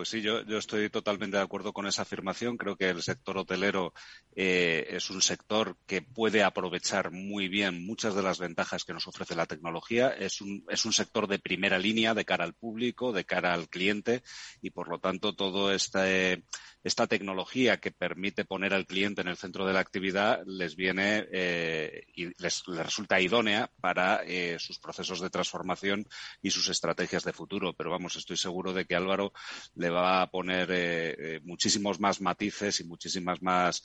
Pues 0.00 0.08
sí, 0.08 0.22
yo, 0.22 0.40
estoy 0.56 0.88
totalmente 0.88 1.36
de 1.36 1.42
acuerdo 1.42 1.74
con 1.74 1.86
esa 1.86 2.00
afirmación. 2.00 2.56
Creo 2.56 2.74
que 2.74 2.88
el 2.88 3.02
sector 3.02 3.36
hotelero 3.36 3.92
eh, 4.34 4.86
es 4.88 5.10
un 5.10 5.20
sector 5.20 5.76
que 5.86 6.00
puede 6.00 6.42
aprovechar 6.42 7.10
muy 7.10 7.48
bien 7.48 7.84
muchas 7.84 8.14
de 8.14 8.22
las 8.22 8.38
ventajas 8.38 8.86
que 8.86 8.94
nos 8.94 9.06
ofrece 9.06 9.34
la 9.34 9.44
tecnología. 9.44 10.08
Es 10.08 10.40
un, 10.40 10.64
es 10.70 10.86
un 10.86 10.94
sector 10.94 11.26
de 11.26 11.38
primera 11.38 11.78
línea 11.78 12.14
de 12.14 12.24
cara 12.24 12.44
al 12.44 12.54
público, 12.54 13.12
de 13.12 13.26
cara 13.26 13.52
al 13.52 13.68
cliente 13.68 14.22
y, 14.62 14.70
por 14.70 14.88
lo 14.88 15.00
tanto, 15.00 15.34
todo 15.34 15.70
este 15.70 16.44
esta 16.82 17.06
tecnología 17.06 17.78
que 17.78 17.90
permite 17.90 18.44
poner 18.44 18.72
al 18.72 18.86
cliente 18.86 19.20
en 19.20 19.28
el 19.28 19.36
centro 19.36 19.66
de 19.66 19.74
la 19.74 19.80
actividad 19.80 20.42
les 20.46 20.76
viene 20.76 21.26
eh, 21.30 22.04
y 22.14 22.30
les, 22.42 22.62
resulta 22.66 23.20
idónea 23.20 23.70
para 23.80 24.22
eh, 24.24 24.56
sus 24.58 24.78
procesos 24.78 25.20
de 25.20 25.28
transformación 25.28 26.06
y 26.40 26.50
sus 26.50 26.68
estrategias 26.68 27.24
de 27.24 27.34
futuro. 27.34 27.74
Pero 27.74 27.90
vamos, 27.90 28.16
estoy 28.16 28.38
seguro 28.38 28.72
de 28.72 28.86
que 28.86 28.96
Álvaro 28.96 29.32
le 29.74 29.89
va 29.90 30.22
a 30.22 30.30
poner 30.30 30.68
eh, 30.70 31.40
muchísimos 31.44 32.00
más 32.00 32.20
matices 32.20 32.80
y 32.80 32.84
muchísimas 32.84 33.42
más 33.42 33.82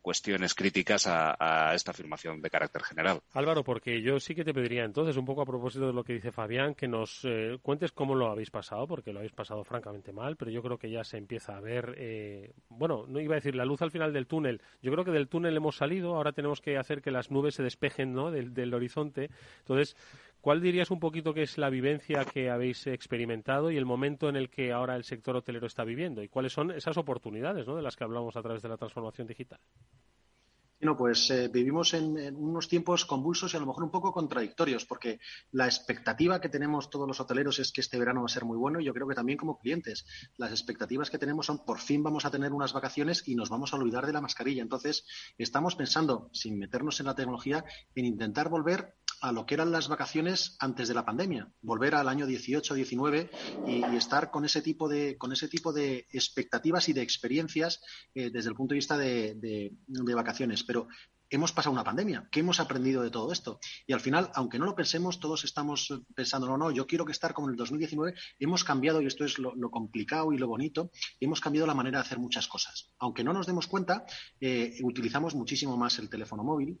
cuestiones 0.00 0.54
críticas 0.54 1.06
a, 1.06 1.74
esta 1.74 1.90
afirmación 1.90 2.40
de 2.40 2.50
carácter 2.50 2.82
general. 2.82 3.20
Álvaro, 3.32 3.62
porque 3.64 4.02
yo 4.02 4.20
sí 4.20 4.34
que 4.34 4.44
te 4.44 4.54
pediría 4.54 4.84
entonces, 4.84 5.16
un 5.16 5.24
poco 5.24 5.42
a 5.42 5.46
propósito 5.46 5.86
de 5.86 5.92
lo 5.92 6.04
que 6.04 6.14
dice 6.14 6.32
Fabián, 6.32 6.74
que 6.74 6.88
nos 6.88 7.26
cuentes 7.62 7.92
cómo 7.92 8.14
lo 8.14 8.30
habéis 8.30 8.50
pasado, 8.50 8.86
porque 8.86 9.12
lo 9.12 9.20
habéis 9.20 9.32
pasado 9.32 9.64
francamente 9.64 10.12
mal, 10.12 10.36
pero 10.36 10.50
yo 10.50 10.62
creo 10.62 10.78
que 10.78 10.90
ya 10.90 11.04
se 11.04 11.16
empieza 11.16 11.56
a 11.56 11.60
ver, 11.60 11.94
eh, 11.98 12.52
bueno, 12.68 13.04
no 13.08 13.20
iba 13.20 13.34
a 13.34 13.36
decir 13.36 13.54
la 13.54 13.64
luz 13.64 13.82
al 13.82 13.90
final 13.90 14.12
del 14.12 14.26
túnel, 14.26 14.60
yo 14.82 14.92
creo 14.92 15.04
que 15.04 15.10
del 15.10 15.28
túnel 15.28 15.56
hemos 15.56 15.76
salido, 15.76 16.16
ahora 16.16 16.32
tenemos 16.32 16.60
que 16.60 16.76
hacer 16.76 17.02
que 17.02 17.10
las 17.10 17.30
nubes 17.30 17.54
se 17.54 17.62
despejen 17.62 18.12
¿no? 18.12 18.30
del 18.30 18.74
horizonte. 18.74 19.30
Entonces, 19.60 19.96
¿Cuál 20.40 20.60
dirías 20.60 20.90
un 20.90 21.00
poquito 21.00 21.34
que 21.34 21.42
es 21.42 21.58
la 21.58 21.68
vivencia 21.68 22.24
que 22.24 22.48
habéis 22.48 22.86
experimentado 22.86 23.70
y 23.70 23.76
el 23.76 23.84
momento 23.84 24.28
en 24.28 24.36
el 24.36 24.50
que 24.50 24.72
ahora 24.72 24.94
el 24.94 25.04
sector 25.04 25.34
hotelero 25.36 25.66
está 25.66 25.84
viviendo? 25.84 26.22
¿Y 26.22 26.28
cuáles 26.28 26.52
son 26.52 26.70
esas 26.70 26.96
oportunidades 26.96 27.66
¿no? 27.66 27.74
de 27.74 27.82
las 27.82 27.96
que 27.96 28.04
hablamos 28.04 28.36
a 28.36 28.42
través 28.42 28.62
de 28.62 28.68
la 28.68 28.76
transformación 28.76 29.26
digital? 29.26 29.58
No, 30.80 30.96
pues 30.96 31.28
eh, 31.30 31.48
vivimos 31.48 31.92
en, 31.94 32.36
unos 32.36 32.68
tiempos 32.68 33.04
convulsos 33.04 33.52
y 33.52 33.56
a 33.56 33.60
lo 33.60 33.66
mejor 33.66 33.82
un 33.82 33.90
poco 33.90 34.12
contradictorios, 34.12 34.84
porque 34.84 35.18
la 35.50 35.66
expectativa 35.66 36.40
que 36.40 36.48
tenemos 36.48 36.88
todos 36.88 37.08
los 37.08 37.18
hoteleros 37.18 37.58
es 37.58 37.72
que 37.72 37.80
este 37.80 37.98
verano 37.98 38.20
va 38.20 38.26
a 38.26 38.28
ser 38.28 38.44
muy 38.44 38.56
bueno 38.56 38.80
y 38.80 38.84
yo 38.84 38.94
creo 38.94 39.08
que 39.08 39.16
también 39.16 39.38
como 39.38 39.58
clientes. 39.58 40.06
Las 40.36 40.52
expectativas 40.52 41.10
que 41.10 41.18
tenemos 41.18 41.46
son 41.46 41.64
por 41.64 41.80
fin 41.80 42.04
vamos 42.04 42.24
a 42.24 42.30
tener 42.30 42.52
unas 42.52 42.72
vacaciones 42.72 43.26
y 43.26 43.34
nos 43.34 43.48
vamos 43.48 43.72
a 43.72 43.76
olvidar 43.76 44.06
de 44.06 44.12
la 44.12 44.20
mascarilla. 44.20 44.62
Entonces, 44.62 45.04
estamos 45.36 45.74
pensando, 45.74 46.30
sin 46.32 46.58
meternos 46.58 47.00
en 47.00 47.06
la 47.06 47.14
tecnología, 47.16 47.64
en 47.96 48.04
intentar 48.04 48.48
volver 48.48 48.94
a 49.20 49.32
lo 49.32 49.46
que 49.46 49.54
eran 49.54 49.72
las 49.72 49.88
vacaciones 49.88 50.56
antes 50.60 50.88
de 50.88 50.94
la 50.94 51.04
pandemia, 51.04 51.50
volver 51.60 51.94
al 51.94 52.08
año 52.08 52.26
18, 52.26 52.74
19 52.74 53.30
y, 53.66 53.82
estar 53.96 54.30
con 54.30 54.44
ese 54.44 54.62
tipo 54.62 54.88
de 54.88 55.16
con 55.18 55.32
ese 55.32 55.48
tipo 55.48 55.72
de 55.72 56.06
expectativas 56.12 56.88
y 56.88 56.92
de 56.92 57.02
experiencias 57.02 57.80
eh, 58.14 58.30
desde 58.30 58.50
el 58.50 58.54
punto 58.54 58.74
de 58.74 58.76
vista 58.76 58.96
de, 58.96 59.72
vacaciones. 60.14 60.62
Pero 60.68 60.86
hemos 61.30 61.52
pasado 61.52 61.72
una 61.72 61.82
pandemia. 61.82 62.28
¿Qué 62.30 62.40
hemos 62.40 62.60
aprendido 62.60 63.02
de 63.02 63.10
todo 63.10 63.32
esto? 63.32 63.58
Y 63.86 63.94
al 63.94 64.00
final, 64.00 64.30
aunque 64.34 64.58
no 64.58 64.66
lo 64.66 64.74
pensemos, 64.74 65.18
todos 65.18 65.44
estamos 65.44 65.88
pensando, 66.14 66.46
no, 66.46 66.58
no, 66.58 66.70
yo 66.70 66.86
quiero 66.86 67.06
que 67.06 67.12
estar 67.12 67.32
como 67.32 67.48
en 67.48 67.52
el 67.52 67.56
2019. 67.56 68.14
Hemos 68.38 68.64
cambiado, 68.64 69.00
y 69.00 69.06
esto 69.06 69.24
es 69.24 69.38
lo, 69.38 69.70
complicado 69.70 70.30
y 70.34 70.38
lo 70.38 70.46
bonito, 70.46 70.90
hemos 71.20 71.40
cambiado 71.40 71.66
la 71.66 71.74
manera 71.74 71.98
de 71.98 72.02
hacer 72.02 72.18
muchas 72.18 72.46
cosas. 72.48 72.92
Aunque 72.98 73.24
no 73.24 73.32
nos 73.32 73.46
demos 73.46 73.66
cuenta, 73.66 74.04
eh, 74.42 74.78
utilizamos 74.82 75.34
muchísimo 75.34 75.78
más 75.78 75.98
el 75.98 76.10
teléfono 76.10 76.44
móvil, 76.44 76.78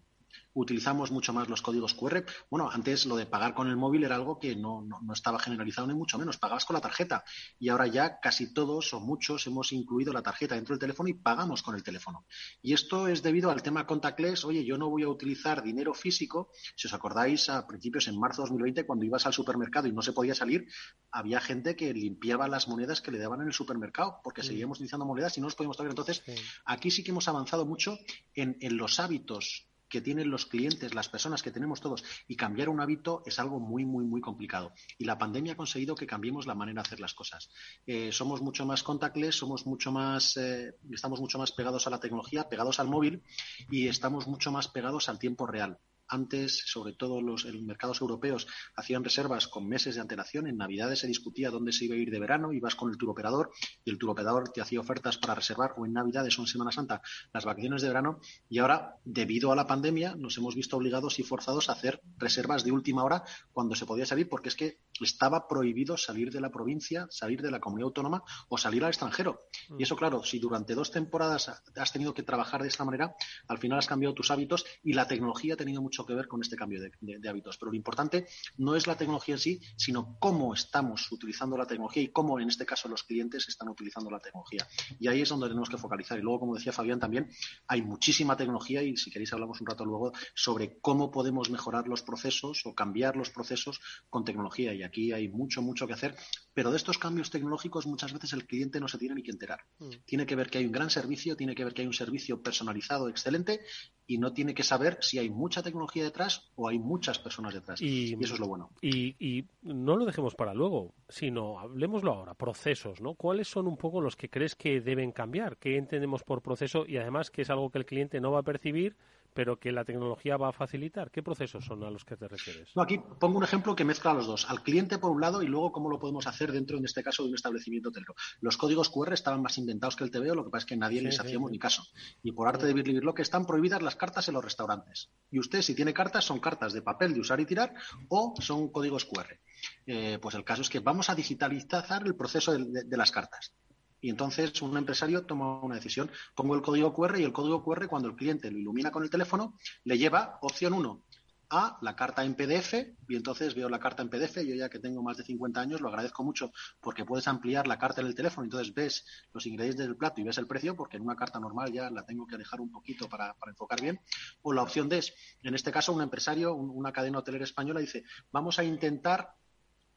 utilizamos 0.54 1.10
mucho 1.10 1.32
más 1.32 1.48
los 1.48 1.62
códigos 1.62 1.94
QR. 1.94 2.24
Bueno, 2.50 2.70
antes 2.70 3.06
lo 3.06 3.16
de 3.16 3.26
pagar 3.26 3.54
con 3.54 3.68
el 3.68 3.76
móvil 3.76 4.04
era 4.04 4.16
algo 4.16 4.38
que 4.38 4.56
no, 4.56 4.86
estaba 5.12 5.38
generalizado 5.38 5.86
ni 5.86 5.94
mucho 5.94 6.18
menos. 6.18 6.38
Pagabas 6.38 6.64
con 6.64 6.74
la 6.74 6.80
tarjeta 6.80 7.24
y 7.58 7.68
ahora 7.68 7.86
ya 7.86 8.20
casi 8.20 8.52
todos 8.52 8.92
o 8.94 9.00
muchos 9.00 9.46
hemos 9.46 9.72
incluido 9.72 10.12
la 10.12 10.22
tarjeta 10.22 10.54
dentro 10.54 10.74
del 10.74 10.80
teléfono 10.80 11.08
y 11.08 11.14
pagamos 11.14 11.62
con 11.62 11.74
el 11.74 11.82
teléfono. 11.82 12.26
Y 12.62 12.72
esto 12.72 13.08
es 13.08 13.22
debido 13.22 13.50
al 13.50 13.62
tema 13.62 13.86
contactless. 13.86 14.44
Oye, 14.44 14.64
yo 14.64 14.76
no 14.78 14.90
voy 14.90 15.04
a 15.04 15.08
utilizar 15.08 15.62
dinero 15.62 15.94
físico. 15.94 16.50
Si 16.76 16.86
os 16.86 16.94
acordáis, 16.94 17.48
a 17.48 17.66
principios 17.66 18.08
en 18.08 18.18
marzo 18.18 18.42
de 18.42 18.48
2020, 18.48 18.86
cuando 18.86 19.04
ibas 19.04 19.26
al 19.26 19.32
supermercado 19.32 19.86
y 19.88 19.92
no 19.92 20.02
se 20.02 20.12
podía 20.12 20.34
salir, 20.34 20.66
había 21.10 21.40
gente 21.40 21.76
que 21.76 21.92
limpiaba 21.94 22.48
las 22.48 22.68
monedas 22.68 23.00
que 23.00 23.10
le 23.10 23.18
daban 23.18 23.40
en 23.40 23.48
el 23.48 23.52
supermercado 23.52 24.20
porque 24.22 24.42
seguíamos 24.42 24.78
utilizando 24.78 25.06
monedas 25.06 25.36
y 25.36 25.40
no 25.40 25.46
nos 25.46 25.54
podíamos 25.54 25.76
tocar. 25.76 25.90
Entonces, 25.90 26.22
aquí 26.64 26.90
sí 26.90 27.04
que 27.04 27.10
hemos 27.10 27.28
avanzado 27.28 27.66
mucho 27.66 27.98
en, 28.34 28.56
en 28.60 28.76
los 28.76 29.00
hábitos 29.00 29.68
que 29.88 30.00
tienen 30.00 30.30
los 30.30 30.46
clientes, 30.46 30.94
las 30.94 31.08
personas 31.08 31.42
que 31.42 31.50
tenemos 31.50 31.80
todos, 31.80 32.04
y 32.26 32.36
cambiar 32.36 32.68
un 32.68 32.80
hábito 32.80 33.22
es 33.26 33.38
algo 33.38 33.60
muy, 33.60 33.84
muy, 33.84 34.04
muy 34.04 34.20
complicado. 34.20 34.72
Y 34.98 35.04
la 35.04 35.18
pandemia 35.18 35.52
ha 35.52 35.56
conseguido 35.56 35.94
que 35.94 36.06
cambiemos 36.06 36.46
la 36.46 36.54
manera 36.54 36.82
de 36.82 36.86
hacer 36.86 37.00
las 37.00 37.14
cosas. 37.14 37.50
Eh, 37.86 38.12
somos 38.12 38.42
mucho 38.42 38.66
más 38.66 38.82
contactless, 38.82 39.36
somos 39.36 39.66
mucho 39.66 39.92
más, 39.92 40.36
eh, 40.36 40.74
estamos 40.90 41.20
mucho 41.20 41.38
más 41.38 41.52
pegados 41.52 41.86
a 41.86 41.90
la 41.90 42.00
tecnología, 42.00 42.48
pegados 42.48 42.80
al 42.80 42.88
móvil 42.88 43.22
y 43.70 43.88
estamos 43.88 44.26
mucho 44.26 44.52
más 44.52 44.68
pegados 44.68 45.08
al 45.08 45.18
tiempo 45.18 45.46
real. 45.46 45.78
Antes, 46.08 46.62
sobre 46.66 46.94
todo 46.94 47.20
los 47.20 47.44
mercados 47.46 48.00
europeos, 48.00 48.46
hacían 48.74 49.04
reservas 49.04 49.46
con 49.46 49.68
meses 49.68 49.94
de 49.94 50.00
antelación. 50.00 50.46
En 50.46 50.56
Navidades 50.56 51.00
se 51.00 51.06
discutía 51.06 51.50
dónde 51.50 51.72
se 51.72 51.84
iba 51.84 51.94
a 51.94 51.98
ir 51.98 52.10
de 52.10 52.18
verano, 52.18 52.52
ibas 52.52 52.74
con 52.74 52.90
el 52.90 52.96
turoperador 52.96 53.50
y 53.84 53.90
el 53.90 53.98
turoperador 53.98 54.50
te 54.50 54.60
hacía 54.60 54.80
ofertas 54.80 55.18
para 55.18 55.34
reservar 55.34 55.74
o 55.76 55.86
en 55.86 55.92
Navidades 55.92 56.38
o 56.38 56.42
en 56.42 56.46
Semana 56.46 56.72
Santa 56.72 57.02
las 57.32 57.44
vacaciones 57.44 57.82
de 57.82 57.88
verano. 57.88 58.20
Y 58.48 58.58
ahora, 58.58 58.96
debido 59.04 59.52
a 59.52 59.56
la 59.56 59.66
pandemia, 59.66 60.14
nos 60.16 60.36
hemos 60.38 60.54
visto 60.54 60.76
obligados 60.76 61.18
y 61.18 61.22
forzados 61.22 61.68
a 61.68 61.72
hacer 61.72 62.00
reservas 62.16 62.64
de 62.64 62.72
última 62.72 63.04
hora 63.04 63.24
cuando 63.52 63.74
se 63.74 63.86
podía 63.86 64.06
salir, 64.06 64.28
porque 64.28 64.48
es 64.48 64.56
que 64.56 64.80
estaba 65.00 65.46
prohibido 65.46 65.96
salir 65.96 66.32
de 66.32 66.40
la 66.40 66.50
provincia, 66.50 67.06
salir 67.10 67.42
de 67.42 67.50
la 67.50 67.60
comunidad 67.60 67.86
autónoma 67.86 68.22
o 68.48 68.58
salir 68.58 68.84
al 68.84 68.90
extranjero. 68.90 69.40
Y 69.78 69.82
eso, 69.82 69.96
claro, 69.96 70.22
si 70.24 70.38
durante 70.38 70.74
dos 70.74 70.90
temporadas 70.90 71.62
has 71.76 71.92
tenido 71.92 72.14
que 72.14 72.22
trabajar 72.22 72.62
de 72.62 72.68
esta 72.68 72.84
manera, 72.84 73.14
al 73.46 73.58
final 73.58 73.78
has 73.78 73.86
cambiado 73.86 74.14
tus 74.14 74.30
hábitos 74.30 74.64
y 74.82 74.92
la 74.94 75.06
tecnología 75.06 75.54
ha 75.54 75.56
tenido 75.56 75.82
mucho 75.82 75.97
que 76.06 76.14
ver 76.14 76.28
con 76.28 76.40
este 76.40 76.56
cambio 76.56 76.80
de, 76.80 77.28
hábitos. 77.28 77.58
Pero 77.58 77.70
lo 77.70 77.76
importante 77.76 78.26
no 78.56 78.74
es 78.74 78.86
la 78.86 78.96
tecnología 78.96 79.34
en 79.34 79.38
sí, 79.38 79.60
sino 79.76 80.16
cómo 80.18 80.54
estamos 80.54 81.10
utilizando 81.12 81.56
la 81.56 81.66
tecnología 81.66 82.02
y 82.02 82.08
cómo, 82.08 82.40
en 82.40 82.48
este 82.48 82.66
caso, 82.66 82.88
los 82.88 83.04
clientes 83.04 83.48
están 83.48 83.68
utilizando 83.68 84.10
la 84.10 84.20
tecnología. 84.20 84.66
Y 84.98 85.08
ahí 85.08 85.22
es 85.22 85.28
donde 85.28 85.48
tenemos 85.48 85.68
que 85.68 85.76
focalizar. 85.76 86.18
Y 86.18 86.22
luego, 86.22 86.40
como 86.40 86.54
decía 86.54 86.72
Fabián 86.72 87.00
también, 87.00 87.30
hay 87.66 87.82
muchísima 87.82 88.36
tecnología 88.36 88.82
y 88.82 88.96
si 88.96 89.10
queréis 89.10 89.32
hablamos 89.32 89.60
un 89.60 89.66
rato 89.66 89.84
luego 89.84 90.12
sobre 90.34 90.78
cómo 90.80 91.10
podemos 91.10 91.50
mejorar 91.50 91.88
los 91.88 92.02
procesos 92.02 92.62
o 92.64 92.74
cambiar 92.74 93.16
los 93.16 93.30
procesos 93.30 93.80
con 94.08 94.24
tecnología. 94.24 94.74
Y 94.74 94.82
aquí 94.82 95.12
hay 95.12 95.28
mucho, 95.28 95.62
mucho 95.62 95.86
que 95.86 95.94
hacer. 95.94 96.16
Pero 96.54 96.70
de 96.70 96.76
estos 96.76 96.98
cambios 96.98 97.30
tecnológicos 97.30 97.86
muchas 97.86 98.12
veces 98.12 98.32
el 98.32 98.46
cliente 98.46 98.80
no 98.80 98.88
se 98.88 98.98
tiene 98.98 99.14
ni 99.14 99.22
que 99.22 99.30
enterar. 99.30 99.60
Mm. 99.78 99.90
Tiene 100.04 100.26
que 100.26 100.36
ver 100.36 100.50
que 100.50 100.58
hay 100.58 100.66
un 100.66 100.72
gran 100.72 100.90
servicio, 100.90 101.36
tiene 101.36 101.54
que 101.54 101.64
ver 101.64 101.74
que 101.74 101.82
hay 101.82 101.86
un 101.86 101.94
servicio 101.94 102.42
personalizado, 102.42 103.08
excelente, 103.08 103.60
y 104.06 104.18
no 104.18 104.32
tiene 104.32 104.54
que 104.54 104.62
saber 104.62 104.98
si 105.00 105.18
hay 105.18 105.30
mucha 105.30 105.62
tecnología 105.62 105.87
detrás 105.94 106.50
o 106.56 106.68
hay 106.68 106.78
muchas 106.78 107.18
personas 107.18 107.54
detrás. 107.54 107.80
Y, 107.80 108.14
eso 108.14 108.34
es 108.34 108.40
lo 108.40 108.46
bueno. 108.46 108.70
Y, 108.80 109.44
no 109.62 109.96
lo 109.96 110.04
dejemos 110.04 110.34
para 110.34 110.54
luego, 110.54 110.94
sino 111.08 111.58
hablemoslo 111.58 112.12
ahora, 112.12 112.34
procesos, 112.34 113.00
¿no? 113.00 113.14
¿Cuáles 113.14 113.48
son 113.48 113.66
un 113.66 113.76
poco 113.76 114.00
los 114.00 114.16
que 114.16 114.30
crees 114.30 114.54
que 114.54 114.80
deben 114.80 115.12
cambiar? 115.12 115.56
¿Qué 115.56 115.76
entendemos 115.76 116.22
por 116.22 116.42
proceso? 116.42 116.84
Y 116.86 116.96
además 116.96 117.30
que 117.30 117.42
es 117.42 117.50
algo 117.50 117.70
que 117.70 117.78
el 117.78 117.86
cliente 117.86 118.20
no 118.20 118.32
va 118.32 118.40
a 118.40 118.44
percibir 118.44 118.96
pero 119.38 119.60
que 119.60 119.70
la 119.70 119.84
tecnología 119.84 120.36
va 120.36 120.48
a 120.48 120.52
facilitar. 120.52 121.12
¿Qué 121.12 121.22
procesos 121.22 121.64
son 121.64 121.84
a 121.84 121.90
los 121.92 122.04
que 122.04 122.16
te 122.16 122.26
refieres? 122.26 122.74
No, 122.74 122.82
aquí 122.82 122.98
pongo 123.20 123.38
un 123.38 123.44
ejemplo 123.44 123.76
que 123.76 123.84
mezcla 123.84 124.12
los 124.12 124.26
dos. 124.26 124.50
Al 124.50 124.64
cliente 124.64 124.98
por 124.98 125.12
un 125.12 125.20
lado 125.20 125.42
y 125.42 125.46
luego 125.46 125.70
cómo 125.70 125.88
lo 125.88 126.00
podemos 126.00 126.26
hacer 126.26 126.50
dentro, 126.50 126.76
en 126.76 126.84
este 126.84 127.04
caso, 127.04 127.22
de 127.22 127.28
un 127.28 127.36
establecimiento 127.36 127.90
hotelero. 127.90 128.16
Los 128.40 128.56
códigos 128.56 128.90
QR 128.90 129.12
estaban 129.12 129.40
más 129.40 129.56
inventados 129.56 129.94
que 129.94 130.02
el 130.02 130.10
TVO, 130.10 130.34
lo 130.34 130.42
que 130.42 130.50
pasa 130.50 130.64
es 130.64 130.66
que 130.66 130.76
nadie 130.76 131.02
les 131.02 131.20
hacíamos 131.20 131.52
ni 131.52 131.58
caso. 131.60 131.84
Y 132.20 132.32
por 132.32 132.48
arte 132.48 132.66
de 132.66 132.74
vivir 132.74 133.04
lo 133.04 133.14
que 133.14 133.22
están 133.22 133.46
prohibidas 133.46 133.80
las 133.80 133.94
cartas 133.94 134.26
en 134.26 134.34
los 134.34 134.42
restaurantes. 134.42 135.08
Y 135.30 135.38
usted, 135.38 135.62
si 135.62 135.76
tiene 135.76 135.94
cartas, 135.94 136.24
son 136.24 136.40
cartas 136.40 136.72
de 136.72 136.82
papel 136.82 137.14
de 137.14 137.20
usar 137.20 137.38
y 137.38 137.46
tirar 137.46 137.74
o 138.08 138.34
son 138.40 138.72
códigos 138.72 139.04
QR. 139.04 139.38
Eh, 139.86 140.18
pues 140.20 140.34
el 140.34 140.42
caso 140.42 140.62
es 140.62 140.68
que 140.68 140.80
vamos 140.80 141.10
a 141.10 141.14
digitalizar 141.14 142.04
el 142.04 142.16
proceso 142.16 142.58
de 142.58 142.96
las 142.96 143.12
cartas. 143.12 143.54
Y 144.00 144.10
entonces 144.10 144.60
un 144.62 144.76
empresario 144.76 145.24
toma 145.24 145.60
una 145.60 145.76
decisión. 145.76 146.10
Pongo 146.34 146.54
el 146.54 146.62
código 146.62 146.94
QR 146.94 147.18
y 147.18 147.24
el 147.24 147.32
código 147.32 147.62
QR, 147.62 147.88
cuando 147.88 148.08
el 148.08 148.16
cliente 148.16 148.50
lo 148.50 148.58
ilumina 148.58 148.90
con 148.90 149.02
el 149.02 149.10
teléfono, 149.10 149.54
le 149.84 149.98
lleva 149.98 150.38
opción 150.42 150.72
1 150.72 151.04
a 151.50 151.78
la 151.80 151.96
carta 151.96 152.24
en 152.24 152.34
PDF 152.34 152.74
y 153.08 153.16
entonces 153.16 153.54
veo 153.54 153.68
la 153.68 153.78
carta 153.78 154.02
en 154.02 154.10
PDF. 154.10 154.36
Yo 154.44 154.54
ya 154.54 154.68
que 154.68 154.78
tengo 154.78 155.02
más 155.02 155.16
de 155.16 155.24
50 155.24 155.60
años 155.60 155.80
lo 155.80 155.88
agradezco 155.88 156.22
mucho 156.22 156.52
porque 156.80 157.04
puedes 157.04 157.26
ampliar 157.26 157.66
la 157.66 157.78
carta 157.78 158.00
en 158.00 158.06
el 158.06 158.14
teléfono. 158.14 158.44
Entonces 158.44 158.74
ves 158.74 159.06
los 159.32 159.46
ingredientes 159.46 159.86
del 159.86 159.96
plato 159.96 160.20
y 160.20 160.24
ves 160.24 160.38
el 160.38 160.46
precio 160.46 160.76
porque 160.76 160.96
en 160.96 161.04
una 161.04 161.16
carta 161.16 161.40
normal 161.40 161.72
ya 161.72 161.90
la 161.90 162.04
tengo 162.04 162.26
que 162.26 162.36
dejar 162.36 162.60
un 162.60 162.70
poquito 162.70 163.08
para, 163.08 163.34
para 163.34 163.52
enfocar 163.52 163.80
bien. 163.80 164.00
O 164.42 164.52
la 164.52 164.62
opción 164.62 164.88
D 164.88 164.98
es, 164.98 165.14
en 165.42 165.54
este 165.54 165.72
caso, 165.72 165.92
un 165.92 166.02
empresario, 166.02 166.54
una 166.54 166.92
cadena 166.92 167.18
hotelera 167.18 167.44
española 167.44 167.80
dice, 167.80 168.04
vamos 168.30 168.58
a 168.58 168.64
intentar 168.64 169.34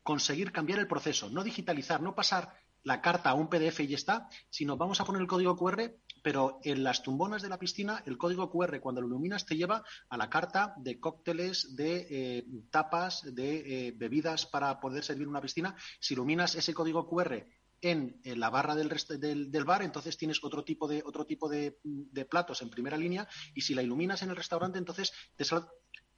conseguir 0.03 0.51
cambiar 0.51 0.79
el 0.79 0.87
proceso, 0.87 1.29
no 1.29 1.43
digitalizar, 1.43 2.01
no 2.01 2.15
pasar 2.15 2.53
la 2.83 3.01
carta 3.01 3.29
a 3.29 3.33
un 3.33 3.49
PDF 3.49 3.81
y 3.81 3.87
ya 3.87 3.95
está, 3.95 4.29
sino 4.49 4.77
vamos 4.77 4.99
a 5.01 5.05
poner 5.05 5.21
el 5.21 5.27
código 5.27 5.55
QR, 5.55 5.93
pero 6.23 6.59
en 6.63 6.83
las 6.83 7.03
tumbonas 7.03 7.41
de 7.41 7.49
la 7.49 7.59
piscina 7.59 8.03
el 8.05 8.17
código 8.17 8.49
QR 8.51 8.79
cuando 8.79 9.01
lo 9.01 9.07
iluminas 9.07 9.45
te 9.45 9.55
lleva 9.55 9.83
a 10.09 10.17
la 10.17 10.29
carta 10.29 10.73
de 10.77 10.99
cócteles, 10.99 11.75
de 11.75 12.07
eh, 12.09 12.45
tapas, 12.69 13.23
de 13.33 13.87
eh, 13.87 13.93
bebidas 13.95 14.45
para 14.45 14.79
poder 14.79 15.03
servir 15.03 15.27
una 15.27 15.41
piscina. 15.41 15.75
Si 15.99 16.13
iluminas 16.13 16.55
ese 16.55 16.73
código 16.73 17.07
QR 17.07 17.45
en, 17.81 18.21
la 18.23 18.49
barra 18.49 18.75
del, 18.75 18.89
del, 19.51 19.65
bar, 19.65 19.81
entonces 19.81 20.17
tienes 20.17 20.43
otro 20.43 20.63
tipo 20.63 20.87
de 20.87 21.01
otro 21.03 21.25
tipo 21.25 21.49
de, 21.49 21.77
platos 22.29 22.61
en 22.61 22.69
primera 22.69 22.97
línea 22.97 23.27
y 23.55 23.61
si 23.61 23.73
la 23.73 23.81
iluminas 23.81 24.21
en 24.21 24.29
el 24.29 24.35
restaurante, 24.35 24.77
entonces 24.77 25.11
te, 25.35 25.43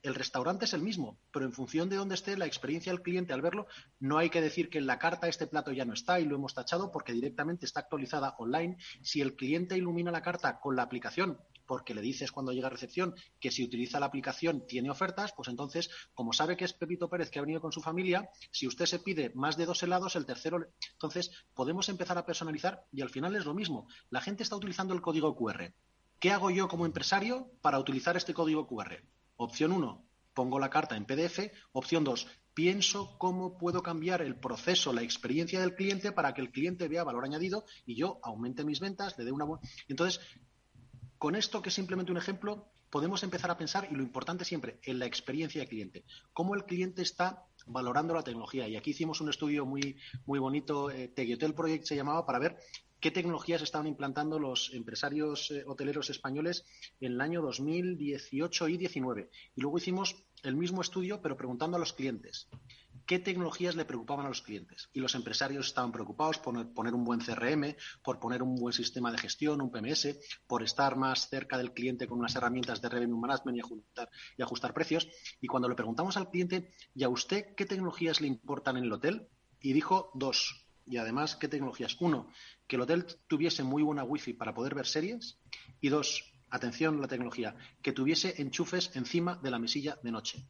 el 0.04 0.14
restaurante 0.14 0.66
es 0.66 0.74
el 0.74 0.82
mismo, 0.82 1.18
pero 1.32 1.46
en 1.46 1.52
función 1.52 1.88
de 1.88 1.96
dónde 1.96 2.14
esté 2.14 2.36
la 2.36 2.44
experiencia 2.44 2.92
del 2.92 3.00
cliente 3.00 3.32
al 3.32 3.40
verlo, 3.40 3.66
no 4.00 4.18
hay 4.18 4.28
que 4.28 4.42
decir 4.42 4.68
que 4.68 4.76
en 4.76 4.86
la 4.86 4.98
carta 4.98 5.28
este 5.28 5.46
plato 5.46 5.72
ya 5.72 5.86
no 5.86 5.94
está 5.94 6.20
y 6.20 6.26
lo 6.26 6.36
hemos 6.36 6.52
tachado 6.52 6.92
porque 6.92 7.14
directamente 7.14 7.64
está 7.64 7.80
actualizada 7.80 8.34
online. 8.38 8.76
Si 9.00 9.22
el 9.22 9.34
cliente 9.34 9.78
ilumina 9.78 10.10
la 10.10 10.20
carta 10.20 10.60
con 10.60 10.76
la 10.76 10.82
aplicación, 10.82 11.38
porque 11.64 11.94
le 11.94 12.02
dices 12.02 12.32
cuando 12.32 12.52
llega 12.52 12.66
a 12.66 12.70
recepción 12.70 13.14
que 13.40 13.50
si 13.50 13.64
utiliza 13.64 13.98
la 13.98 14.04
aplicación 14.04 14.66
tiene 14.66 14.90
ofertas, 14.90 15.32
pues 15.32 15.48
entonces, 15.48 15.88
como 16.12 16.34
sabe 16.34 16.58
que 16.58 16.66
es 16.66 16.74
Pepito 16.74 17.08
Pérez 17.08 17.30
que 17.30 17.38
ha 17.38 17.42
venido 17.42 17.62
con 17.62 17.72
su 17.72 17.80
familia, 17.80 18.28
si 18.50 18.66
usted 18.66 18.84
se 18.84 18.98
pide 18.98 19.32
más 19.34 19.56
de 19.56 19.64
dos 19.64 19.82
helados, 19.82 20.16
el 20.16 20.26
tercero, 20.26 20.58
entonces 20.92 21.30
podemos 21.54 21.88
empezar 21.88 22.18
a 22.18 22.26
personalizar 22.26 22.84
y 22.92 23.00
al 23.00 23.08
final 23.08 23.34
es 23.36 23.46
lo 23.46 23.54
mismo. 23.54 23.88
La 24.10 24.20
gente 24.20 24.42
está 24.42 24.56
utilizando 24.56 24.92
el 24.92 25.00
código 25.00 25.34
QR. 25.34 25.72
¿Qué 26.20 26.30
hago 26.30 26.50
yo 26.50 26.68
como 26.68 26.84
empresario 26.84 27.50
para 27.62 27.78
utilizar 27.78 28.18
este 28.18 28.34
código 28.34 28.66
QR? 28.66 29.02
Opción 29.36 29.72
1, 29.72 30.04
pongo 30.32 30.58
la 30.58 30.70
carta 30.70 30.96
en 30.96 31.04
PDF. 31.04 31.50
Opción 31.72 32.04
2, 32.04 32.26
pienso 32.54 33.18
cómo 33.18 33.58
puedo 33.58 33.82
cambiar 33.82 34.22
el 34.22 34.36
proceso, 34.36 34.92
la 34.92 35.02
experiencia 35.02 35.60
del 35.60 35.74
cliente 35.74 36.12
para 36.12 36.34
que 36.34 36.40
el 36.40 36.50
cliente 36.50 36.88
vea 36.88 37.04
valor 37.04 37.24
añadido 37.24 37.64
y 37.84 37.96
yo 37.96 38.20
aumente 38.22 38.64
mis 38.64 38.80
ventas, 38.80 39.18
le 39.18 39.24
dé 39.24 39.32
una 39.32 39.44
buena. 39.44 39.62
Entonces, 39.88 40.20
con 41.18 41.34
esto, 41.34 41.62
que 41.62 41.70
es 41.70 41.74
simplemente 41.74 42.12
un 42.12 42.18
ejemplo, 42.18 42.68
podemos 42.90 43.24
empezar 43.24 43.50
a 43.50 43.56
pensar, 43.56 43.88
y 43.90 43.94
lo 43.96 44.04
importante 44.04 44.44
siempre, 44.44 44.78
en 44.84 45.00
la 45.00 45.06
experiencia 45.06 45.60
del 45.60 45.68
cliente. 45.68 46.04
Cómo 46.32 46.54
el 46.54 46.64
cliente 46.64 47.02
está 47.02 47.44
valorando 47.66 48.14
la 48.14 48.22
tecnología. 48.22 48.68
Y 48.68 48.76
aquí 48.76 48.90
hicimos 48.90 49.20
un 49.20 49.30
estudio 49.30 49.66
muy, 49.66 49.96
muy 50.26 50.38
bonito, 50.38 50.92
eh, 50.92 51.12
Project 51.56 51.86
se 51.86 51.96
llamaba, 51.96 52.24
para 52.24 52.38
ver 52.38 52.56
qué 53.04 53.10
tecnologías 53.10 53.60
estaban 53.60 53.86
implantando 53.86 54.38
los 54.38 54.72
empresarios 54.72 55.50
eh, 55.50 55.62
hoteleros 55.66 56.08
españoles 56.08 56.64
en 57.02 57.12
el 57.12 57.20
año 57.20 57.42
2018 57.42 58.68
y 58.68 58.78
19. 58.78 59.30
Y 59.54 59.60
luego 59.60 59.76
hicimos 59.76 60.16
el 60.42 60.56
mismo 60.56 60.80
estudio, 60.80 61.20
pero 61.20 61.36
preguntando 61.36 61.76
a 61.76 61.80
los 61.80 61.92
clientes 61.92 62.48
qué 63.04 63.18
tecnologías 63.18 63.76
le 63.76 63.84
preocupaban 63.84 64.24
a 64.24 64.30
los 64.30 64.40
clientes. 64.40 64.88
Y 64.94 65.00
los 65.00 65.14
empresarios 65.14 65.66
estaban 65.66 65.92
preocupados 65.92 66.38
por 66.38 66.72
poner 66.72 66.94
un 66.94 67.04
buen 67.04 67.20
CRM, 67.20 67.76
por 68.02 68.18
poner 68.18 68.42
un 68.42 68.54
buen 68.54 68.72
sistema 68.72 69.12
de 69.12 69.18
gestión, 69.18 69.60
un 69.60 69.70
PMS, 69.70 70.18
por 70.46 70.62
estar 70.62 70.96
más 70.96 71.28
cerca 71.28 71.58
del 71.58 71.74
cliente 71.74 72.06
con 72.06 72.20
unas 72.20 72.34
herramientas 72.36 72.80
de 72.80 72.88
revenue 72.88 73.20
management 73.20 73.58
y 73.58 73.60
ajustar, 73.60 74.08
y 74.38 74.42
ajustar 74.42 74.72
precios. 74.72 75.06
Y 75.42 75.46
cuando 75.46 75.68
le 75.68 75.74
preguntamos 75.74 76.16
al 76.16 76.30
cliente, 76.30 76.70
¿y 76.94 77.04
a 77.04 77.10
usted 77.10 77.54
qué 77.54 77.66
tecnologías 77.66 78.22
le 78.22 78.28
importan 78.28 78.78
en 78.78 78.84
el 78.84 78.92
hotel? 78.92 79.28
Y 79.60 79.74
dijo 79.74 80.10
dos. 80.14 80.63
Y 80.86 80.98
además, 80.98 81.36
¿qué 81.36 81.48
tecnologías? 81.48 81.96
Uno, 82.00 82.28
que 82.66 82.76
el 82.76 82.82
hotel 82.82 83.06
tuviese 83.26 83.62
muy 83.62 83.82
buena 83.82 84.04
wifi 84.04 84.34
para 84.34 84.54
poder 84.54 84.74
ver 84.74 84.86
series. 84.86 85.38
Y 85.80 85.88
dos, 85.88 86.32
atención 86.50 87.00
la 87.00 87.08
tecnología, 87.08 87.56
que 87.82 87.92
tuviese 87.92 88.40
enchufes 88.40 88.94
encima 88.94 89.36
de 89.36 89.50
la 89.50 89.58
mesilla 89.58 89.98
de 90.02 90.12
noche. 90.12 90.46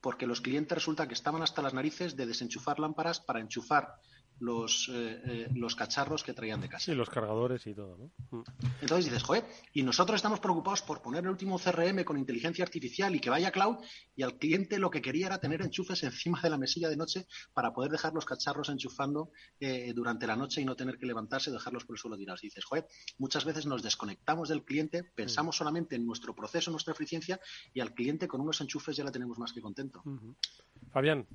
Porque 0.00 0.26
los 0.26 0.40
clientes 0.40 0.76
resulta 0.76 1.08
que 1.08 1.14
estaban 1.14 1.42
hasta 1.42 1.62
las 1.62 1.74
narices 1.74 2.16
de 2.16 2.26
desenchufar 2.26 2.78
lámparas 2.78 3.20
para 3.20 3.40
enchufar 3.40 4.00
los, 4.38 4.90
eh, 4.92 5.20
eh, 5.24 5.48
los 5.54 5.74
cacharros 5.74 6.22
que 6.22 6.34
traían 6.34 6.60
de 6.60 6.68
casa. 6.68 6.86
Sí, 6.86 6.94
los 6.94 7.08
cargadores 7.08 7.66
y 7.66 7.74
todo, 7.74 7.96
¿no? 7.96 8.38
Mm. 8.38 8.44
Entonces 8.82 9.06
dices, 9.06 9.22
joder, 9.22 9.44
y 9.72 9.82
nosotros 9.82 10.16
estamos 10.16 10.40
preocupados 10.40 10.82
por 10.82 11.00
poner 11.00 11.24
el 11.24 11.30
último 11.30 11.58
CRM 11.58 12.04
con 12.04 12.18
inteligencia 12.18 12.64
artificial 12.64 13.14
y 13.14 13.20
que 13.20 13.30
vaya 13.30 13.50
cloud, 13.50 13.78
y 14.14 14.22
al 14.22 14.38
cliente 14.38 14.78
lo 14.78 14.90
que 14.90 15.00
quería 15.00 15.26
era 15.26 15.38
tener 15.38 15.62
enchufes 15.62 16.02
encima 16.02 16.40
de 16.42 16.50
la 16.50 16.58
mesilla 16.58 16.88
de 16.88 16.96
noche 16.96 17.26
para 17.54 17.72
poder 17.72 17.90
dejar 17.90 18.12
los 18.12 18.24
cacharros 18.24 18.68
enchufando 18.68 19.30
eh, 19.60 19.92
durante 19.94 20.26
la 20.26 20.36
noche 20.36 20.60
y 20.60 20.64
no 20.64 20.76
tener 20.76 20.98
que 20.98 21.06
levantarse 21.06 21.50
y 21.50 21.52
dejarlos 21.52 21.84
por 21.84 21.96
el 21.96 22.00
suelo 22.00 22.16
tirados. 22.16 22.44
Y 22.44 22.48
dices, 22.48 22.64
joder, 22.64 22.86
muchas 23.18 23.44
veces 23.44 23.66
nos 23.66 23.82
desconectamos 23.82 24.48
del 24.48 24.64
cliente, 24.64 25.02
pensamos 25.02 25.56
mm. 25.56 25.58
solamente 25.58 25.96
en 25.96 26.06
nuestro 26.06 26.34
proceso, 26.34 26.70
nuestra 26.70 26.92
eficiencia, 26.92 27.40
y 27.72 27.80
al 27.80 27.94
cliente 27.94 28.28
con 28.28 28.40
unos 28.40 28.60
enchufes 28.60 28.96
ya 28.96 29.04
la 29.04 29.12
tenemos 29.12 29.38
más 29.38 29.52
que 29.52 29.60
contento. 29.60 30.02
Fabián. 30.90 31.26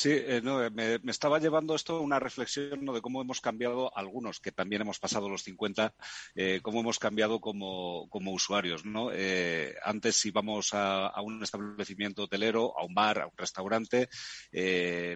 Sí, 0.00 0.10
eh, 0.12 0.40
no, 0.44 0.64
eh, 0.64 0.70
me, 0.70 1.00
estaba 1.10 1.40
llevando 1.40 1.74
esto 1.74 1.96
a 1.96 2.00
una 2.00 2.20
reflexión 2.20 2.86
de 2.86 3.00
cómo 3.00 3.20
hemos 3.20 3.40
cambiado 3.40 3.90
algunos, 3.96 4.38
que 4.38 4.52
también 4.52 4.82
hemos 4.82 5.00
pasado 5.00 5.28
los 5.28 5.42
50, 5.42 5.92
eh, 6.36 6.60
cómo 6.62 6.78
hemos 6.78 7.00
cambiado 7.00 7.40
como, 7.40 8.08
como 8.08 8.30
usuarios. 8.30 8.84
¿no? 8.84 9.10
Eh, 9.12 9.74
antes 9.82 10.24
íbamos 10.24 10.72
a, 10.72 11.08
a, 11.08 11.20
un 11.20 11.42
establecimiento 11.42 12.22
hotelero, 12.22 12.78
a 12.78 12.84
un 12.84 12.94
bar, 12.94 13.22
a 13.22 13.26
un 13.26 13.36
restaurante, 13.36 14.08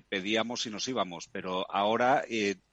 pedíamos 0.09 0.67
y 0.67 0.71
nos 0.71 0.89
íbamos, 0.89 1.29
pero 1.31 1.65
ahora 1.73 2.25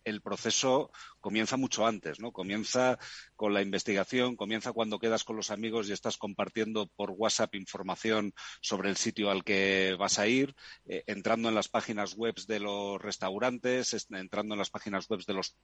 el 0.09 0.21
proceso 0.21 0.91
comienza 1.19 1.57
mucho 1.57 1.85
antes, 1.85 2.19
¿no? 2.19 2.31
Comienza 2.31 2.97
con 3.35 3.53
la 3.53 3.61
investigación, 3.61 4.35
comienza 4.35 4.73
cuando 4.73 4.99
quedas 4.99 5.23
con 5.23 5.35
los 5.35 5.51
amigos 5.51 5.87
y 5.87 5.93
estás 5.93 6.17
compartiendo 6.17 6.87
por 6.95 7.11
WhatsApp 7.11 7.55
información 7.55 8.33
sobre 8.61 8.89
el 8.89 8.97
sitio 8.97 9.29
al 9.31 9.43
que 9.43 9.95
vas 9.97 10.19
a 10.19 10.27
ir, 10.27 10.55
eh, 10.85 11.03
entrando 11.07 11.49
en 11.49 11.55
las 11.55 11.69
páginas 11.69 12.15
web 12.15 12.35
de 12.47 12.59
los 12.59 13.01
restaurantes, 13.01 14.07
entrando 14.11 14.55
en 14.55 14.59
las 14.59 14.69
páginas 14.69 15.07
web 15.07 15.21
de 15.25 15.33
los 15.33 15.55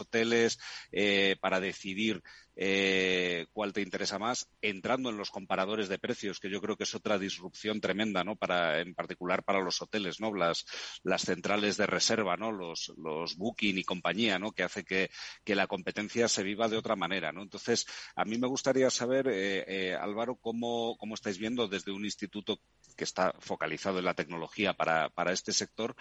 hoteles 0.00 0.58
eh, 0.90 1.36
para 1.40 1.60
decidir 1.60 2.22
eh, 2.54 3.46
cuál 3.52 3.72
te 3.72 3.80
interesa 3.80 4.18
más, 4.18 4.50
entrando 4.60 5.08
en 5.08 5.16
los 5.16 5.30
comparadores 5.30 5.88
de 5.88 5.98
precios, 5.98 6.38
que 6.38 6.50
yo 6.50 6.60
creo 6.60 6.76
que 6.76 6.84
es 6.84 6.94
otra 6.94 7.18
disrupción 7.18 7.80
tremenda, 7.80 8.24
¿no? 8.24 8.36
Para, 8.36 8.80
en 8.80 8.94
particular 8.94 9.42
para 9.42 9.62
los 9.62 9.80
hoteles, 9.80 10.20
¿no? 10.20 10.34
Las, 10.34 10.66
las 11.02 11.22
centrales 11.22 11.78
de 11.78 11.86
reserva, 11.86 12.36
¿no? 12.36 12.52
Los, 12.52 12.92
los 12.98 13.36
booking 13.36 13.78
y 13.78 13.84
compañía, 13.84 14.38
¿no? 14.38 14.52
Que 14.52 14.64
hace 14.64 14.84
que, 14.84 15.10
que 15.44 15.54
la 15.54 15.66
competencia 15.66 16.28
se 16.28 16.42
viva 16.42 16.68
de 16.68 16.76
otra 16.76 16.94
manera, 16.94 17.32
¿no? 17.32 17.42
Entonces, 17.42 17.86
a 18.16 18.24
mí 18.26 18.36
me 18.36 18.48
gustaría 18.48 18.90
saber, 18.90 19.28
eh, 19.30 19.96
Álvaro, 19.98 20.36
cómo, 20.36 20.96
cómo 20.98 21.14
estáis 21.14 21.38
viendo 21.38 21.68
desde 21.68 21.92
un 21.92 22.04
instituto 22.04 22.60
que 22.96 23.04
está 23.04 23.34
focalizado 23.38 23.98
en 23.98 24.04
la 24.04 24.14
tecnología 24.14 24.74
para, 24.74 25.08
para 25.08 25.32
este 25.32 25.52
sector, 25.52 25.96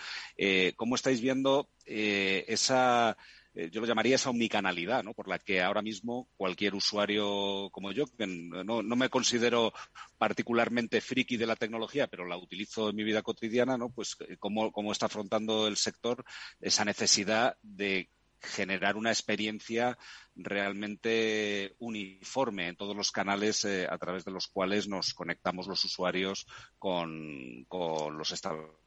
cómo 0.75 0.95
estáis 0.95 1.21
viendo 1.21 1.69
esa 1.85 3.15
eh, 3.53 3.69
yo 3.71 3.81
lo 3.81 3.87
llamaría 3.87 4.15
esa 4.15 4.29
omnicanalidad, 4.29 5.03
¿no? 5.03 5.13
Por 5.13 5.27
la 5.27 5.37
que 5.39 5.61
ahora 5.61 5.81
mismo 5.81 6.29
cualquier 6.37 6.73
usuario 6.73 7.69
como 7.71 7.91
yo, 7.91 8.05
que 8.05 8.25
no, 8.27 8.81
no 8.81 8.95
me 8.95 9.09
considero 9.09 9.73
particularmente 10.17 11.01
friki 11.01 11.37
de 11.37 11.47
la 11.47 11.55
tecnología, 11.55 12.07
pero 12.07 12.25
la 12.25 12.37
utilizo 12.37 12.89
en 12.89 12.95
mi 12.95 13.03
vida 13.03 13.21
cotidiana, 13.21 13.77
¿no? 13.77 13.89
Pues 13.89 14.15
eh, 14.21 14.37
cómo, 14.39 14.71
cómo 14.71 14.91
está 14.91 15.07
afrontando 15.07 15.67
el 15.67 15.77
sector 15.77 16.23
esa 16.59 16.85
necesidad 16.85 17.57
de 17.61 18.09
generar 18.41 18.95
una 18.95 19.11
experiencia 19.11 19.97
realmente 20.35 21.75
uniforme 21.79 22.69
en 22.69 22.75
todos 22.75 22.95
los 22.95 23.11
canales 23.11 23.65
eh, 23.65 23.87
a 23.89 23.97
través 23.97 24.25
de 24.25 24.31
los 24.31 24.47
cuales 24.47 24.87
nos 24.87 25.13
conectamos 25.13 25.67
los 25.67 25.83
usuarios 25.85 26.47
con, 26.79 27.65
con 27.67 28.17
los 28.17 28.31
establecimientos. 28.31 28.81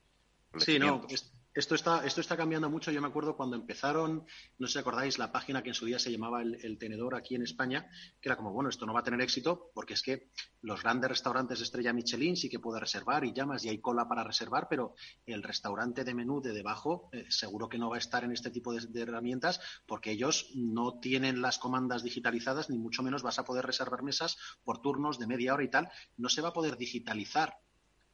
Sí, 0.58 0.78
no, 0.78 1.06
esto 1.54 1.76
está, 1.76 2.04
esto 2.04 2.20
está 2.20 2.36
cambiando 2.36 2.68
mucho. 2.68 2.90
Yo 2.90 3.00
me 3.00 3.06
acuerdo 3.06 3.36
cuando 3.36 3.54
empezaron, 3.56 4.26
no 4.58 4.66
sé 4.66 4.74
si 4.74 4.78
acordáis, 4.80 5.18
la 5.18 5.30
página 5.30 5.62
que 5.62 5.68
en 5.68 5.74
su 5.74 5.86
día 5.86 6.00
se 6.00 6.10
llamaba 6.10 6.42
el, 6.42 6.78
Tenedor 6.78 7.14
aquí 7.14 7.36
en 7.36 7.42
España, 7.42 7.88
que 8.20 8.28
era 8.28 8.36
como, 8.36 8.52
bueno, 8.52 8.68
esto 8.68 8.84
no 8.86 8.92
va 8.92 9.00
a 9.00 9.04
tener 9.04 9.20
éxito 9.20 9.70
porque 9.72 9.94
es 9.94 10.02
que 10.02 10.30
los 10.62 10.82
grandes 10.82 11.08
restaurantes 11.08 11.58
de 11.58 11.64
estrella 11.64 11.92
Michelin 11.92 12.36
sí 12.36 12.48
que 12.48 12.58
puede 12.58 12.80
reservar 12.80 13.24
y 13.24 13.32
llamas 13.32 13.64
y 13.64 13.68
hay 13.68 13.80
cola 13.80 14.08
para 14.08 14.24
reservar, 14.24 14.66
pero 14.68 14.94
el 15.26 15.42
restaurante 15.42 16.02
de 16.02 16.14
menú 16.14 16.40
de 16.40 16.52
debajo 16.52 17.08
eh, 17.12 17.26
seguro 17.28 17.68
que 17.68 17.78
no 17.78 17.88
va 17.88 17.96
a 17.96 18.00
estar 18.00 18.24
en 18.24 18.32
este 18.32 18.50
tipo 18.50 18.74
de, 18.74 18.86
de, 18.88 19.02
herramientas 19.02 19.60
porque 19.86 20.10
ellos 20.10 20.50
no 20.56 20.98
tienen 20.98 21.40
las 21.40 21.58
comandas 21.58 22.02
digitalizadas, 22.02 22.68
ni 22.68 22.78
mucho 22.78 23.02
menos 23.04 23.22
vas 23.22 23.38
a 23.38 23.44
poder 23.44 23.64
reservar 23.64 24.02
mesas 24.02 24.36
por 24.64 24.82
turnos 24.82 25.18
de 25.18 25.28
media 25.28 25.54
hora 25.54 25.64
y 25.64 25.70
tal. 25.70 25.88
No 26.16 26.28
se 26.28 26.42
va 26.42 26.48
a 26.48 26.52
poder 26.52 26.76
digitalizar 26.76 27.58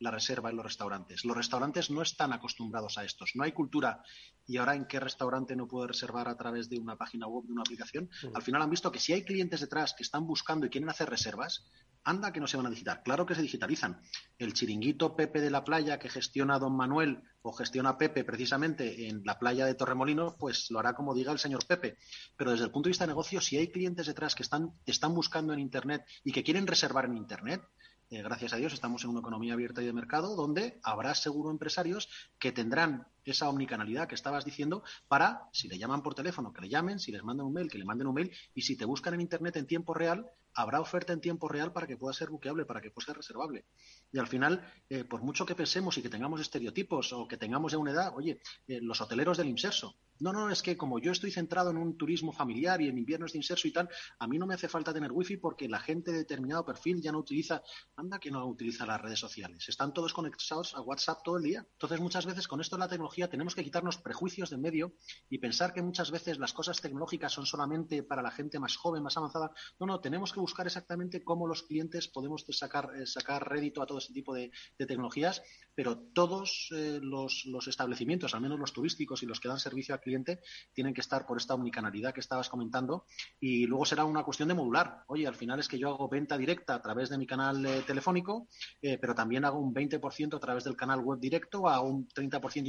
la 0.01 0.11
reserva 0.11 0.51
en 0.51 0.57
los 0.57 0.65
restaurantes. 0.65 1.25
Los 1.25 1.37
restaurantes 1.37 1.91
no 1.91 2.03
están 2.03 2.33
acostumbrados 2.33 2.99
a 2.99 3.05
estos. 3.05 3.33
No 3.37 3.45
hay 3.45 3.53
cultura. 3.53 4.03
¿Y 4.47 4.57
ahora 4.57 4.75
en 4.75 4.87
qué 4.87 4.99
restaurante 4.99 5.55
no 5.55 5.69
puede 5.69 5.89
reservar 5.89 6.29
a 6.29 6.37
través 6.37 6.69
de 6.69 6.79
una 6.79 6.97
página 6.97 7.27
web, 7.27 7.45
de 7.45 7.53
una 7.53 7.63
aplicación? 7.63 8.11
Al 8.35 8.43
final 8.43 8.63
han 8.63 8.71
visto 8.71 8.91
que 8.91 8.99
si 8.99 9.13
hay 9.13 9.23
clientes 9.23 9.61
detrás 9.61 9.95
que 9.95 10.03
están 10.03 10.27
buscando 10.27 10.67
y 10.67 10.71
quieren 10.71 10.89
hacer 10.89 11.09
reservas, 11.09 11.67
anda 12.03 12.33
que 12.33 12.41
no 12.41 12.47
se 12.47 12.57
van 12.57 12.67
a 12.67 12.71
digitar. 12.71 13.03
Claro 13.03 13.27
que 13.27 13.35
se 13.35 13.43
digitalizan. 13.43 14.01
El 14.39 14.55
chiringuito 14.55 15.15
Pepe 15.15 15.41
de 15.41 15.51
la 15.51 15.65
playa 15.65 15.99
que 15.99 16.09
gestiona 16.09 16.59
Don 16.59 16.75
Manuel 16.75 17.23
o 17.43 17.53
gestiona 17.53 17.99
Pepe 17.99 18.25
precisamente 18.25 19.09
en 19.09 19.23
la 19.25 19.39
playa 19.39 19.67
de 19.67 19.75
Torremolino, 19.75 20.37
pues 20.39 20.71
lo 20.71 20.79
hará 20.79 20.95
como 20.95 21.15
diga 21.15 21.33
el 21.33 21.39
señor 21.39 21.67
Pepe. 21.67 21.99
Pero 22.37 22.53
desde 22.53 22.65
el 22.65 22.71
punto 22.71 22.89
de 22.89 22.93
vista 22.93 23.05
de 23.05 23.09
negocio, 23.09 23.41
si 23.41 23.59
hay 23.59 23.69
clientes 23.71 24.07
detrás 24.07 24.35
que 24.35 24.43
están, 24.43 24.73
están 24.87 25.15
buscando 25.15 25.53
en 25.53 25.61
Internet 25.61 26.07
y 26.25 26.33
que 26.33 26.43
quieren 26.43 26.67
reservar 26.67 27.05
en 27.05 27.19
Internet, 27.19 27.63
eh, 28.11 28.23
gracias 28.23 28.53
a 28.53 28.57
Dios 28.57 28.73
estamos 28.73 29.05
en 29.05 29.11
una 29.11 29.21
economía 29.21 29.55
abierta 29.55 29.83
y 29.83 29.87
de 29.87 29.93
mercado 29.93 30.35
donde 30.35 30.81
habrá 30.83 31.15
seguro 31.15 31.51
empresarios 31.51 32.09
que 32.39 32.51
tendrán 32.51 33.07
esa 33.25 33.49
omnicanalidad 33.49 34.09
que 34.09 34.15
estabas 34.15 34.45
diciendo 34.45 34.83
para, 35.09 35.49
si 35.53 35.69
le 35.69 35.79
llaman 35.79 36.03
por 36.03 36.15
teléfono, 36.15 36.53
que 36.53 36.63
le 36.63 36.69
llamen, 36.69 36.99
si 36.99 37.13
les 37.13 37.23
mandan 37.23 37.47
un 37.47 37.53
mail, 37.53 37.71
que 37.71 37.79
le 37.79 37.85
manden 37.85 38.07
un 38.07 38.15
mail, 38.15 38.31
y 38.55 38.63
si 38.63 38.77
te 38.77 38.85
buscan 38.85 39.15
en 39.15 39.21
Internet 39.21 39.57
en 39.57 39.67
tiempo 39.67 39.95
real, 39.95 40.31
habrá 40.55 40.81
oferta 40.81 41.13
en 41.13 41.21
tiempo 41.21 41.49
real 41.49 41.73
para 41.73 41.87
que 41.87 41.97
pueda 41.97 42.13
ser 42.13 42.31
buqueable, 42.31 42.65
para 42.65 42.81
que 42.81 42.91
pueda 42.91 43.07
ser 43.07 43.17
reservable. 43.17 43.67
Y 44.13 44.19
al 44.19 44.27
final, 44.27 44.65
eh, 44.89 45.05
por 45.05 45.23
mucho 45.23 45.47
que 45.47 45.55
pensemos 45.55 45.97
y 45.99 46.03
que 46.03 46.09
tengamos 46.09 46.41
estereotipos 46.41 47.13
o 47.13 47.29
que 47.29 47.37
tengamos 47.37 47.73
ya 47.73 47.79
una 47.79 47.93
edad, 47.93 48.13
oye, 48.17 48.41
eh, 48.67 48.81
los 48.81 49.01
hoteleros 49.01 49.39
del 49.39 49.49
inserso, 49.49 49.97
no, 50.21 50.35
no, 50.35 50.51
es 50.51 50.63
que 50.63 50.77
como 50.77 50.99
yo 50.99 51.13
estoy 51.13 51.31
centrado 51.31 51.71
en 51.71 51.79
un 51.79 51.97
turismo 51.97 52.31
familiar 52.31 52.83
y 52.83 52.89
en 52.89 52.99
inviernos 52.99 53.33
de 53.33 53.39
inserso 53.39 53.67
y 53.67 53.73
tal, 53.73 53.89
a 54.19 54.27
mí 54.27 54.39
no 54.39 54.47
me 54.47 54.53
hace 54.53 54.69
falta 54.69 54.93
tener 54.93 55.13
wifi 55.13 55.39
porque 55.39 55.67
la 55.67 55.81
gente 55.81 56.13
de 56.13 56.19
determinado 56.19 56.63
perfil 56.63 57.01
ya 57.01 57.11
no 57.11 57.19
utiliza, 57.19 57.63
anda 57.97 58.19
que 58.19 58.31
no 58.31 58.45
utiliza 58.45 58.85
las 58.85 59.01
redes 59.01 59.19
sociales. 59.19 59.67
Están 59.67 59.95
todos 59.95 60.13
conectados 60.13 60.75
a 60.75 60.83
WhatsApp 60.83 61.23
todo 61.25 61.39
el 61.39 61.45
día. 61.45 61.67
Entonces, 61.73 62.01
muchas 62.01 62.27
veces 62.27 62.47
con 62.47 62.61
esto 62.61 62.77
de 62.77 62.81
la 62.81 62.89
tecnología 62.89 63.20
tenemos 63.29 63.55
que 63.55 63.65
quitarnos 63.65 63.99
prejuicios 63.99 64.51
de 64.51 64.59
medio 64.59 64.95
y 65.29 65.39
pensar 65.39 65.73
que 65.73 65.83
muchas 65.83 66.11
veces 66.11 66.39
las 66.39 66.53
cosas 66.53 66.81
tecnológicas 66.81 67.33
son 67.33 67.47
solamente 67.47 68.03
para 68.03 68.23
la 68.23 68.31
gente 68.31 68.59
más 68.59 68.77
joven, 68.77 69.03
más 69.03 69.17
avanzada. 69.17 69.53
No, 69.79 69.87
no, 69.87 70.01
tenemos 70.01 70.33
que 70.33 70.41
buscar 70.41 70.67
exactamente 70.67 71.23
cómo 71.23 71.47
los 71.47 71.63
clientes 71.63 72.09
podemos 72.09 72.45
sacar, 72.51 72.91
eh, 72.97 73.07
sacar 73.07 73.49
rédito 73.49 73.83
a 73.83 73.87
todo 73.87 73.99
este 73.99 74.13
tipo 74.13 74.35
de, 74.35 74.51
tecnologías, 74.77 75.43
pero 75.75 75.99
todos 75.99 76.69
eh, 76.75 77.01
los, 77.03 77.45
los 77.47 77.69
establecimientos, 77.69 78.35
al 78.35 78.41
menos 78.41 78.59
los 78.59 78.73
turísticos 78.73 79.23
y 79.23 79.27
los 79.27 79.41
que 79.41 79.49
dan 79.49 79.59
servicio 79.59 79.95
al 79.95 80.01
cliente, 80.01 80.41
tienen 80.73 80.95
que 80.95 81.01
estar 81.01 81.27
por 81.27 81.37
esta 81.37 81.55
omnicanalidad 81.55 82.15
que 82.15 82.21
estabas 82.21 82.49
comentando 82.49 83.05
y 83.39 83.67
luego 83.67 83.85
será 83.85 84.05
una 84.05 84.25
cuestión 84.25 84.49
de 84.49 84.55
modular. 84.55 85.05
Oye, 85.07 85.27
al 85.27 85.35
final 85.35 85.61
es 85.61 85.69
que 85.69 85.79
yo 85.79 85.89
hago 85.89 86.09
venta 86.09 86.39
directa 86.39 86.75
a 86.75 86.83
través 86.83 87.11
de 87.11 87.19
mi 87.19 87.27
canal 87.27 87.65
eh, 87.65 87.83
telefónico, 87.87 88.49
pero 88.81 89.15
también 89.15 89.45
hago 89.45 89.59
un 89.59 89.75
20% 89.75 90.37
a 90.37 90.41
través 90.41 90.65
del 90.65 90.77
canal 90.77 91.01
web 91.01 91.19
directo, 91.19 91.69
a 91.69 91.81
un 91.81 92.09
30% 92.09 92.67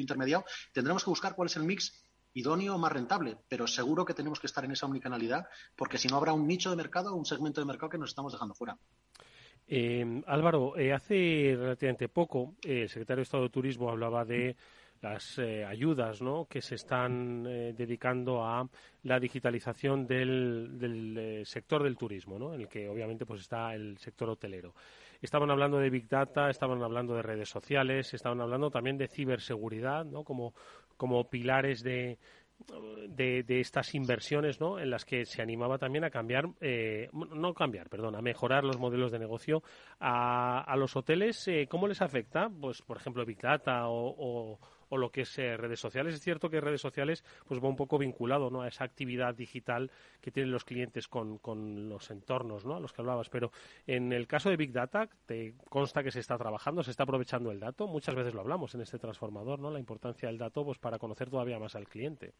Tendremos 0.73 1.03
que 1.03 1.09
buscar 1.09 1.35
cuál 1.35 1.47
es 1.47 1.55
el 1.55 1.63
mix 1.63 2.05
idóneo 2.33 2.75
o 2.75 2.77
más 2.77 2.91
rentable, 2.91 3.37
pero 3.49 3.67
seguro 3.67 4.05
que 4.05 4.13
tenemos 4.13 4.39
que 4.39 4.47
estar 4.47 4.63
en 4.63 4.71
esa 4.71 4.85
omnicanalidad 4.85 5.47
porque 5.75 5.97
si 5.97 6.07
no 6.07 6.17
habrá 6.17 6.33
un 6.33 6.47
nicho 6.47 6.69
de 6.69 6.77
mercado 6.77 7.13
o 7.13 7.17
un 7.17 7.25
segmento 7.25 7.59
de 7.59 7.65
mercado 7.65 7.89
que 7.89 7.97
nos 7.97 8.09
estamos 8.09 8.31
dejando 8.31 8.55
fuera. 8.55 8.77
Eh, 9.67 10.21
Álvaro, 10.27 10.73
hace 10.93 11.55
relativamente 11.57 12.09
poco 12.09 12.55
el 12.63 12.89
secretario 12.89 13.19
de 13.19 13.23
Estado 13.23 13.43
de 13.43 13.49
Turismo 13.49 13.89
hablaba 13.89 14.25
de 14.25 14.55
las 15.01 15.39
ayudas 15.39 16.19
que 16.47 16.61
se 16.61 16.75
están 16.75 17.43
dedicando 17.43 18.45
a 18.45 18.67
la 19.03 19.19
digitalización 19.19 20.05
del, 20.05 20.77
del 20.77 21.43
sector 21.45 21.81
del 21.81 21.97
turismo, 21.97 22.37
¿no? 22.37 22.53
en 22.53 22.61
el 22.61 22.67
que 22.67 22.87
obviamente 22.87 23.25
pues 23.25 23.41
está 23.41 23.73
el 23.73 23.97
sector 23.97 24.29
hotelero. 24.29 24.75
Estaban 25.21 25.51
hablando 25.51 25.77
de 25.77 25.89
Big 25.89 26.07
Data, 26.07 26.49
estaban 26.49 26.81
hablando 26.81 27.15
de 27.15 27.21
redes 27.21 27.49
sociales, 27.49 28.13
estaban 28.13 28.41
hablando 28.41 28.71
también 28.71 28.97
de 28.97 29.07
ciberseguridad, 29.07 30.03
¿no? 30.05 30.23
Como, 30.23 30.53
como 30.97 31.29
pilares 31.29 31.83
de, 31.83 32.17
de, 33.07 33.59
estas 33.59 33.93
inversiones, 33.95 34.59
¿no? 34.59 34.79
En 34.79 34.89
las 34.89 35.05
que 35.05 35.25
se 35.25 35.41
animaba 35.41 35.77
también 35.77 36.03
a 36.03 36.09
cambiar, 36.09 36.49
eh, 36.59 37.09
no 37.13 37.53
cambiar, 37.53 37.89
perdón, 37.89 38.15
a 38.15 38.21
mejorar 38.21 38.63
los 38.63 38.77
modelos 38.79 39.11
de 39.11 39.19
negocio 39.19 39.63
a, 39.99 40.61
a 40.61 40.75
los 40.75 40.95
hoteles. 40.95 41.47
Eh, 41.47 41.67
¿Cómo 41.69 41.87
les 41.87 42.01
afecta? 42.01 42.49
Pues, 42.49 42.81
por 42.81 42.97
ejemplo, 42.97 43.25
Big 43.25 43.41
Data 43.41 43.87
o 43.87 44.59
o 44.91 44.97
lo 44.97 45.09
que 45.09 45.21
es 45.21 45.39
eh, 45.39 45.55
redes 45.55 45.79
sociales. 45.79 46.13
Es 46.13 46.21
cierto 46.21 46.49
que 46.49 46.59
redes 46.59 46.81
sociales 46.81 47.23
pues 47.47 47.63
va 47.63 47.69
un 47.69 47.77
poco 47.77 47.97
vinculado 47.97 48.49
¿no? 48.49 48.61
a 48.61 48.67
esa 48.67 48.83
actividad 48.83 49.33
digital 49.33 49.89
que 50.19 50.31
tienen 50.31 50.51
los 50.51 50.65
clientes 50.65 51.07
con, 51.07 51.37
con 51.37 51.87
los 51.87 52.11
entornos 52.11 52.65
¿no? 52.65 52.75
a 52.75 52.79
los 52.79 52.91
que 52.91 53.01
hablabas. 53.01 53.29
Pero 53.29 53.51
en 53.87 54.11
el 54.11 54.27
caso 54.27 54.49
de 54.49 54.57
Big 54.57 54.73
Data, 54.73 55.09
te 55.25 55.55
consta 55.69 56.03
que 56.03 56.11
se 56.11 56.19
está 56.19 56.37
trabajando, 56.37 56.83
se 56.83 56.91
está 56.91 57.03
aprovechando 57.03 57.51
el 57.51 57.59
dato. 57.61 57.87
Muchas 57.87 58.15
veces 58.15 58.33
lo 58.33 58.41
hablamos 58.41 58.75
en 58.75 58.81
este 58.81 58.99
transformador, 58.99 59.59
¿no? 59.59 59.71
la 59.71 59.79
importancia 59.79 60.27
del 60.27 60.37
dato 60.37 60.65
pues 60.65 60.77
para 60.77 60.99
conocer 60.99 61.29
todavía 61.29 61.57
más 61.57 61.75
al 61.75 61.87
cliente. 61.87 62.33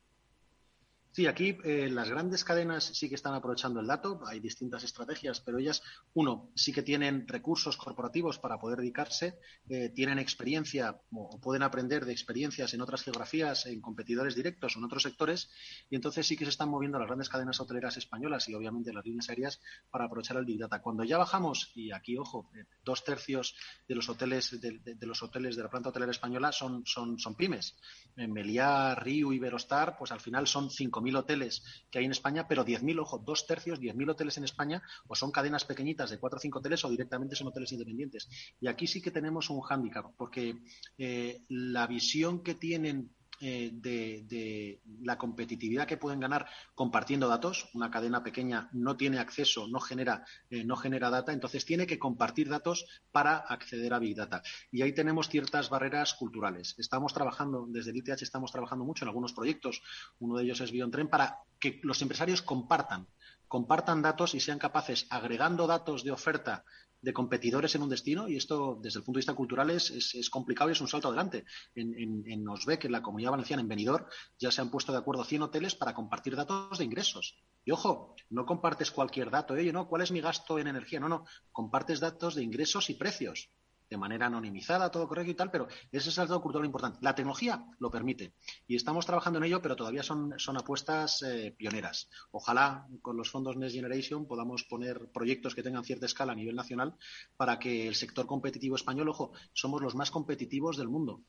Sí, 1.14 1.28
aquí 1.28 1.58
eh, 1.66 1.90
las 1.92 2.10
grandes 2.10 2.46
cadenas 2.46 2.86
sí 2.86 3.10
que 3.10 3.16
están 3.16 3.34
aprovechando 3.34 3.82
el 3.82 3.88
dato, 3.88 4.22
hay 4.26 4.40
distintas 4.40 4.86
estrategias, 4.86 5.42
pero 5.42 5.58
ellas, 5.58 5.84
uno, 6.14 6.50
sí 6.56 6.72
que 6.72 6.84
tienen 6.84 7.28
recursos 7.28 7.76
corporativos 7.76 8.40
para 8.40 8.58
poder 8.58 8.80
dedicarse, 8.80 9.38
eh, 9.68 9.90
tienen 9.90 10.20
experiencia 10.20 11.02
o, 11.12 11.38
pueden 11.42 11.64
aprender 11.64 12.06
de 12.06 12.14
experiencias 12.14 12.74
en 12.74 12.80
otras 12.80 13.04
geografías, 13.04 13.66
en 13.66 13.82
competidores 13.82 14.36
directos 14.36 14.76
o 14.76 14.80
en 14.80 14.86
otros 14.86 15.04
sectores, 15.04 15.50
y 15.90 15.98
entonces 15.98 16.26
sí 16.26 16.38
que 16.38 16.46
se 16.46 16.52
están 16.52 16.70
moviendo 16.70 16.98
las 16.98 17.08
grandes 17.08 17.28
cadenas 17.28 17.60
hoteleras 17.60 17.98
españolas 17.98 18.48
y 18.48 18.56
obviamente 18.56 18.94
las 18.94 19.04
líneas 19.04 19.28
aéreas 19.28 19.60
para 19.90 20.06
aprovechar 20.06 20.38
el 20.38 20.46
Big 20.46 20.60
Data. 20.60 20.82
Cuando 20.82 21.04
ya 21.04 21.18
bajamos, 21.18 21.74
y 21.76 21.92
aquí, 21.92 22.18
ojo, 22.18 22.50
eh, 22.56 22.64
dos 22.86 23.04
tercios 23.04 23.54
de 23.86 23.96
los 23.96 24.08
hoteles 24.08 24.62
de, 24.62 24.96
los 25.02 25.22
hoteles 25.22 25.58
de 25.58 25.64
la 25.64 25.70
planta 25.70 25.90
hotelera 25.90 26.12
española 26.12 26.54
son, 26.54 26.86
son, 26.86 27.20
son 27.20 27.36
pymes. 27.36 27.76
En 28.16 28.32
Meliá, 28.32 28.96
Riu, 28.96 29.34
Iberostar, 29.34 29.98
pues 29.98 30.14
al 30.14 30.22
final 30.22 30.48
son 30.48 30.70
cinco 30.70 31.01
mil 31.02 31.16
hoteles 31.16 31.64
que 31.90 32.00
hay 32.00 32.06
en 32.06 32.12
España, 32.12 32.48
pero 32.48 32.66
10.000, 32.66 33.00
ojo, 33.00 33.18
dos 33.18 33.46
tercios, 33.48 33.80
10.000 33.80 34.12
hoteles 34.12 34.38
en 34.38 34.44
España, 34.44 34.82
o 35.08 35.16
son 35.16 35.32
cadenas 35.32 35.66
pequeñitas 35.66 36.10
de 36.10 36.20
cuatro 36.20 36.38
o 36.38 36.40
cinco 36.40 36.60
hoteles 36.60 36.84
o 36.86 36.90
directamente 36.90 37.36
son 37.36 37.48
hoteles 37.48 37.72
independientes. 37.72 38.30
Y 38.60 38.68
aquí 38.68 38.88
sí 38.88 39.02
que 39.02 39.12
tenemos 39.12 39.50
un 39.50 39.62
hándicap, 39.62 40.14
porque 40.18 40.62
eh, 40.98 41.42
la 41.50 41.88
visión 41.88 42.44
que 42.44 42.56
tienen 42.56 43.12
eh, 43.42 43.72
de, 43.74 44.82
la 45.02 45.18
competitividad 45.18 45.88
que 45.88 45.98
pueden 45.98 46.20
ganar 46.20 46.48
compartiendo 46.76 47.28
datos. 47.28 47.70
Una 47.74 47.90
cadena 47.90 48.24
pequeña 48.24 48.70
no 48.72 48.96
tiene 48.98 49.20
acceso, 49.20 49.68
no 49.68 49.80
genera, 49.80 50.24
eh, 50.50 50.64
no 50.64 50.76
genera 50.76 51.10
data, 51.10 51.34
entonces 51.34 51.66
tiene 51.66 51.88
que 51.88 51.98
compartir 51.98 52.50
datos 52.50 52.86
para 53.12 53.38
acceder 53.38 53.94
a 53.94 54.00
Big 54.00 54.16
Data. 54.16 54.44
Y 54.72 54.84
ahí 54.84 54.94
tenemos 54.94 55.28
ciertas 55.28 55.70
barreras 55.70 56.14
culturales. 56.14 56.76
Estamos 56.78 57.14
trabajando, 57.14 57.66
desde 57.68 57.92
el 57.92 57.98
ITH 57.98 58.22
estamos 58.22 58.52
trabajando 58.52 58.86
mucho 58.86 59.06
en 59.06 59.10
algunos 59.10 59.34
proyectos, 59.34 59.82
uno 60.20 60.38
de 60.38 60.44
ellos 60.44 60.62
es 60.62 60.72
BioNTren, 60.72 61.08
para 61.08 61.40
que 61.60 61.80
los 61.84 62.02
empresarios 62.02 62.42
compartan 62.42 63.08
compartan 63.48 64.02
datos 64.02 64.34
y 64.34 64.40
sean 64.40 64.60
capaces, 64.60 65.08
agregando 65.10 65.68
datos 65.68 66.06
de 66.06 66.12
oferta 66.12 66.64
de 67.02 67.14
competidores 67.14 67.76
en 67.76 67.82
un 67.82 67.90
destino 67.90 68.28
y 68.28 68.36
esto 68.36 68.78
desde 68.82 69.00
el 69.00 69.06
punto 69.06 69.18
de 69.18 69.22
vista 69.22 69.34
cultural 69.34 69.70
es, 69.72 69.90
es, 69.92 70.30
complicado 70.30 70.70
y 70.70 70.74
es 70.74 70.82
un 70.82 70.88
salto 70.88 71.08
adelante. 71.08 71.46
En, 71.76 71.98
en, 71.98 72.24
en 72.26 72.48
Osbeck, 72.48 72.86
en 72.86 72.92
la 72.92 73.02
Comunidad 73.02 73.32
Valenciana, 73.32 73.62
en 73.62 73.68
Benidorm, 73.68 74.06
ya 74.40 74.52
se 74.52 74.62
han 74.62 74.70
puesto 74.70 74.92
de 74.92 75.00
acuerdo 75.00 75.24
100 75.24 75.42
hoteles 75.44 75.76
para 75.76 75.94
compartir 75.94 76.36
datos 76.36 76.78
de 76.78 76.86
ingresos. 76.86 77.38
Y 77.66 77.72
ojo, 77.72 78.16
no 78.30 78.46
compartes 78.46 78.92
cualquier 78.92 79.32
dato, 79.32 79.54
oye, 79.54 79.74
no, 79.74 79.88
¿cuál 79.88 80.02
es 80.02 80.12
mi 80.12 80.22
gasto 80.22 80.60
en 80.60 80.68
energía? 80.68 81.00
No, 81.00 81.10
no, 81.10 81.26
compartes 81.52 82.00
datos 82.00 82.36
de 82.36 82.44
ingresos 82.44 82.90
y 82.90 82.96
precios 82.96 83.50
de 83.92 83.98
manera 83.98 84.28
anonimizada, 84.28 84.90
todo 84.90 85.06
correcto 85.06 85.32
y 85.32 85.36
tal, 85.36 85.52
pero 85.52 85.68
ese 85.92 86.10
es 86.10 86.18
el 86.18 86.28
dato 86.28 86.42
cultural 86.42 86.66
importante. 86.66 87.00
La 87.02 87.14
tecnología 87.14 87.66
lo 87.78 87.92
permite 87.92 88.34
y 88.66 88.78
estamos 88.78 89.06
trabajando 89.06 89.38
en 89.40 89.46
ello, 89.46 89.62
pero 89.62 89.76
todavía 89.76 90.02
son, 90.02 90.34
son 90.40 90.58
apuestas 90.58 91.22
eh, 91.24 91.54
pioneras. 91.58 92.10
Ojalá 92.32 92.88
con 93.02 93.18
los 93.18 93.30
fondos 93.30 93.58
Next 93.58 93.76
Generation 93.76 94.26
podamos 94.26 94.64
poner 94.64 95.12
proyectos 95.12 95.54
que 95.54 95.62
tengan 95.62 95.84
cierta 95.84 96.06
escala 96.06 96.32
a 96.32 96.36
nivel 96.36 96.56
nacional 96.56 96.96
para 97.36 97.60
que 97.60 97.90
el 97.90 97.96
sector 97.96 98.26
competitivo 98.26 98.78
español, 98.78 99.10
ojo, 99.10 99.34
somos 99.52 99.82
los 99.82 99.94
más 99.94 100.10
competitivos 100.10 100.78
del 100.78 100.88
mundo. 100.88 101.22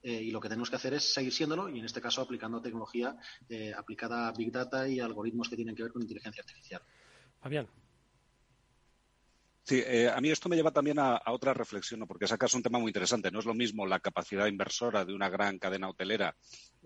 Eh, 0.00 0.22
y 0.22 0.30
lo 0.30 0.40
que 0.40 0.48
tenemos 0.48 0.70
que 0.70 0.76
hacer 0.76 0.94
es 0.94 1.12
seguir 1.12 1.32
siéndolo 1.32 1.68
y 1.68 1.80
en 1.80 1.84
este 1.84 2.00
caso 2.00 2.22
aplicando 2.22 2.62
tecnología 2.62 3.16
eh, 3.48 3.72
aplicada 3.76 4.28
a 4.28 4.32
Big 4.32 4.52
Data 4.52 4.88
y 4.88 5.00
algoritmos 5.00 5.48
que 5.48 5.56
tienen 5.56 5.74
que 5.74 5.82
ver 5.82 5.92
con 5.92 6.00
inteligencia 6.00 6.42
artificial. 6.42 6.80
Fabián. 7.40 7.66
Sí, 9.66 9.82
eh, 9.86 10.10
a 10.14 10.20
mí 10.20 10.30
esto 10.30 10.50
me 10.50 10.56
lleva 10.56 10.72
también 10.72 10.98
a, 10.98 11.22
otra 11.28 11.54
reflexión, 11.54 12.06
porque 12.06 12.26
sacas 12.26 12.52
un 12.52 12.62
tema 12.62 12.78
muy 12.78 12.90
interesante. 12.90 13.30
No 13.30 13.38
es 13.38 13.46
lo 13.46 13.54
mismo 13.54 13.86
la 13.86 13.98
capacidad 13.98 14.46
inversora 14.46 15.06
de 15.06 15.14
una 15.14 15.30
gran 15.30 15.58
cadena 15.58 15.88
hotelera, 15.88 16.36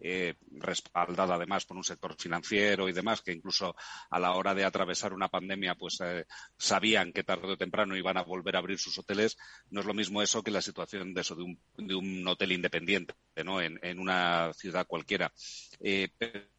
eh, 0.00 0.36
respaldada 0.52 1.34
además 1.34 1.64
por 1.64 1.76
un 1.76 1.82
sector 1.82 2.14
financiero 2.16 2.88
y 2.88 2.92
demás, 2.92 3.20
que 3.20 3.32
incluso 3.32 3.74
a 4.10 4.20
la 4.20 4.32
hora 4.34 4.54
de 4.54 4.64
atravesar 4.64 5.12
una 5.12 5.26
pandemia, 5.26 5.74
pues 5.74 5.98
eh, 6.02 6.24
sabían 6.56 7.12
que 7.12 7.24
tarde 7.24 7.52
o 7.52 7.56
temprano 7.56 7.96
iban 7.96 8.16
a 8.16 8.22
volver 8.22 8.54
a 8.54 8.60
abrir 8.60 8.78
sus 8.78 8.96
hoteles. 8.96 9.36
No 9.70 9.80
es 9.80 9.86
lo 9.86 9.94
mismo 9.94 10.22
eso 10.22 10.44
que 10.44 10.52
la 10.52 10.62
situación 10.62 11.12
de 11.14 11.22
eso, 11.22 11.34
de 11.34 11.42
un, 11.42 11.60
de 11.78 11.96
un 11.96 12.28
hotel 12.28 12.52
independiente, 12.52 13.14
¿no? 13.44 13.60
En, 13.60 13.80
en 13.82 13.98
una 13.98 14.52
ciudad 14.54 14.86
cualquiera. 14.86 15.32
Pero 15.80 16.57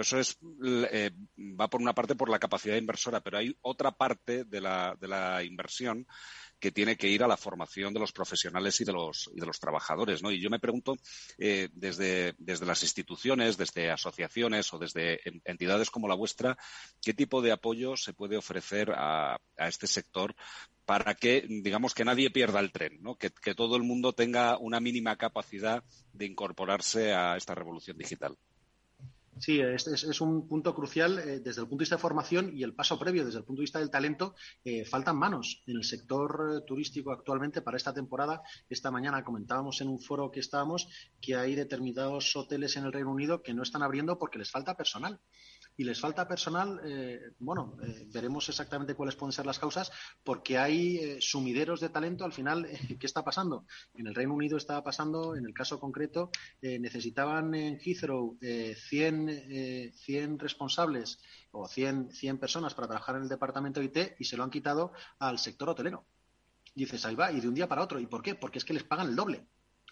eso 0.00 0.18
es, 0.18 0.38
eh, 0.90 1.10
va 1.38 1.68
por 1.68 1.80
una 1.80 1.94
parte 1.94 2.14
por 2.14 2.28
la 2.28 2.38
capacidad 2.38 2.76
inversora, 2.76 3.20
pero 3.20 3.38
hay 3.38 3.56
otra 3.62 3.92
parte 3.92 4.44
de 4.44 4.60
la, 4.60 5.42
inversión 5.44 6.06
que 6.58 6.72
tiene 6.72 6.96
que 6.96 7.08
ir 7.08 7.22
a 7.22 7.28
la 7.28 7.36
formación 7.36 7.92
de 7.92 8.00
los 8.00 8.12
profesionales 8.12 8.80
y 8.80 8.84
de 8.84 8.92
los, 8.92 9.60
trabajadores, 9.60 10.22
¿no? 10.22 10.30
Y 10.30 10.40
yo 10.40 10.48
me 10.50 10.58
pregunto, 10.58 10.96
eh, 11.38 11.68
desde, 11.72 12.34
desde 12.38 12.66
las 12.66 12.82
instituciones, 12.82 13.56
desde 13.56 13.90
asociaciones 13.90 14.72
o 14.72 14.78
desde 14.78 15.20
entidades 15.44 15.90
como 15.90 16.08
la 16.08 16.14
vuestra, 16.14 16.56
¿qué 17.02 17.12
tipo 17.12 17.42
de 17.42 17.52
apoyo 17.52 17.96
se 17.96 18.14
puede 18.14 18.36
ofrecer 18.36 18.92
a, 18.96 19.38
este 19.56 19.86
sector 19.86 20.34
para 20.84 21.14
que, 21.14 21.46
digamos, 21.48 21.94
que 21.94 22.04
nadie 22.04 22.30
pierda 22.30 22.60
el 22.60 22.72
tren, 22.72 22.98
¿no? 23.02 23.16
que 23.16 23.54
todo 23.54 23.76
el 23.76 23.82
mundo 23.82 24.12
tenga 24.12 24.58
una 24.58 24.80
mínima 24.80 25.16
capacidad 25.16 25.84
de 26.12 26.26
incorporarse 26.26 27.12
a 27.12 27.36
esta 27.36 27.54
revolución 27.54 27.98
digital? 27.98 28.36
Sí, 29.38 29.60
es, 29.60 29.86
es, 29.88 30.20
un 30.20 30.46
punto 30.46 30.74
crucial 30.74 31.18
eh, 31.18 31.40
desde 31.40 31.60
el 31.60 31.66
punto 31.66 31.80
de 31.80 31.82
vista 31.82 31.96
de 31.96 32.02
formación 32.02 32.56
y 32.56 32.62
el 32.62 32.74
paso 32.74 32.98
previo 32.98 33.24
desde 33.24 33.38
el 33.38 33.44
punto 33.44 33.60
de 33.60 33.64
vista 33.64 33.80
del 33.80 33.90
talento. 33.90 34.34
Eh, 34.64 34.84
faltan 34.84 35.16
manos 35.16 35.62
en 35.66 35.76
el 35.76 35.84
sector 35.84 36.54
eh, 36.56 36.64
turístico 36.66 37.10
actualmente 37.12 37.60
para 37.60 37.76
esta 37.76 37.92
temporada. 37.92 38.42
Esta 38.68 38.90
mañana 38.90 39.24
comentábamos 39.24 39.80
en 39.80 39.88
un 39.88 39.98
foro 39.98 40.30
que 40.30 40.40
estábamos 40.40 40.88
que 41.20 41.34
hay 41.34 41.54
determinados 41.54 42.34
hoteles 42.36 42.76
en 42.76 42.84
el 42.84 42.92
Reino 42.92 43.10
Unido 43.10 43.42
que 43.42 43.54
no 43.54 43.62
están 43.62 43.82
abriendo 43.82 44.18
porque 44.18 44.38
les 44.38 44.50
falta 44.50 44.76
personal 44.76 45.20
y 45.76 45.84
les 45.84 46.00
falta 46.00 46.28
personal, 46.28 46.80
eh, 46.84 47.32
bueno, 47.38 47.76
eh, 47.82 48.06
veremos 48.12 48.48
exactamente 48.48 48.94
cuáles 48.94 49.16
pueden 49.16 49.32
ser 49.32 49.46
las 49.46 49.58
causas, 49.58 49.90
porque 50.22 50.58
hay 50.58 50.98
eh, 50.98 51.18
sumideros 51.20 51.80
de 51.80 51.88
talento. 51.88 52.24
Al 52.24 52.32
final, 52.32 52.66
¿qué 53.00 53.06
está 53.06 53.24
pasando? 53.24 53.66
En 53.94 54.06
el 54.06 54.14
Reino 54.14 54.34
Unido 54.34 54.56
estaba 54.56 54.84
pasando, 54.84 55.34
en 55.36 55.46
el 55.46 55.54
caso 55.54 55.80
concreto, 55.80 56.30
necesitaban 56.62 57.54
en 57.54 57.78
Heathrow 57.78 58.38
100, 58.40 59.92
100 59.94 60.38
responsables 60.38 61.18
o 61.50 61.68
100, 61.68 62.12
100 62.12 62.38
personas 62.38 62.74
para 62.74 62.88
trabajar 62.88 63.16
en 63.16 63.22
el 63.22 63.28
departamento 63.28 63.82
IT 63.82 64.14
y 64.18 64.24
se 64.24 64.36
lo 64.36 64.44
han 64.44 64.50
quitado 64.50 64.92
al 65.18 65.38
sector 65.38 65.68
hotelero. 65.68 66.06
dices, 66.74 67.04
ahí 67.04 67.14
va, 67.14 67.32
y 67.32 67.40
de 67.40 67.48
un 67.48 67.54
día 67.54 67.68
para 67.68 67.82
otro. 67.82 67.98
¿Y 68.00 68.06
por 68.06 68.22
qué? 68.22 68.34
Porque 68.34 68.58
es 68.58 68.64
que 68.64 68.74
les 68.74 68.84
pagan 68.84 69.08
el 69.08 69.16
doble 69.16 69.46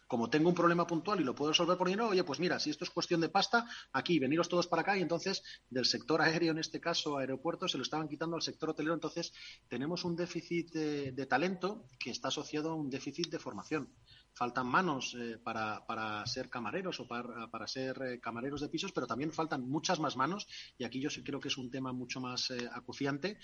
como 0.07 0.29
tengo 0.31 0.49
un 0.49 0.55
problema 0.55 0.87
puntual 0.87 1.21
y 1.21 1.25
lo 1.25 1.35
puedo 1.35 1.53
resolver 1.53 1.77
por 1.77 1.89
dinero, 1.89 2.09
oye, 2.09 2.25
pues 2.25 2.41
mira, 2.41 2.59
si 2.59 2.71
esto 2.71 2.85
es 2.85 2.91
cuestión 2.91 3.21
de 3.21 3.29
pasta, 3.29 3.67
aquí, 3.93 4.19
veniros 4.19 4.49
todos 4.49 4.67
para 4.67 4.83
acá 4.83 4.97
y 4.97 5.03
entonces 5.03 5.43
del 5.71 5.85
sector 5.85 6.21
aéreo, 6.21 6.53
en 6.53 6.59
este 6.59 6.81
caso 6.81 7.19
aeropuertos, 7.19 7.73
se 7.73 7.79
lo 7.79 7.83
estaban 7.83 8.09
quitando 8.09 8.37
al 8.37 8.43
sector 8.43 8.71
hotelero. 8.71 8.95
Entonces 8.95 9.33
tenemos 9.69 10.05
un 10.05 10.17
déficit 10.17 10.73
de, 10.73 11.27
talento 11.27 11.87
que 11.99 12.11
está 12.11 12.29
asociado 12.29 12.73
a 12.73 12.75
un 12.75 12.91
déficit 12.91 13.31
de 13.31 13.39
formación 13.39 13.89
faltan 14.35 14.67
manos 14.67 15.15
eh, 15.19 15.39
para, 15.43 15.85
para, 15.87 16.25
ser 16.27 16.49
camareros 16.49 17.01
o 17.01 17.07
para, 17.07 17.51
para 17.51 17.67
ser 17.67 18.01
eh, 18.03 18.21
camareros 18.21 18.61
de 18.61 18.69
pisos, 18.69 18.93
pero 18.93 19.07
también 19.07 19.33
faltan 19.33 19.69
muchas 19.69 20.01
más 20.01 20.17
manos, 20.17 20.47
y 20.79 20.85
aquí 20.85 21.01
yo 21.01 21.11
creo 21.23 21.41
que 21.41 21.49
es 21.49 21.59
un 21.59 21.71
tema 21.71 21.93
mucho 21.93 22.21
más 22.21 22.51
eh, 22.51 22.69
acuciante, 22.73 23.39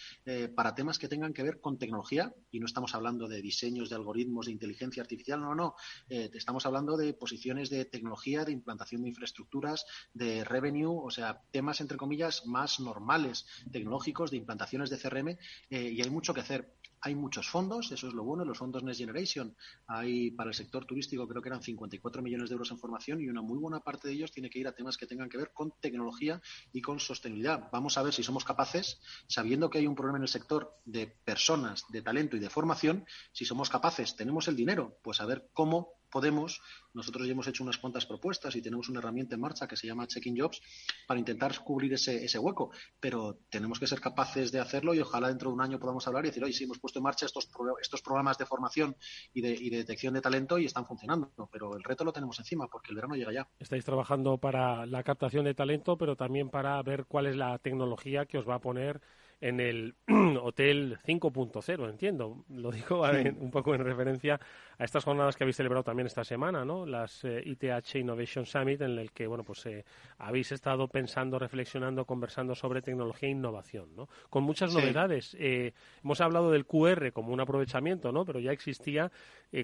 para 0.55 0.75
temas 0.75 0.99
que 0.99 1.09
tengan 1.09 1.33
que 1.33 1.43
ver 1.43 1.61
con 1.61 1.79
tecnología, 1.79 2.35
y 2.51 2.61
no 2.61 2.67
estamos 2.67 2.95
hablando 2.95 3.29
de 3.29 3.41
diseños 3.41 3.89
de 3.89 3.97
algoritmos 3.97 4.47
de 4.47 4.53
inteligencia 4.53 5.03
artificial, 5.03 5.41
no, 5.41 5.55
no, 5.55 5.75
estamos 6.09 6.67
hablando 6.67 6.97
de 6.97 7.15
posiciones 7.15 7.71
de 7.71 7.85
tecnología, 7.85 8.45
de 8.45 8.53
implantación 8.53 9.03
de 9.03 9.09
infraestructuras, 9.09 9.87
de 10.13 10.45
revenue, 10.45 11.01
o 11.03 11.11
sea, 11.11 11.43
temas 11.51 11.81
entre 11.81 11.97
comillas 11.97 12.47
más 12.47 12.81
normales, 12.81 13.47
tecnológicos, 13.73 14.31
de 14.31 14.37
implantaciones 14.37 14.91
de 14.91 14.99
CRM, 14.99 15.39
y 15.71 16.03
hay 16.03 16.11
mucho 16.11 16.35
que 16.35 16.41
hacer. 16.41 16.75
Hay 17.01 17.15
muchos 17.15 17.49
fondos, 17.49 17.93
eso 17.93 18.09
es 18.09 18.15
lo 18.15 18.25
bueno, 18.25 18.45
los 18.45 18.59
fondos 18.59 18.83
Next 18.83 19.01
Generation, 19.01 19.55
hay 19.87 20.31
para 20.33 20.51
el 20.51 20.55
sector 20.55 20.85
turístico 20.85 21.29
creo 21.29 21.43
que 21.43 21.49
eran 21.49 21.63
54 21.63 22.23
millones 22.23 22.49
de 22.49 22.55
euros 22.55 22.71
en 22.71 22.79
formación 22.79 23.21
y 23.21 23.29
una 23.29 23.43
muy 23.43 23.59
buena 23.59 23.81
parte 23.81 24.09
de 24.09 24.15
ellos 24.15 24.33
tiene 24.33 24.51
que 24.51 24.59
ir 24.59 24.69
a 24.69 24.73
temas 24.73 24.97
que 24.97 25.07
tengan 25.07 25.29
que 25.29 25.39
ver 25.39 25.53
con 25.53 25.73
tecnología 25.81 26.41
y 26.73 26.83
con 26.83 27.01
sostenibilidad. 27.01 27.69
Vamos 27.73 27.99
a 27.99 28.03
ver 28.03 28.13
si 28.13 28.23
somos 28.23 28.45
capaces, 28.45 29.01
sabiendo 29.27 29.71
que 29.71 29.79
hay 29.79 29.87
un 29.87 29.95
problema 29.95 30.19
en 30.19 30.23
el 30.23 30.29
sector 30.29 30.75
de 30.85 31.07
personas, 31.07 31.85
de 31.89 32.03
talento 32.03 32.37
y 32.37 32.41
de 32.41 32.51
formación, 32.51 33.07
si 33.33 33.45
somos 33.45 33.71
capaces, 33.71 34.17
tenemos 34.17 34.49
el 34.49 34.57
dinero, 34.57 34.99
pues 35.03 35.21
a 35.21 35.27
ver 35.27 35.49
cómo 35.53 35.98
podemos, 36.11 36.61
nosotros 36.95 37.27
ya 37.27 37.33
hemos 37.33 37.47
hecho 37.49 37.63
unas 37.63 37.79
cuantas 37.79 38.07
propuestas 38.07 38.55
y 38.57 38.63
tenemos 38.63 38.89
una 38.89 39.01
herramienta 39.01 39.35
en 39.35 39.41
marcha 39.41 39.67
que 39.67 39.77
se 39.77 39.87
llama 39.87 40.07
Checking 40.07 40.39
Jobs 40.39 40.61
para 41.07 41.21
intentar 41.21 41.59
cubrir 41.65 41.93
ese, 41.95 42.25
ese 42.25 42.39
hueco, 42.39 42.71
pero 43.01 43.39
tenemos 43.51 43.79
que 43.79 43.87
ser 43.87 44.01
capaces 44.01 44.53
de 44.53 44.61
hacerlo 44.61 44.95
y 44.95 45.01
ojalá 45.01 45.29
dentro 45.29 45.51
de 45.51 45.55
un 45.55 45.61
año 45.61 45.79
podamos 45.79 46.07
hablar 46.07 46.25
y 46.25 46.29
decir, 46.29 46.45
oye, 46.45 46.53
sí, 46.53 46.65
hemos 46.65 46.79
puesto 46.79 46.99
en 46.99 47.05
marcha 47.05 47.27
estos, 47.27 47.49
estos 47.81 48.03
programas 48.03 48.39
de 48.39 48.47
formación 48.47 48.97
y 49.33 49.43
de, 49.43 49.51
y 49.51 49.71
de 49.71 49.79
detección 49.79 50.15
de 50.15 50.21
talento 50.21 50.59
y 50.59 50.65
están 50.65 50.87
funcionando, 50.87 51.33
pero 51.53 51.77
el 51.77 51.85
reto 51.85 52.05
lo 52.05 52.13
tenemos 52.13 52.39
encima 52.39 52.69
porque 52.69 52.91
el 52.91 52.97
verano 52.97 53.15
llega 53.15 53.33
ya. 53.33 53.49
Estáis 53.59 53.85
trabajando 53.85 54.39
para 54.39 54.87
la 54.87 55.03
captación 55.03 55.45
de 55.45 55.55
talento, 55.55 55.97
pero 55.97 56.17
también 56.17 56.51
para 56.51 56.83
ver 56.83 57.07
cuál 57.07 57.27
es 57.27 57.37
la 57.37 57.59
tecnología 57.59 58.27
que 58.27 58.39
os 58.39 58.49
va 58.49 58.57
a 58.57 58.61
poner 58.61 59.01
en 59.41 59.61
el 59.61 59.95
Hotel 60.43 60.99
5.0, 61.07 61.89
entiendo. 61.89 62.45
Lo 62.49 62.71
digo 62.71 63.03
un 63.39 63.51
poco 63.51 63.75
en 63.75 63.85
referencia 63.85 64.41
a 64.79 64.85
estas 64.85 65.05
jornadas 65.05 65.37
que 65.37 65.45
habéis 65.45 65.57
celebrado 65.57 65.85
también 65.85 66.07
esta 66.07 66.25
semana, 66.25 66.65
¿no? 66.65 66.87
Las 66.87 67.25
ITH 67.25 67.95
eh, 67.95 67.99
Innovation 67.99 68.47
Summit, 68.47 68.81
en 68.81 68.99
el 68.99 69.13
que, 69.13 69.27
bueno, 69.27 69.45
pues 69.45 69.67
eh, 69.67 69.85
habéis 70.19 70.53
estado 70.53 70.89
pensando, 70.89 71.39
reflexionando, 71.39 72.05
conversando 72.05 72.55
sobre 72.55 72.83
tecnología 72.83 73.29
e 73.29 73.33
innovación, 73.33 73.95
¿no? 73.95 74.09
Con 74.31 74.45
muchas 74.45 74.73
novedades. 74.73 75.37
Eh, 75.39 75.73
hemos 76.03 76.21
hablado 76.21 76.51
del 76.51 76.67
QR 76.67 77.13
como 77.13 77.33
un 77.33 77.41
aprovechamiento, 77.41 78.13
¿no? 78.13 78.25
Pero 78.25 78.41
ya 78.41 78.53
existía. 78.53 79.11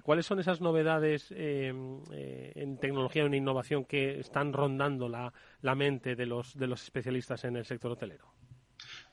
¿Cuáles 0.02 0.24
son 0.24 0.38
esas 0.40 0.62
novedades 0.62 1.30
en 1.30 2.78
tecnología 2.80 3.24
o 3.24 3.26
en 3.26 3.34
innovación 3.34 3.84
que 3.84 4.18
están 4.18 4.54
rondando 4.54 5.10
la, 5.10 5.30
la 5.60 5.74
mente 5.74 6.16
de 6.16 6.24
los, 6.24 6.56
de 6.56 6.66
los 6.66 6.82
especialistas 6.82 7.44
en 7.44 7.56
el 7.56 7.66
sector 7.66 7.92
hotelero? 7.92 8.34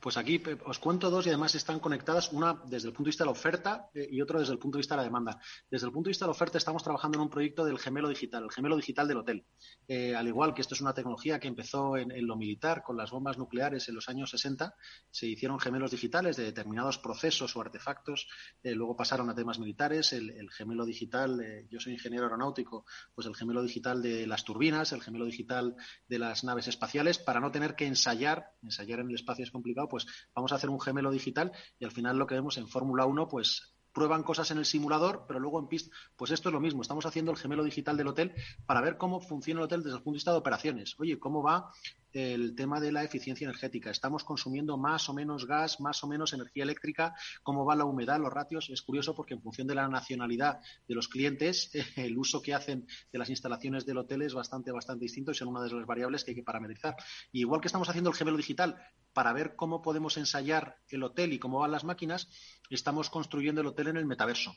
Pues 0.02 0.18
aquí 0.18 0.42
os 0.66 0.80
cuento 0.80 1.12
dos 1.12 1.28
y 1.28 1.30
además 1.30 1.54
están 1.54 1.80
conectadas, 1.80 2.34
una 2.34 2.60
desde 2.66 2.88
el 2.88 2.94
punto 2.94 3.06
de 3.06 3.10
vista 3.10 3.24
de 3.24 3.28
la 3.28 3.34
oferta 3.34 3.90
eh, 3.94 4.08
y 4.10 4.20
otra 4.20 4.40
desde 4.40 4.54
el 4.54 4.58
punto 4.58 4.78
de 4.78 4.80
vista 4.80 4.96
de 4.96 4.98
la 4.98 5.04
demanda. 5.04 5.40
Desde 5.70 5.86
el 5.86 5.94
punto 5.94 6.08
de 6.08 6.10
vista 6.10 6.26
de 6.26 6.30
la 6.30 6.32
oferta 6.32 6.58
estamos 6.58 6.82
trabajando 6.82 7.20
en 7.20 7.22
un 7.22 7.30
proyecto 7.30 7.64
del 7.64 7.78
gemelo 7.78 8.10
digital, 8.10 8.46
el 8.46 8.50
gemelo 8.50 8.76
digital 8.78 9.08
del 9.08 9.18
hotel. 9.18 9.46
Eh, 9.88 10.16
al 10.16 10.28
igual 10.28 10.56
que 10.56 10.62
esto 10.62 10.74
es 10.74 10.82
una 10.82 10.96
tecnología 10.96 11.40
que 11.40 11.48
empezó 11.48 11.98
en, 11.98 12.10
lo 12.26 12.36
militar 12.36 12.82
con 12.82 12.98
las 12.98 13.12
bombas 13.12 13.38
nucleares 13.38 13.90
en 13.90 13.96
los 13.96 14.10
años 14.10 14.32
60, 14.32 14.74
se 15.12 15.28
hicieron 15.28 15.60
gemelos 15.60 15.92
digitales 15.92 16.36
de 16.36 16.46
determinados 16.46 16.98
procesos 16.98 17.56
o 17.56 17.62
artefactos, 17.62 18.28
eh, 18.64 18.74
luego 18.74 18.96
pasaron 18.96 19.30
a 19.30 19.36
temas 19.36 19.60
militares, 19.60 20.14
el, 20.14 20.50
gemelo 20.50 20.84
digital, 20.84 21.40
yo 21.70 21.80
soy 21.80 21.94
ingeniero 21.94 22.26
aeronáutico, 22.26 22.86
pues 23.14 23.28
el 23.28 23.36
gemelo 23.36 23.62
digital 23.62 24.02
de 24.02 24.26
las 24.26 24.44
turbinas, 24.44 24.92
el 24.94 25.02
gemelo 25.04 25.26
digital 25.26 25.76
de 26.08 26.18
las 26.18 26.44
naves 26.44 26.68
espaciales, 26.68 27.20
para 27.20 27.40
no 27.40 27.52
tener 27.52 27.76
que 27.76 27.86
ensayar, 27.86 28.52
ensayar 28.64 29.00
en 29.00 29.10
el 29.10 29.16
espacio 29.16 29.44
es 29.44 29.52
complicado, 29.52 29.88
pues 29.92 30.08
vamos 30.34 30.52
a 30.52 30.56
hacer 30.56 30.72
un 30.72 30.82
gemelo 30.82 31.12
digital 31.12 31.52
y 31.78 31.86
al 31.86 31.92
final 31.92 32.18
lo 32.18 32.26
que 32.26 32.34
vemos 32.34 32.58
en 32.58 32.68
Fórmula 32.68 33.06
1, 33.06 33.28
pues 33.28 33.76
prueban 33.94 34.24
cosas 34.24 34.50
en 34.52 34.58
el 34.58 34.66
simulador, 34.66 35.26
pero 35.28 35.40
luego 35.40 35.60
en 35.60 35.68
pista, 35.68 35.96
pues 36.16 36.32
esto 36.32 36.50
es 36.50 36.54
lo 36.54 36.60
mismo. 36.60 36.82
Estamos 36.82 37.06
haciendo 37.06 37.32
el 37.32 37.38
gemelo 37.38 37.64
digital 37.64 37.98
del 37.98 38.08
hotel 38.08 38.34
para 38.66 38.82
ver 38.82 38.98
cómo 38.98 39.20
funciona 39.20 39.60
el 39.60 39.66
hotel 39.66 39.84
desde 39.84 39.98
el 39.98 40.04
punto 40.04 40.16
de 40.16 40.18
vista 40.18 40.32
de 40.32 40.38
operaciones. 40.38 40.96
Oye, 41.00 41.20
cómo 41.20 41.44
va 41.44 41.72
el 42.14 42.56
tema 42.56 42.80
de 42.80 42.92
la 42.92 43.04
eficiencia 43.04 43.46
energética. 43.46 43.90
Estamos 43.90 44.24
consumiendo 44.24 44.78
más 44.78 45.10
o 45.10 45.14
menos 45.14 45.46
gas, 45.46 45.80
más 45.80 46.04
o 46.04 46.08
menos 46.08 46.34
energía 46.34 46.64
eléctrica, 46.64 47.16
cómo 47.44 47.66
va 47.66 47.76
la 47.76 47.86
humedad, 47.86 48.20
los 48.20 48.34
ratios. 48.34 48.70
Es 48.70 48.82
curioso 48.82 49.16
porque 49.16 49.34
en 49.34 49.42
función 49.42 49.68
de 49.68 49.76
la 49.76 49.88
nacionalidad 49.88 50.60
de 50.88 50.96
los 50.96 51.08
clientes, 51.08 51.72
el 51.96 52.18
uso 52.18 52.42
que 52.42 52.54
hacen 52.54 52.88
de 53.12 53.20
las 53.20 53.30
instalaciones 53.30 53.86
del 53.86 53.98
hotel 53.98 54.22
es 54.24 54.34
bastante, 54.34 54.72
bastante 54.72 55.06
distinto 55.06 55.32
y 55.32 55.36
son 55.36 55.50
una 55.50 55.64
de 55.64 55.72
las 55.72 55.86
variables 55.86 56.24
que 56.24 56.32
hay 56.32 56.36
que 56.36 56.44
parametrizar. 56.44 56.96
Y 57.32 57.42
igual 57.42 57.62
que 57.62 57.68
estamos 57.68 57.90
haciendo 57.90 58.10
el 58.10 58.16
gemelo 58.16 58.38
digital 58.38 58.78
para 59.14 59.34
ver 59.34 59.56
cómo 59.56 59.82
podemos 59.82 60.18
ensayar 60.18 60.78
el 60.90 61.04
hotel 61.04 61.34
y 61.34 61.40
cómo 61.40 61.60
van 61.60 61.72
las 61.72 61.84
máquinas, 61.84 62.30
estamos 62.70 63.10
construyendo 63.10 63.62
el 63.62 63.68
hotel 63.68 63.88
en 63.88 63.98
el 63.98 64.06
metaverso. 64.06 64.56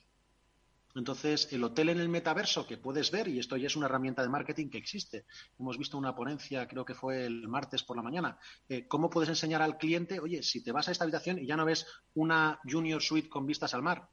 Entonces, 0.95 1.53
el 1.53 1.64
hotel 1.64 1.88
en 1.88 1.99
el 1.99 2.09
metaverso 2.09 2.66
que 2.66 2.78
puedes 2.78 3.11
ver, 3.11 3.28
y 3.28 3.38
esto 3.38 3.57
ya 3.57 3.66
es 3.66 3.76
una 3.76 3.86
herramienta 3.86 4.22
de 4.22 4.28
marketing 4.28 4.68
que 4.70 4.78
existe. 4.78 5.26
Hemos 5.59 5.76
visto 5.76 5.99
una 5.99 6.14
ponencia, 6.14 6.68
creo 6.68 6.84
que 6.84 6.95
fue 6.95 7.26
el 7.26 7.49
martes 7.49 7.82
por 7.82 7.97
la 7.97 8.03
mañana. 8.03 8.38
Eh, 8.68 8.86
¿Cómo 8.86 9.11
puedes 9.11 9.28
enseñar 9.28 9.61
al 9.61 9.76
cliente, 9.76 10.20
oye, 10.20 10.42
si 10.42 10.62
te 10.62 10.72
vas 10.72 10.88
a 10.88 10.92
esta 10.92 11.05
habitación 11.05 11.38
y 11.38 11.47
ya 11.47 11.57
no 11.57 11.64
ves 11.64 11.86
una 12.14 12.61
junior 12.64 13.03
suite 13.03 13.28
con 13.28 13.47
vistas 13.47 13.74
al 13.74 13.82
mar 13.82 14.09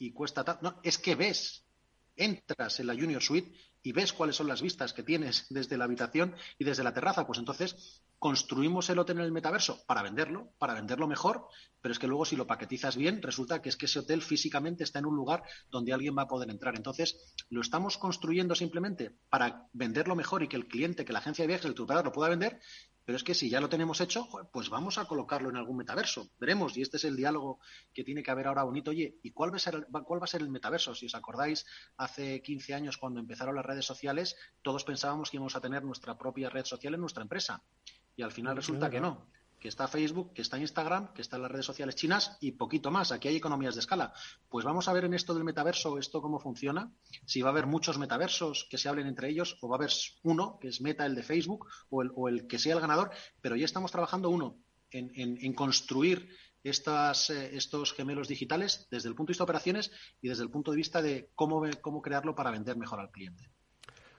y 0.00 0.12
cuesta 0.12 0.42
tal. 0.42 0.58
No, 0.62 0.80
es 0.82 0.98
que 0.98 1.14
ves, 1.14 1.64
entras 2.16 2.80
en 2.80 2.86
la 2.86 2.94
junior 2.94 3.22
suite 3.22 3.52
y 3.82 3.92
ves 3.92 4.12
cuáles 4.12 4.36
son 4.36 4.48
las 4.48 4.62
vistas 4.62 4.92
que 4.92 5.02
tienes 5.02 5.46
desde 5.50 5.76
la 5.76 5.84
habitación 5.84 6.34
y 6.58 6.64
desde 6.64 6.84
la 6.84 6.92
terraza. 6.92 7.26
Pues 7.26 7.38
entonces 7.38 8.02
construimos 8.18 8.90
el 8.90 8.98
hotel 8.98 9.18
en 9.18 9.24
el 9.24 9.32
metaverso 9.32 9.82
para 9.86 10.02
venderlo, 10.02 10.52
para 10.58 10.74
venderlo 10.74 11.08
mejor, 11.08 11.46
pero 11.80 11.92
es 11.92 11.98
que 11.98 12.06
luego 12.06 12.26
si 12.26 12.36
lo 12.36 12.46
paquetizas 12.46 12.96
bien, 12.96 13.22
resulta 13.22 13.62
que 13.62 13.70
es 13.70 13.76
que 13.76 13.86
ese 13.86 14.00
hotel 14.00 14.20
físicamente 14.20 14.84
está 14.84 14.98
en 14.98 15.06
un 15.06 15.16
lugar 15.16 15.42
donde 15.70 15.94
alguien 15.94 16.16
va 16.16 16.22
a 16.22 16.28
poder 16.28 16.50
entrar. 16.50 16.76
Entonces, 16.76 17.34
lo 17.48 17.62
estamos 17.62 17.96
construyendo 17.96 18.54
simplemente 18.54 19.16
para 19.30 19.68
venderlo 19.72 20.14
mejor 20.14 20.42
y 20.42 20.48
que 20.48 20.56
el 20.56 20.68
cliente, 20.68 21.06
que 21.06 21.14
la 21.14 21.20
agencia 21.20 21.44
de 21.44 21.48
viajes, 21.48 21.64
el 21.64 21.74
tutor 21.74 22.04
lo 22.04 22.12
pueda 22.12 22.28
vender, 22.28 22.60
pero 23.04 23.16
es 23.16 23.24
que 23.24 23.34
si 23.34 23.48
ya 23.50 23.60
lo 23.60 23.68
tenemos 23.68 24.00
hecho, 24.00 24.28
pues 24.52 24.68
vamos 24.70 24.98
a 24.98 25.06
colocarlo 25.06 25.50
en 25.50 25.56
algún 25.56 25.76
metaverso. 25.76 26.30
Veremos, 26.38 26.76
y 26.76 26.82
este 26.82 26.96
es 26.96 27.04
el 27.04 27.16
diálogo 27.16 27.58
que 27.92 28.04
tiene 28.04 28.22
que 28.22 28.30
haber 28.30 28.46
ahora 28.46 28.62
bonito. 28.62 28.90
Oye, 28.90 29.18
¿y 29.22 29.32
cuál 29.32 29.52
va 29.52 29.56
a 29.56 29.60
ser 29.60 29.74
el, 29.74 29.86
cuál 30.04 30.20
va 30.20 30.24
a 30.24 30.28
ser 30.28 30.42
el 30.42 30.50
metaverso? 30.50 30.94
Si 30.94 31.06
os 31.06 31.14
acordáis, 31.14 31.66
hace 31.96 32.42
15 32.42 32.74
años 32.74 32.98
cuando 32.98 33.20
empezaron 33.20 33.56
las 33.56 33.66
redes 33.66 33.84
sociales, 33.84 34.36
todos 34.62 34.84
pensábamos 34.84 35.30
que 35.30 35.36
íbamos 35.36 35.56
a 35.56 35.60
tener 35.60 35.82
nuestra 35.82 36.16
propia 36.16 36.50
red 36.50 36.64
social 36.64 36.94
en 36.94 37.00
nuestra 37.00 37.22
empresa 37.22 37.62
y 38.16 38.22
al 38.22 38.32
final 38.32 38.56
resulta 38.56 38.90
que 38.90 39.00
no 39.00 39.26
que 39.60 39.68
está 39.68 39.86
Facebook, 39.86 40.32
que 40.32 40.42
está 40.42 40.58
Instagram, 40.58 41.12
que 41.12 41.22
están 41.22 41.42
las 41.42 41.50
redes 41.50 41.66
sociales 41.66 41.94
chinas 41.94 42.38
y 42.40 42.52
poquito 42.52 42.90
más. 42.90 43.12
Aquí 43.12 43.28
hay 43.28 43.36
economías 43.36 43.74
de 43.74 43.80
escala. 43.80 44.12
Pues 44.48 44.64
vamos 44.64 44.88
a 44.88 44.92
ver 44.92 45.04
en 45.04 45.14
esto 45.14 45.34
del 45.34 45.44
metaverso, 45.44 45.98
esto 45.98 46.22
cómo 46.22 46.40
funciona, 46.40 46.90
si 47.26 47.42
va 47.42 47.50
a 47.50 47.52
haber 47.52 47.66
muchos 47.66 47.98
metaversos 47.98 48.66
que 48.70 48.78
se 48.78 48.88
hablen 48.88 49.06
entre 49.06 49.28
ellos 49.28 49.58
o 49.60 49.68
va 49.68 49.76
a 49.76 49.78
haber 49.78 49.90
uno, 50.22 50.58
que 50.60 50.68
es 50.68 50.80
Meta, 50.80 51.04
el 51.04 51.14
de 51.14 51.22
Facebook, 51.22 51.68
o 51.90 52.02
el, 52.02 52.10
o 52.14 52.28
el 52.28 52.46
que 52.46 52.58
sea 52.58 52.74
el 52.74 52.80
ganador, 52.80 53.10
pero 53.40 53.54
ya 53.54 53.66
estamos 53.66 53.92
trabajando 53.92 54.30
uno 54.30 54.56
en, 54.90 55.12
en, 55.14 55.52
construir 55.52 56.30
estas, 56.64 57.30
eh, 57.30 57.56
estos 57.56 57.92
gemelos 57.92 58.28
digitales 58.28 58.88
desde 58.90 59.08
el 59.08 59.14
punto 59.14 59.28
de 59.28 59.32
vista 59.32 59.44
de 59.44 59.50
operaciones 59.50 59.92
y 60.20 60.28
desde 60.28 60.42
el 60.42 60.50
punto 60.50 60.70
de 60.70 60.76
vista 60.78 61.02
de 61.02 61.30
cómo, 61.34 61.62
cómo 61.80 62.02
crearlo 62.02 62.34
para 62.34 62.50
vender 62.50 62.76
mejor 62.76 62.98
al 62.98 63.10
cliente. 63.10 63.50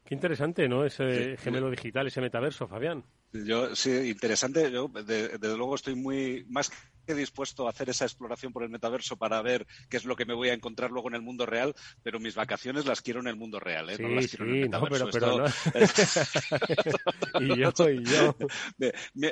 Qué 0.05 0.15
interesante, 0.15 0.67
¿no? 0.67 0.85
Ese 0.85 1.37
gemelo 1.37 1.69
digital, 1.69 2.07
ese 2.07 2.21
metaverso, 2.21 2.67
Fabián. 2.67 3.03
Yo, 3.33 3.75
sí, 3.75 3.91
interesante. 4.09 4.71
Yo, 4.71 4.89
desde 4.89 5.57
luego, 5.57 5.75
estoy 5.75 5.95
muy 5.95 6.45
más 6.49 6.71
dispuesto 7.13 7.67
a 7.67 7.71
hacer 7.71 7.89
esa 7.89 8.05
exploración 8.05 8.53
por 8.53 8.63
el 8.63 8.69
metaverso 8.69 9.17
para 9.17 9.41
ver 9.41 9.67
qué 9.89 9.97
es 9.97 10.05
lo 10.05 10.15
que 10.15 10.25
me 10.25 10.33
voy 10.33 10.49
a 10.49 10.53
encontrar 10.53 10.91
luego 10.91 11.09
en 11.09 11.15
el 11.15 11.21
mundo 11.21 11.45
real, 11.45 11.75
pero 12.03 12.19
mis 12.19 12.35
vacaciones 12.35 12.85
las 12.85 13.01
quiero 13.01 13.19
en 13.19 13.27
el 13.27 13.35
mundo 13.35 13.59
real, 13.59 13.89
¿eh? 13.89 13.97
no 13.99 14.09
las 14.09 14.27
quiero 14.27 14.45
en 14.45 14.55
el 14.55 14.61
metaverso. 14.61 15.05
No, 15.05 15.11
pero, 15.11 15.45
y 17.41 17.59
yo, 17.59 17.89
y 17.89 18.03
yo. 18.03 18.35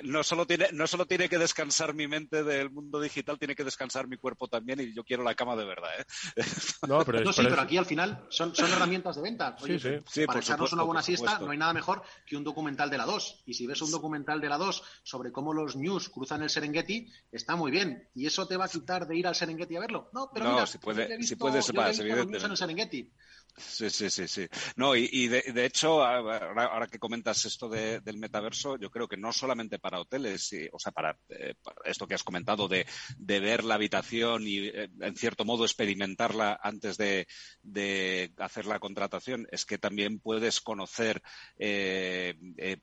No 0.04 0.24
solo, 0.24 0.46
tiene, 0.46 0.68
no 0.74 0.88
solo 0.88 1.06
tiene 1.06 1.30
que 1.30 1.38
descansar 1.38 1.94
mi 1.94 2.08
mente 2.08 2.44
del 2.44 2.70
mundo 2.70 3.00
digital, 3.00 3.38
tiene 3.38 3.56
que 3.56 3.64
descansar 3.64 4.08
mi 4.08 4.18
cuerpo 4.18 4.48
también 4.48 4.80
y 4.80 4.94
yo 4.94 5.04
quiero 5.04 5.24
la 5.24 5.36
cama 5.36 5.56
de 5.56 5.66
verdad. 5.66 5.90
¿eh? 5.98 6.06
No, 6.88 7.04
pero, 7.06 7.32
sí, 7.34 7.44
pero 7.44 7.62
aquí 7.62 7.78
al 7.78 7.86
final 7.86 8.26
son, 8.30 8.56
son 8.56 8.72
herramientas 8.72 9.16
de 9.16 9.22
venta. 9.22 9.56
para 10.26 10.40
echarnos 10.40 10.74
una 10.74 10.84
buena 10.84 11.02
siesta 11.02 11.40
no 11.40 11.52
hay 11.52 11.58
nada 11.58 11.74
mejor 11.74 12.02
que 12.26 12.36
un 12.36 12.44
documental 12.44 12.90
de 12.90 12.98
la 12.98 13.06
2. 13.06 13.44
Y 13.46 13.54
si 13.54 13.68
ves 13.68 13.82
un 13.82 13.89
documental 13.92 14.42
de 14.42 14.50
la 14.50 14.58
2 14.58 14.84
sobre 15.04 15.32
cómo 15.32 15.54
los 15.54 15.76
news 15.76 16.10
cruzan 16.10 16.44
el 16.44 16.50
Serengeti, 16.50 17.12
está 17.32 17.56
muy 17.56 17.72
bien. 17.72 18.08
¿Y 18.16 18.26
eso 18.26 18.48
te 18.48 18.58
va 18.58 18.66
a 18.66 18.70
quitar 18.70 19.08
de 19.08 19.18
ir 19.18 19.28
al 19.28 19.36
Serengeti 19.36 19.76
a 19.76 19.80
verlo? 19.80 20.10
No, 20.14 20.30
pero 20.34 20.52
mira, 20.52 20.66
si, 20.66 20.78
puede, 20.78 21.22
si 21.24 21.36
puedes, 21.36 21.74
más, 21.74 22.00
evidentemente. 22.00 22.46
En 22.46 22.52
el 22.52 22.58
Serengeti. 22.58 23.12
Sí, 23.58 23.90
sí, 23.90 24.10
sí, 24.10 24.28
sí. 24.28 24.48
No, 24.78 24.96
y, 24.96 25.28
de, 25.28 25.66
hecho, 25.66 26.04
ahora, 26.04 26.88
que 26.88 26.98
comentas 26.98 27.44
esto 27.46 27.68
del 27.68 28.18
metaverso, 28.18 28.78
yo 28.78 28.90
creo 28.90 29.08
que 29.08 29.18
no 29.18 29.34
solamente 29.34 29.80
para 29.80 30.00
hoteles, 30.00 30.50
o 30.72 30.80
sea, 30.80 30.92
eh, 31.30 31.56
para, 31.62 31.76
esto 31.84 32.08
que 32.08 32.16
has 32.16 32.24
comentado 32.24 32.68
de, 32.68 32.86
de 33.18 33.40
ver 33.40 33.66
la 33.66 33.76
habitación 33.76 34.48
y, 34.48 34.68
eh, 34.68 34.90
en 35.02 35.16
cierto 35.16 35.44
modo, 35.44 35.66
experimentarla 35.66 36.58
antes 36.62 36.98
de, 36.98 37.28
de 37.62 38.34
hacer 38.38 38.66
la 38.66 38.80
contratación, 38.80 39.46
es 39.52 39.66
que 39.66 39.78
también 39.78 40.20
puedes 40.20 40.62
conocer 40.62 41.22
eh, 41.58 42.36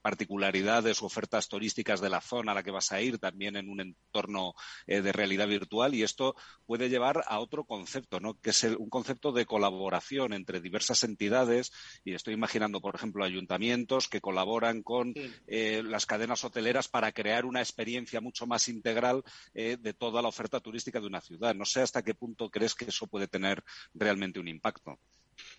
particularidades 0.03 1.01
u 1.01 1.07
ofertas 1.07 1.49
turísticas 1.49 2.01
de 2.01 2.11
la 2.11 2.21
zona 2.21 2.53
a 2.53 2.55
la 2.55 2.63
que 2.63 2.71
vas 2.71 2.93
a 2.93 3.01
ir, 3.01 3.19
también 3.19 3.57
en 3.57 3.71
un 3.71 3.81
entorno 3.81 4.55
de 4.87 5.13
realidad 5.13 5.49
virtual, 5.49 5.95
y 5.95 6.03
esto 6.03 6.35
puede 6.67 6.91
llevar 6.91 7.25
a 7.27 7.39
otro 7.39 7.65
concepto, 7.65 8.21
¿no? 8.21 8.39
Que 8.41 8.51
es 8.51 8.63
un 8.65 8.91
concepto 8.91 9.33
de 9.33 9.47
colaboración 9.47 10.33
entre 10.33 10.56
diversas 10.61 11.05
entidades 11.05 11.73
y 12.05 12.15
estoy 12.15 12.35
imaginando, 12.35 12.81
por 12.81 12.95
ejemplo, 12.95 13.25
ayuntamientos 13.25 14.09
que 14.09 14.21
colaboran 14.21 14.83
con 14.83 15.15
eh, 15.47 15.83
las 15.85 16.07
cadenas 16.07 16.45
hoteleras 16.45 16.89
para 16.89 17.13
crear 17.13 17.45
una 17.45 17.61
experiencia 17.61 18.21
mucho 18.21 18.47
más 18.47 18.69
integral 18.69 19.23
eh, 19.55 19.77
de 19.81 19.95
toda 19.95 20.23
la 20.23 20.29
oferta 20.29 20.61
turística 20.61 21.01
de 21.01 21.07
una 21.07 21.21
ciudad. 21.21 21.55
No 21.55 21.65
sé 21.65 21.83
hasta 21.83 22.03
qué 22.03 22.15
punto 22.15 22.51
crees 22.51 22.75
que 22.75 22.87
eso 22.87 23.07
puede 23.07 23.29
tener 23.29 23.63
realmente 23.95 24.41
un 24.41 24.49
impacto. 24.49 24.99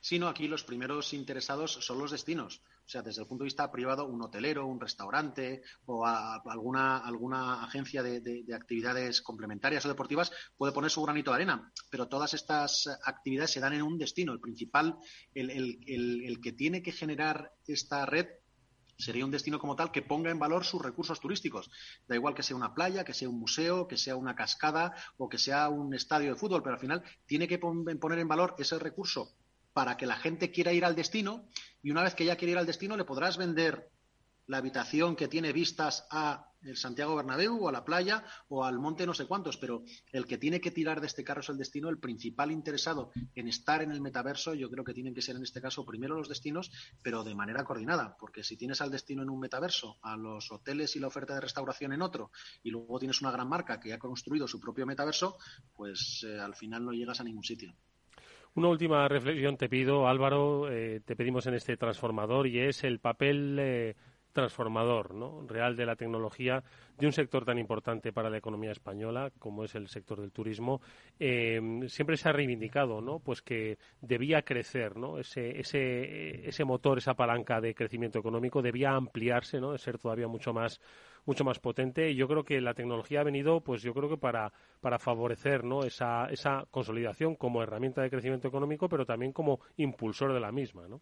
Sino 0.01 0.28
aquí 0.28 0.47
los 0.47 0.63
primeros 0.63 1.13
interesados 1.13 1.73
son 1.73 1.99
los 1.99 2.11
destinos. 2.11 2.61
O 2.86 2.89
sea, 2.89 3.01
desde 3.01 3.21
el 3.21 3.28
punto 3.28 3.43
de 3.43 3.47
vista 3.47 3.69
privado, 3.71 4.05
un 4.05 4.21
hotelero, 4.21 4.65
un 4.65 4.80
restaurante 4.80 5.61
o 5.86 6.05
alguna, 6.05 6.99
alguna 6.99 7.63
agencia 7.63 8.01
de, 8.01 8.45
actividades 8.55 9.21
complementarias 9.21 9.86
o 9.86 9.89
deportivas 9.89 10.32
puede 10.55 10.71
poner 10.71 10.89
su 10.89 11.03
granito 11.03 11.32
de 11.32 11.36
arena. 11.36 11.71
Pero 11.89 12.07
todas 12.07 12.34
estas 12.34 12.88
actividades 13.03 13.51
se 13.51 13.59
dan 13.59 13.73
en 13.73 13.82
un 13.82 13.97
destino. 13.97 14.32
El 14.32 14.39
principal, 14.39 14.97
el 15.34 16.39
que 16.41 16.53
tiene 16.53 16.82
que 16.82 16.93
generar 16.93 17.51
esta 17.67 18.05
red 18.05 18.28
sería 18.97 19.25
un 19.25 19.32
destino 19.32 19.59
como 19.59 19.75
tal 19.75 19.91
que 19.91 20.01
ponga 20.01 20.32
en 20.32 20.39
valor 20.39 20.65
sus 20.65 20.82
recursos 20.82 21.19
turísticos. 21.19 21.69
Da 22.07 22.15
igual 22.15 22.34
que 22.34 22.43
sea 22.43 22.57
una 22.57 22.73
playa, 22.73 23.03
que 23.03 23.13
sea 23.13 23.30
un 23.30 23.39
museo, 23.39 23.88
que 23.88 23.97
sea 23.97 24.15
una 24.15 24.36
cascada 24.36 24.93
o 25.17 25.30
que 25.30 25.38
sea 25.38 25.69
un 25.69 25.93
estadio 25.93 26.34
de 26.34 26.39
fútbol, 26.39 26.63
pero 26.63 26.75
al 26.75 26.82
final 26.82 27.03
tiene 27.25 27.47
que 27.47 27.59
poner 27.59 28.19
en 28.19 28.28
valor 28.28 28.55
ese 28.57 28.80
recurso 28.80 29.36
para 29.78 29.95
que 29.95 30.07
la 30.07 30.15
gente 30.15 30.49
quiera 30.49 30.73
ir 30.73 30.84
al 30.86 30.95
destino 30.95 31.45
y 31.84 31.91
una 31.91 32.01
vez 32.01 32.15
que 32.15 32.25
ya 32.25 32.36
quiere 32.36 32.53
ir 32.53 32.57
al 32.57 32.65
destino 32.65 32.97
le 32.97 33.03
podrás 33.03 33.38
vender 33.38 33.91
la 34.47 34.57
habitación 34.57 35.15
que 35.15 35.28
tiene 35.28 35.53
vistas 35.53 36.07
a 36.09 36.49
el 36.63 36.78
Santiago 36.78 37.15
Bernabéu 37.15 37.63
o 37.63 37.69
a 37.69 37.71
la 37.71 37.86
playa 37.86 38.23
o 38.49 38.65
al 38.65 38.80
monte 38.80 39.05
no 39.05 39.13
sé 39.13 39.28
cuántos, 39.28 39.55
pero 39.57 39.84
el 40.11 40.25
que 40.25 40.39
tiene 40.39 40.59
que 40.59 40.71
tirar 40.71 40.99
de 40.99 41.05
este 41.05 41.23
carro 41.23 41.41
es 41.41 41.49
el 41.49 41.59
destino, 41.59 41.89
el 41.89 41.99
principal 41.99 42.51
interesado 42.51 43.11
en 43.36 43.47
estar 43.47 43.84
en 43.84 43.91
el 43.91 44.01
metaverso, 44.01 44.55
yo 44.55 44.67
creo 44.71 44.84
que 44.84 44.95
tienen 44.95 45.13
que 45.13 45.21
ser 45.21 45.36
en 45.36 45.43
este 45.43 45.61
caso 45.61 45.86
primero 45.86 46.15
los 46.15 46.28
destinos, 46.28 46.71
pero 47.03 47.23
de 47.23 47.36
manera 47.36 47.63
coordinada, 47.63 48.17
porque 48.19 48.43
si 48.43 48.57
tienes 48.57 48.82
al 48.82 48.89
destino 48.89 49.21
en 49.21 49.30
un 49.30 49.39
metaverso, 49.39 49.99
a 50.01 50.17
los 50.17 50.51
hoteles 50.51 50.95
y 50.95 50.99
la 50.99 51.05
oferta 51.05 51.36
de 51.36 51.41
restauración 51.41 51.93
en 51.93 52.01
otro, 52.01 52.32
y 52.63 52.71
luego 52.71 52.97
tienes 52.97 53.21
una 53.21 53.30
gran 53.30 53.47
marca 53.47 53.80
que 53.80 53.93
ha 53.93 53.99
construido 53.99 54.47
su 54.47 54.59
propio 54.59 54.88
metaverso, 54.88 55.38
pues 55.75 56.25
eh, 56.28 56.39
al 56.39 56.55
final 56.55 56.84
no 56.84 56.93
llegas 56.93 57.21
a 57.21 57.23
ningún 57.23 57.43
sitio. 57.43 57.75
Una 58.58 58.70
última 58.70 59.08
reflexión 59.08 59.55
te 59.55 59.70
pido, 59.70 60.08
Álvaro, 60.08 60.68
eh, 60.72 61.01
te 61.05 61.16
pedimos 61.16 61.45
en 61.45 61.53
este 61.53 61.78
transformador 61.78 62.47
y 62.47 62.60
es 62.60 62.84
el 62.84 62.97
papel 62.97 63.55
eh, 63.60 63.95
transformador 64.32 65.14
¿no? 65.14 65.45
real 65.47 65.76
de 65.76 65.86
la 65.86 65.95
tecnología 65.95 66.64
de 66.97 67.05
un 67.05 67.12
sector 67.12 67.45
tan 67.45 67.60
importante 67.60 68.12
para 68.12 68.32
la 68.32 68.38
economía 68.39 68.72
española 68.72 69.32
como 69.38 69.64
es 69.64 69.76
el 69.76 69.88
sector 69.88 70.20
del 70.20 70.32
turismo. 70.32 70.82
Eh, 71.20 71.86
siempre 71.88 72.18
se 72.18 72.30
ha 72.30 72.32
reivindicado 72.32 72.99
¿no? 72.99 73.20
pues 73.20 73.43
que 73.43 73.78
debía 74.01 74.41
crecer 74.41 74.97
¿no? 74.97 75.20
ese, 75.20 75.60
ese, 75.60 76.49
ese 76.49 76.66
motor, 76.66 76.97
esa 76.97 77.14
palanca 77.14 77.62
de 77.62 77.76
crecimiento 77.76 78.18
económico, 78.18 78.64
debía 78.64 78.95
ampliarse, 78.95 79.62
¿no? 79.62 79.74
de 79.74 79.78
ser 79.78 79.99
todavía 79.99 80.28
mucho 80.28 80.51
más 80.51 80.82
mucho 81.28 81.43
más 81.43 81.59
potente 81.59 82.09
y 82.09 82.15
yo 82.15 82.28
creo 82.28 82.43
que 82.43 82.59
la 82.61 82.73
tecnología 82.73 83.19
ha 83.19 83.23
venido 83.23 83.61
pues 83.61 83.84
yo 83.84 83.93
creo 83.93 84.09
que 84.09 84.17
para, 84.17 84.51
para 84.82 84.97
favorecer 84.97 85.63
¿no? 85.63 85.84
esa, 85.84 86.25
esa 86.32 86.65
consolidación 86.71 87.36
como 87.36 87.61
herramienta 87.61 88.01
de 88.01 88.09
crecimiento 88.09 88.47
económico 88.47 88.89
pero 88.89 89.05
también 89.05 89.34
como 89.34 89.59
impulsor 89.75 90.34
de 90.34 90.39
la 90.39 90.51
misma 90.51 90.88
¿no? 90.88 91.01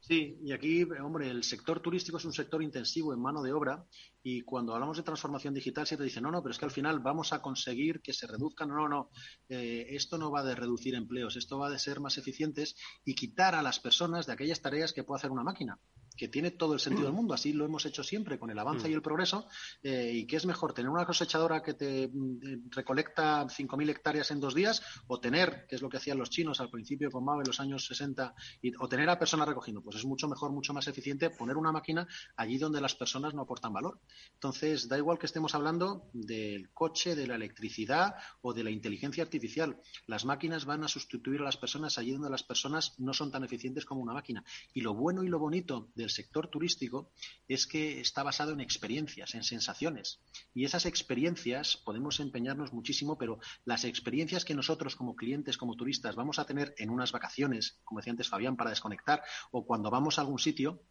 Sí, 0.00 0.36
y 0.42 0.50
aquí, 0.50 0.82
hombre, 1.00 1.30
el 1.30 1.44
sector 1.44 1.78
turístico 1.78 2.16
es 2.16 2.24
un 2.24 2.32
sector 2.32 2.60
intensivo 2.60 3.14
en 3.14 3.20
mano 3.20 3.40
de 3.40 3.52
obra 3.52 3.86
y 4.22 4.42
cuando 4.42 4.74
hablamos 4.74 4.96
de 4.96 5.02
transformación 5.02 5.54
digital 5.54 5.86
siempre 5.86 6.04
dicen, 6.04 6.22
no, 6.22 6.30
no, 6.30 6.42
pero 6.42 6.52
es 6.52 6.58
que 6.58 6.64
al 6.64 6.70
final 6.70 7.00
vamos 7.00 7.32
a 7.32 7.42
conseguir 7.42 8.00
que 8.00 8.12
se 8.12 8.26
reduzcan. 8.26 8.68
No, 8.68 8.88
no. 8.88 9.10
Eh, 9.48 9.86
esto 9.90 10.18
no 10.18 10.30
va 10.30 10.42
de 10.42 10.54
reducir 10.54 10.94
empleos, 10.94 11.36
esto 11.36 11.58
va 11.58 11.70
de 11.70 11.78
ser 11.78 12.00
más 12.00 12.18
eficientes 12.18 12.76
y 13.04 13.14
quitar 13.14 13.54
a 13.54 13.62
las 13.62 13.80
personas 13.80 14.26
de 14.26 14.32
aquellas 14.32 14.60
tareas 14.60 14.92
que 14.92 15.04
puede 15.04 15.18
hacer 15.18 15.30
una 15.30 15.42
máquina 15.42 15.78
que 16.16 16.28
tiene 16.28 16.50
todo 16.50 16.74
el 16.74 16.80
sentido 16.80 17.06
del 17.06 17.14
mundo. 17.14 17.34
Así 17.34 17.52
lo 17.52 17.64
hemos 17.64 17.86
hecho 17.86 18.02
siempre 18.02 18.38
con 18.38 18.50
el 18.50 18.58
avance 18.58 18.88
y 18.88 18.92
el 18.92 19.02
progreso. 19.02 19.46
Eh, 19.82 20.12
¿Y 20.14 20.26
qué 20.26 20.36
es 20.36 20.46
mejor? 20.46 20.72
¿Tener 20.72 20.90
una 20.90 21.06
cosechadora 21.06 21.62
que 21.62 21.74
te 21.74 22.08
mm, 22.08 22.70
recolecta 22.70 23.46
5.000 23.46 23.90
hectáreas 23.90 24.30
en 24.30 24.40
dos 24.40 24.54
días 24.54 24.82
o 25.06 25.20
tener, 25.20 25.66
que 25.68 25.76
es 25.76 25.82
lo 25.82 25.88
que 25.88 25.96
hacían 25.96 26.18
los 26.18 26.30
chinos 26.30 26.60
al 26.60 26.70
principio 26.70 27.10
con 27.10 27.24
Mao 27.24 27.40
en 27.40 27.46
los 27.46 27.60
años 27.60 27.86
60, 27.86 28.34
y, 28.60 28.72
o 28.78 28.88
tener 28.88 29.08
a 29.08 29.18
personas 29.18 29.48
recogiendo? 29.48 29.82
Pues 29.82 29.96
es 29.96 30.04
mucho 30.04 30.28
mejor, 30.28 30.52
mucho 30.52 30.72
más 30.72 30.86
eficiente 30.86 31.30
poner 31.30 31.56
una 31.56 31.72
máquina 31.72 32.06
allí 32.36 32.58
donde 32.58 32.80
las 32.80 32.94
personas 32.94 33.34
no 33.34 33.42
aportan 33.42 33.72
valor. 33.72 34.00
Entonces, 34.34 34.88
da 34.88 34.98
igual 34.98 35.18
que 35.18 35.26
estemos 35.26 35.54
hablando 35.54 36.10
del 36.12 36.72
coche, 36.72 37.14
de 37.14 37.26
la 37.26 37.36
electricidad 37.36 38.14
o 38.40 38.52
de 38.52 38.64
la 38.64 38.70
inteligencia 38.70 39.22
artificial. 39.22 39.80
Las 40.06 40.24
máquinas 40.24 40.64
van 40.64 40.82
a 40.82 40.88
sustituir 40.88 41.40
a 41.40 41.44
las 41.44 41.56
personas 41.56 41.96
allí 41.96 42.12
donde 42.12 42.30
las 42.30 42.42
personas 42.42 42.98
no 42.98 43.14
son 43.14 43.30
tan 43.30 43.44
eficientes 43.44 43.84
como 43.84 44.02
una 44.02 44.14
máquina. 44.14 44.44
Y 44.74 44.80
lo 44.80 44.94
bueno 44.94 45.22
y 45.22 45.28
lo 45.28 45.38
bonito 45.38 45.90
del 45.94 46.10
sector 46.10 46.48
turístico 46.48 47.12
es 47.46 47.66
que 47.66 48.00
está 48.00 48.22
basado 48.22 48.52
en 48.52 48.60
experiencias, 48.60 49.34
en 49.34 49.44
sensaciones. 49.44 50.20
Y 50.54 50.64
esas 50.64 50.86
experiencias 50.86 51.76
podemos 51.76 52.18
empeñarnos 52.20 52.72
muchísimo, 52.72 53.16
pero 53.16 53.38
las 53.64 53.84
experiencias 53.84 54.44
que 54.44 54.54
nosotros 54.54 54.96
como 54.96 55.14
clientes, 55.14 55.56
como 55.56 55.76
turistas, 55.76 56.16
vamos 56.16 56.38
a 56.38 56.46
tener 56.46 56.74
en 56.78 56.90
unas 56.90 57.12
vacaciones, 57.12 57.78
como 57.84 58.00
decía 58.00 58.12
antes 58.12 58.28
Fabián, 58.28 58.56
para 58.56 58.70
desconectar, 58.70 59.22
o 59.50 59.64
cuando 59.64 59.90
vamos 59.90 60.18
a 60.18 60.22
algún 60.22 60.38
sitio, 60.38 60.82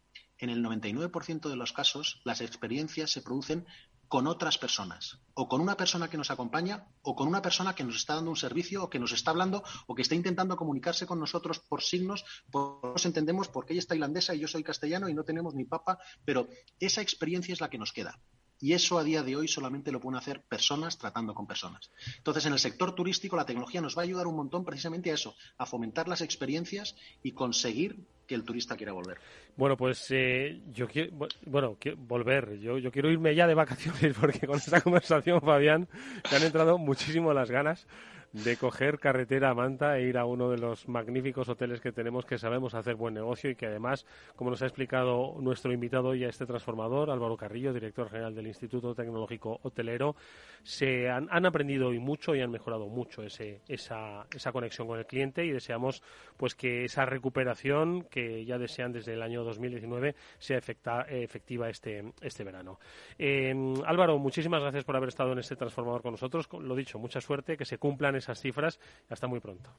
en 0.42 0.50
el 0.50 0.64
99% 0.64 1.48
de 1.48 1.56
los 1.56 1.72
casos 1.72 2.20
las 2.24 2.40
experiencias 2.40 3.10
se 3.10 3.22
producen 3.22 3.66
con 4.08 4.26
otras 4.26 4.58
personas, 4.58 5.20
o 5.32 5.48
con 5.48 5.62
una 5.62 5.74
persona 5.74 6.10
que 6.10 6.18
nos 6.18 6.30
acompaña, 6.30 6.86
o 7.00 7.16
con 7.16 7.28
una 7.28 7.40
persona 7.40 7.74
que 7.74 7.82
nos 7.82 7.96
está 7.96 8.16
dando 8.16 8.30
un 8.30 8.36
servicio, 8.36 8.84
o 8.84 8.90
que 8.90 8.98
nos 8.98 9.12
está 9.12 9.30
hablando, 9.30 9.64
o 9.86 9.94
que 9.94 10.02
está 10.02 10.14
intentando 10.14 10.54
comunicarse 10.54 11.06
con 11.06 11.18
nosotros 11.18 11.60
por 11.60 11.82
signos, 11.82 12.22
por 12.50 12.84
nos 12.92 13.06
entendemos 13.06 13.48
porque 13.48 13.72
ella 13.72 13.80
está 13.80 13.92
tailandesa 13.94 14.34
y 14.34 14.40
yo 14.40 14.48
soy 14.48 14.62
castellano 14.62 15.08
y 15.08 15.14
no 15.14 15.24
tenemos 15.24 15.54
ni 15.54 15.64
papa, 15.64 15.98
pero 16.26 16.46
esa 16.78 17.00
experiencia 17.00 17.54
es 17.54 17.62
la 17.62 17.70
que 17.70 17.78
nos 17.78 17.92
queda. 17.92 18.20
Y 18.60 18.74
eso 18.74 18.98
a 18.98 19.02
día 19.02 19.22
de 19.22 19.34
hoy 19.34 19.48
solamente 19.48 19.90
lo 19.90 19.98
pueden 19.98 20.18
hacer 20.18 20.42
personas 20.42 20.98
tratando 20.98 21.34
con 21.34 21.46
personas. 21.46 21.90
Entonces, 22.18 22.46
en 22.46 22.52
el 22.52 22.58
sector 22.58 22.94
turístico 22.94 23.34
la 23.34 23.46
tecnología 23.46 23.80
nos 23.80 23.96
va 23.96 24.02
a 24.02 24.04
ayudar 24.04 24.26
un 24.26 24.36
montón 24.36 24.64
precisamente 24.64 25.10
a 25.10 25.14
eso, 25.14 25.34
a 25.58 25.66
fomentar 25.66 26.06
las 26.06 26.20
experiencias 26.20 26.94
y 27.22 27.32
conseguir 27.32 28.06
que 28.26 28.34
el 28.34 28.44
turista 28.44 28.76
quiera 28.76 28.92
volver. 28.92 29.18
Bueno, 29.56 29.76
pues 29.76 30.06
eh, 30.10 30.60
yo 30.72 30.88
quiero, 30.88 31.28
bueno, 31.46 31.76
volver. 31.96 32.58
Yo, 32.58 32.78
yo 32.78 32.90
quiero 32.90 33.10
irme 33.10 33.34
ya 33.34 33.46
de 33.46 33.54
vacaciones 33.54 34.16
porque 34.20 34.46
con 34.46 34.56
esta 34.56 34.80
conversación, 34.80 35.40
Fabián, 35.40 35.88
me 36.30 36.36
han 36.36 36.42
entrado 36.42 36.78
muchísimo 36.78 37.32
las 37.32 37.50
ganas 37.50 37.86
de 38.32 38.56
coger 38.56 38.98
carretera 38.98 39.50
a 39.50 39.54
Manta 39.54 39.98
e 39.98 40.08
ir 40.08 40.16
a 40.16 40.24
uno 40.24 40.50
de 40.50 40.58
los 40.58 40.88
magníficos 40.88 41.48
hoteles 41.48 41.80
que 41.80 41.92
tenemos 41.92 42.24
que 42.24 42.38
sabemos 42.38 42.74
hacer 42.74 42.94
buen 42.94 43.14
negocio 43.14 43.50
y 43.50 43.56
que 43.56 43.66
además, 43.66 44.06
como 44.36 44.50
nos 44.50 44.62
ha 44.62 44.66
explicado 44.66 45.36
nuestro 45.40 45.72
invitado 45.72 46.08
hoy 46.08 46.24
a 46.24 46.28
este 46.28 46.46
transformador, 46.46 47.10
Álvaro 47.10 47.36
Carrillo, 47.36 47.72
director 47.72 48.08
general 48.08 48.34
del 48.34 48.46
Instituto 48.46 48.94
Tecnológico 48.94 49.60
Hotelero, 49.62 50.16
se 50.62 51.10
han, 51.10 51.28
aprendido 51.44 51.88
hoy 51.88 51.98
mucho 51.98 52.34
y 52.34 52.40
han 52.40 52.50
mejorado 52.50 52.86
mucho 52.86 53.22
ese, 53.22 53.60
esa, 53.68 54.26
esa 54.34 54.52
conexión 54.52 54.86
con 54.86 54.98
el 54.98 55.06
cliente 55.06 55.44
y 55.44 55.50
deseamos 55.50 56.02
pues 56.36 56.54
que 56.54 56.84
esa 56.84 57.04
recuperación 57.04 58.02
que 58.04 58.44
ya 58.44 58.58
desean 58.58 58.92
desde 58.92 59.14
el 59.14 59.22
año 59.22 59.44
2019 59.44 60.14
sea 60.38 60.58
efectiva 60.58 61.68
este, 61.68 62.12
este 62.20 62.44
verano. 62.44 62.78
Eh, 63.18 63.54
Álvaro, 63.84 64.18
muchísimas 64.18 64.62
gracias 64.62 64.84
por 64.84 64.96
haber 64.96 65.10
estado 65.10 65.32
en 65.32 65.38
este 65.38 65.56
transformador 65.56 66.02
con 66.02 66.12
nosotros. 66.12 66.48
Lo 66.60 66.74
dicho, 66.74 66.98
mucha 66.98 67.20
suerte, 67.20 67.56
que 67.56 67.64
se 67.64 67.78
cumplan 67.78 68.16
esas 68.22 68.40
cifras. 68.40 68.80
Hasta 69.08 69.26
muy 69.26 69.40
pronto. 69.40 69.70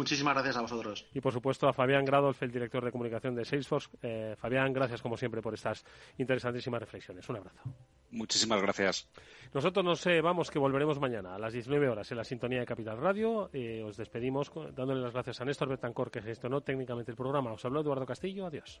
Muchísimas 0.00 0.32
gracias 0.32 0.56
a 0.56 0.62
vosotros. 0.62 1.06
Y 1.12 1.20
por 1.20 1.30
supuesto 1.30 1.68
a 1.68 1.74
Fabián 1.74 2.06
Gradolf, 2.06 2.42
el 2.42 2.50
director 2.50 2.82
de 2.82 2.90
comunicación 2.90 3.34
de 3.34 3.44
Salesforce. 3.44 3.90
Eh, 4.00 4.34
Fabián, 4.38 4.72
gracias 4.72 5.02
como 5.02 5.18
siempre 5.18 5.42
por 5.42 5.52
estas 5.52 5.84
interesantísimas 6.16 6.80
reflexiones. 6.80 7.28
Un 7.28 7.36
abrazo. 7.36 7.60
Muchísimas 8.10 8.62
gracias. 8.62 9.10
Nosotros 9.52 9.84
nos 9.84 10.06
eh, 10.06 10.22
vamos, 10.22 10.50
que 10.50 10.58
volveremos 10.58 10.98
mañana 10.98 11.34
a 11.34 11.38
las 11.38 11.52
19 11.52 11.90
horas 11.90 12.10
en 12.10 12.16
la 12.16 12.24
sintonía 12.24 12.60
de 12.60 12.66
Capital 12.66 12.96
Radio. 12.96 13.50
Eh, 13.52 13.82
os 13.82 13.98
despedimos 13.98 14.50
dándole 14.74 15.02
las 15.02 15.12
gracias 15.12 15.42
a 15.42 15.44
Néstor 15.44 15.68
Betancor, 15.68 16.10
que 16.10 16.22
gestionó 16.22 16.62
técnicamente 16.62 17.10
el 17.10 17.16
programa. 17.18 17.52
Os 17.52 17.62
habló 17.66 17.82
Eduardo 17.82 18.06
Castillo. 18.06 18.46
Adiós. 18.46 18.80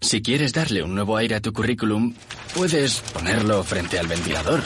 Si 0.00 0.22
quieres 0.22 0.52
darle 0.52 0.82
un 0.82 0.94
nuevo 0.94 1.16
aire 1.16 1.34
a 1.34 1.40
tu 1.40 1.52
currículum, 1.52 2.14
puedes 2.54 3.00
ponerlo 3.12 3.62
frente 3.64 3.98
al 3.98 4.06
ventilador. 4.06 4.62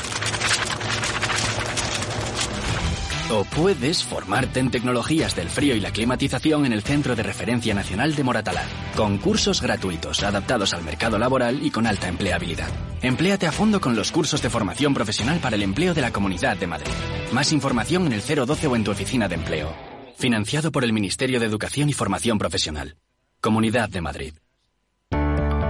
O 3.30 3.44
puedes 3.44 4.04
formarte 4.04 4.60
en 4.60 4.70
tecnologías 4.70 5.34
del 5.34 5.48
frío 5.48 5.74
y 5.74 5.80
la 5.80 5.90
climatización 5.90 6.66
en 6.66 6.74
el 6.74 6.82
Centro 6.82 7.16
de 7.16 7.22
Referencia 7.22 7.72
Nacional 7.74 8.14
de 8.14 8.22
Moratalá, 8.22 8.66
con 8.94 9.16
cursos 9.16 9.62
gratuitos 9.62 10.22
adaptados 10.22 10.74
al 10.74 10.84
mercado 10.84 11.18
laboral 11.18 11.64
y 11.64 11.70
con 11.70 11.86
alta 11.86 12.08
empleabilidad. 12.08 12.68
Empléate 13.00 13.46
a 13.46 13.52
fondo 13.52 13.80
con 13.80 13.96
los 13.96 14.12
cursos 14.12 14.42
de 14.42 14.50
formación 14.50 14.92
profesional 14.92 15.38
para 15.40 15.56
el 15.56 15.62
empleo 15.62 15.94
de 15.94 16.02
la 16.02 16.12
Comunidad 16.12 16.58
de 16.58 16.66
Madrid. 16.66 16.92
Más 17.32 17.52
información 17.52 18.06
en 18.06 18.12
el 18.12 18.20
012 18.20 18.66
o 18.66 18.76
en 18.76 18.84
tu 18.84 18.90
oficina 18.90 19.28
de 19.28 19.36
empleo. 19.36 19.74
Financiado 20.18 20.70
por 20.70 20.84
el 20.84 20.92
Ministerio 20.92 21.40
de 21.40 21.46
Educación 21.46 21.88
y 21.88 21.94
Formación 21.94 22.38
Profesional. 22.38 22.96
Comunidad 23.40 23.88
de 23.88 24.02
Madrid. 24.02 24.34